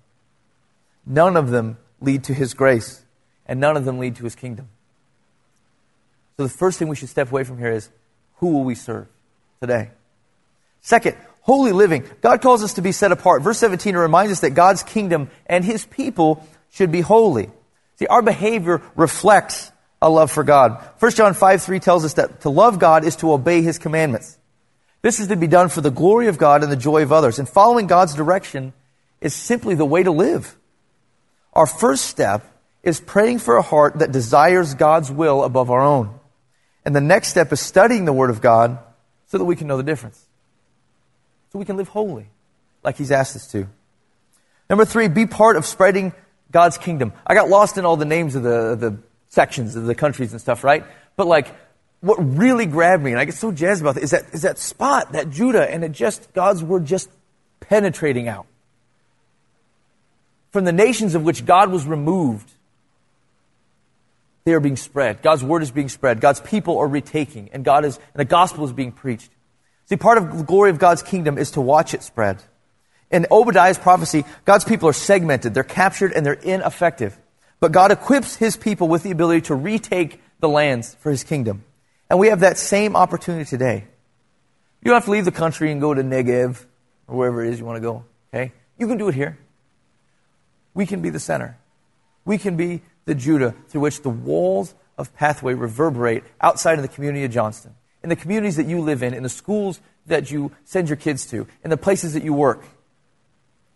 None 1.06 1.38
of 1.38 1.52
them 1.52 1.78
lead 2.02 2.26
to 2.26 2.34
His 2.34 2.54
grace, 2.54 3.02
and 3.46 3.58
none 3.58 3.78
of 3.78 3.86
them 3.86 3.98
lead 3.98 4.18
to 4.18 4.26
His 4.26 4.36
kingdom. 4.36 4.68
So 6.36 6.44
the 6.44 6.50
first 6.50 6.80
thing 6.80 6.90
we 6.90 6.98
should 6.98 7.08
step 7.08 7.32
away 7.32 7.46
from 7.46 7.60
here 7.60 7.72
is 7.72 7.88
who 8.40 8.48
will 8.48 8.66
we 8.66 8.76
serve 8.76 9.08
today? 9.62 9.92
Second, 10.82 11.16
holy 11.44 11.72
living. 11.72 12.04
God 12.20 12.42
calls 12.42 12.62
us 12.62 12.74
to 12.74 12.82
be 12.82 12.92
set 12.92 13.14
apart. 13.14 13.42
Verse 13.42 13.58
17 13.58 13.96
reminds 13.96 14.34
us 14.34 14.42
that 14.42 14.50
God's 14.50 14.84
kingdom 14.84 15.30
and 15.46 15.64
His 15.64 15.86
people 15.86 16.46
should 16.70 16.92
be 16.92 17.00
holy. 17.00 17.50
See, 18.00 18.08
our 18.08 18.22
behavior 18.22 18.82
reflects 18.98 19.72
a 20.02 20.10
love 20.10 20.30
for 20.30 20.44
God. 20.44 20.86
1 21.00 21.12
John 21.14 21.36
5 21.36 21.64
3 21.64 21.80
tells 21.80 22.04
us 22.04 22.16
that 22.16 22.42
to 22.42 22.50
love 22.50 22.80
God 22.80 23.06
is 23.06 23.16
to 23.18 23.32
obey 23.32 23.62
His 23.62 23.80
commandments. 23.80 24.38
This 25.04 25.20
is 25.20 25.28
to 25.28 25.36
be 25.36 25.48
done 25.48 25.68
for 25.68 25.82
the 25.82 25.92
glory 25.92 26.28
of 26.28 26.38
God 26.38 26.64
and 26.64 26.72
the 26.72 26.78
joy 26.78 27.04
of 27.04 27.12
others. 27.12 27.38
And 27.38 27.48
following 27.48 27.88
God's 27.88 28.16
direction 28.16 28.74
is 29.22 29.36
simply 29.36 29.76
the 29.76 29.86
way 29.86 30.02
to 30.02 30.12
live. 30.12 30.56
Our 31.52 31.68
first 31.68 32.06
step 32.06 32.44
is 32.82 33.00
praying 33.00 33.40
for 33.40 33.58
a 33.58 33.62
heart 33.62 34.00
that 34.00 34.14
desires 34.14 34.74
God's 34.74 35.12
will 35.12 35.44
above 35.44 35.70
our 35.70 35.82
own. 35.82 36.18
And 36.86 36.96
the 36.96 37.02
next 37.02 37.28
step 37.28 37.52
is 37.52 37.60
studying 37.60 38.06
the 38.06 38.14
Word 38.14 38.30
of 38.30 38.42
God 38.42 38.80
so 39.28 39.38
that 39.38 39.46
we 39.46 39.58
can 39.58 39.68
know 39.68 39.78
the 39.78 39.84
difference. 39.84 40.26
So 41.52 41.60
we 41.60 41.66
can 41.66 41.76
live 41.78 41.90
holy 41.90 42.28
like 42.82 42.98
He's 42.98 43.12
asked 43.12 43.36
us 43.36 43.48
to. 43.52 43.68
Number 44.70 44.86
three, 44.86 45.10
be 45.10 45.26
part 45.26 45.58
of 45.58 45.66
spreading 45.66 46.14
God's 46.50 46.78
kingdom. 46.78 47.12
I 47.28 47.36
got 47.36 47.50
lost 47.50 47.78
in 47.78 47.86
all 47.86 47.98
the 47.98 48.06
names 48.06 48.36
of 48.36 48.44
the, 48.44 48.76
the 48.76 48.98
sections 49.28 49.76
of 49.76 49.86
the 49.86 49.96
countries 49.96 50.32
and 50.32 50.40
stuff, 50.40 50.64
right? 50.64 50.86
But 51.18 51.28
like, 51.28 51.54
what 52.04 52.18
really 52.18 52.66
grabbed 52.66 53.02
me, 53.02 53.12
and 53.12 53.20
I 53.20 53.24
get 53.24 53.36
so 53.36 53.54
jazzed 53.54 53.82
about 53.82 53.96
is 53.96 54.12
that, 54.12 54.26
is 54.34 54.42
that 54.42 54.60
spot, 54.60 55.14
that 55.14 55.30
Judah, 55.30 55.72
and 55.72 55.86
it 55.86 55.94
just, 55.94 56.34
God's 56.34 56.62
word 56.62 56.84
just 56.84 57.10
penetrating 57.62 58.28
out. 58.28 58.46
From 60.52 60.66
the 60.66 60.74
nations 60.74 61.16
of 61.16 61.24
which 61.24 61.46
God 61.46 61.72
was 61.72 61.88
removed, 61.88 62.52
they 64.44 64.54
are 64.54 64.60
being 64.60 64.76
spread. 64.76 65.22
God's 65.22 65.46
word 65.46 65.64
is 65.64 65.72
being 65.72 65.88
spread. 65.88 66.20
God's 66.20 66.42
people 66.42 66.78
are 66.78 66.88
retaking, 66.90 67.50
and 67.54 67.64
God 67.64 67.86
is, 67.86 67.96
and 67.96 68.20
the 68.20 68.26
gospel 68.26 68.66
is 68.66 68.74
being 68.74 68.92
preached. 68.92 69.32
See, 69.86 69.96
part 69.96 70.18
of 70.18 70.38
the 70.38 70.44
glory 70.44 70.72
of 70.72 70.80
God's 70.80 71.04
kingdom 71.04 71.38
is 71.38 71.52
to 71.52 71.62
watch 71.62 71.94
it 71.94 72.04
spread. 72.04 72.44
In 73.12 73.28
Obadiah's 73.32 73.78
prophecy, 73.78 74.26
God's 74.44 74.66
people 74.66 74.90
are 74.90 74.94
segmented, 74.94 75.54
they're 75.54 75.64
captured, 75.64 76.12
and 76.12 76.26
they're 76.26 76.34
ineffective. 76.34 77.18
But 77.62 77.72
God 77.72 77.92
equips 77.92 78.36
his 78.36 78.58
people 78.58 78.90
with 78.90 79.04
the 79.04 79.12
ability 79.12 79.42
to 79.44 79.56
retake 79.56 80.22
the 80.42 80.50
lands 80.50 80.96
for 80.96 81.10
his 81.10 81.24
kingdom. 81.24 81.64
And 82.10 82.20
we 82.20 82.28
have 82.28 82.42
that 82.42 82.58
same 82.58 82.96
opportunity 82.96 83.46
today. 83.46 83.86
You 84.82 84.90
don't 84.90 84.96
have 84.96 85.06
to 85.06 85.12
leave 85.12 85.26
the 85.26 85.32
country 85.32 85.72
and 85.72 85.80
go 85.80 85.94
to 85.94 86.04
Negev 86.04 86.66
or 87.08 87.18
wherever 87.18 87.44
it 87.44 87.52
is 87.52 87.60
you 87.60 87.66
want 87.66 87.78
to 87.78 87.82
go. 87.82 88.04
Okay? 88.34 88.52
You 88.78 88.88
can 88.88 88.98
do 88.98 89.08
it 89.08 89.16
here. 89.16 89.38
We 90.74 90.86
can 90.86 91.02
be 91.02 91.10
the 91.10 91.20
center. 91.20 91.58
We 92.26 92.38
can 92.38 92.56
be 92.58 92.82
the 93.06 93.16
Judah 93.16 93.56
through 93.68 93.82
which 93.82 94.02
the 94.02 94.10
walls 94.10 94.74
of 94.98 95.14
Pathway 95.16 95.54
reverberate 95.54 96.24
outside 96.42 96.78
of 96.78 96.82
the 96.82 96.88
community 96.88 97.26
of 97.26 97.32
Johnston, 97.32 97.76
in 98.04 98.10
the 98.10 98.16
communities 98.16 98.58
that 98.58 98.68
you 98.68 98.82
live 98.82 99.04
in, 99.04 99.14
in 99.14 99.24
the 99.24 99.30
schools 99.30 99.80
that 100.08 100.32
you 100.32 100.52
send 100.66 100.90
your 100.90 100.98
kids 100.98 101.26
to, 101.28 101.48
in 101.64 101.70
the 101.70 101.78
places 101.78 102.14
that 102.14 102.24
you 102.24 102.34
work. 102.34 102.64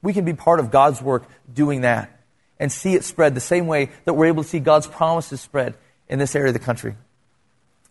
We 0.01 0.13
can 0.13 0.25
be 0.25 0.33
part 0.33 0.59
of 0.59 0.71
God's 0.71 1.01
work 1.01 1.23
doing 1.51 1.81
that 1.81 2.21
and 2.59 2.71
see 2.71 2.93
it 2.93 3.03
spread 3.03 3.35
the 3.35 3.41
same 3.41 3.67
way 3.67 3.89
that 4.05 4.13
we're 4.13 4.27
able 4.27 4.43
to 4.43 4.49
see 4.49 4.59
God's 4.59 4.87
promises 4.87 5.41
spread 5.41 5.75
in 6.07 6.19
this 6.19 6.35
area 6.35 6.49
of 6.49 6.53
the 6.53 6.59
country. 6.59 6.95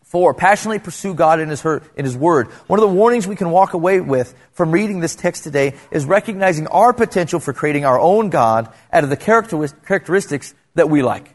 Four, 0.07 0.35
passionately 0.35 0.79
pursue 0.79 1.15
God 1.15 1.41
in 1.41 1.49
his, 1.49 1.65
in 1.65 2.05
his 2.05 2.17
Word. 2.17 2.47
One 2.69 2.79
of 2.79 2.89
the 2.89 2.95
warnings 2.95 3.27
we 3.27 3.35
can 3.35 3.51
walk 3.51 3.75
away 3.75 4.01
with 4.01 4.37
from 4.53 4.71
reading 4.71 5.01
this 5.01 5.17
text 5.17 5.43
today 5.43 5.75
is 5.91 6.05
recognizing 6.05 6.69
our 6.69 6.93
potential 6.93 7.41
for 7.41 7.53
creating 7.53 7.85
our 7.85 7.99
own 7.99 8.31
God 8.31 8.73
out 8.93 9.03
of 9.03 9.11
the 9.11 9.17
characteristics 9.17 10.55
that 10.77 10.89
we 10.89 11.03
like. 11.03 11.35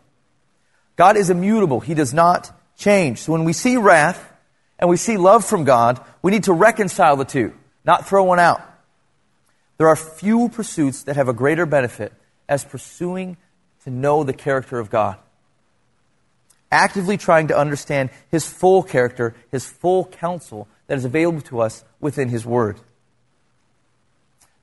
God 0.95 1.17
is 1.17 1.29
immutable. 1.29 1.81
He 1.81 1.93
does 1.93 2.13
not 2.13 2.57
change. 2.77 3.19
So 3.19 3.33
when 3.33 3.43
we 3.43 3.51
see 3.51 3.75
wrath 3.75 4.31
and 4.79 4.89
we 4.89 4.95
see 4.95 5.17
love 5.17 5.43
from 5.43 5.65
God, 5.65 5.99
we 6.21 6.31
need 6.31 6.45
to 6.45 6.53
reconcile 6.53 7.17
the 7.17 7.25
two, 7.25 7.53
not 7.83 8.07
throw 8.07 8.23
one 8.23 8.39
out. 8.39 8.61
There 9.79 9.89
are 9.89 9.97
few 9.97 10.47
pursuits 10.47 11.03
that 11.03 11.17
have 11.17 11.27
a 11.27 11.33
greater 11.33 11.65
benefit 11.65 12.13
as 12.47 12.63
pursuing 12.63 13.35
to 13.83 13.89
know 13.89 14.23
the 14.23 14.31
character 14.31 14.79
of 14.79 14.89
God 14.89 15.17
actively 16.71 17.17
trying 17.17 17.47
to 17.47 17.57
understand 17.57 18.09
his 18.29 18.47
full 18.47 18.81
character, 18.83 19.35
his 19.51 19.65
full 19.65 20.05
counsel 20.05 20.67
that 20.87 20.97
is 20.97 21.05
available 21.05 21.41
to 21.41 21.61
us 21.61 21.83
within 21.99 22.29
his 22.29 22.45
word. 22.45 22.79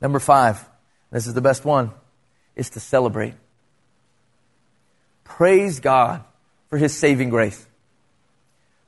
Number 0.00 0.18
five, 0.18 0.68
this 1.10 1.26
is 1.26 1.34
the 1.34 1.40
best 1.40 1.64
one, 1.64 1.92
is 2.56 2.70
to 2.70 2.80
celebrate. 2.80 3.34
Praise 5.24 5.80
God 5.80 6.24
for 6.70 6.78
his 6.78 6.96
saving 6.96 7.28
grace. 7.28 7.66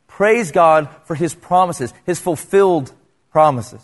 Praise 0.07 0.51
God 0.53 0.89
for 1.05 1.15
his 1.15 1.35
promises, 1.35 1.95
his 2.05 2.19
fulfilled 2.19 2.93
promises. 3.31 3.83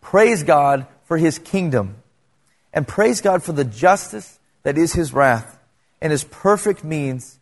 Praise 0.00 0.42
God 0.42 0.86
for 1.04 1.16
his 1.16 1.38
kingdom. 1.38 1.96
And 2.72 2.86
praise 2.86 3.20
God 3.20 3.42
for 3.42 3.52
the 3.52 3.64
justice 3.64 4.38
that 4.62 4.76
is 4.76 4.92
his 4.92 5.12
wrath 5.12 5.58
and 6.00 6.12
his 6.12 6.24
perfect 6.24 6.84
means 6.84 7.38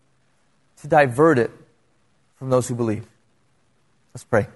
to 0.84 0.88
divert 0.88 1.38
it 1.38 1.50
from 2.36 2.50
those 2.50 2.68
who 2.68 2.74
believe. 2.74 3.06
Let's 4.12 4.24
pray. 4.24 4.48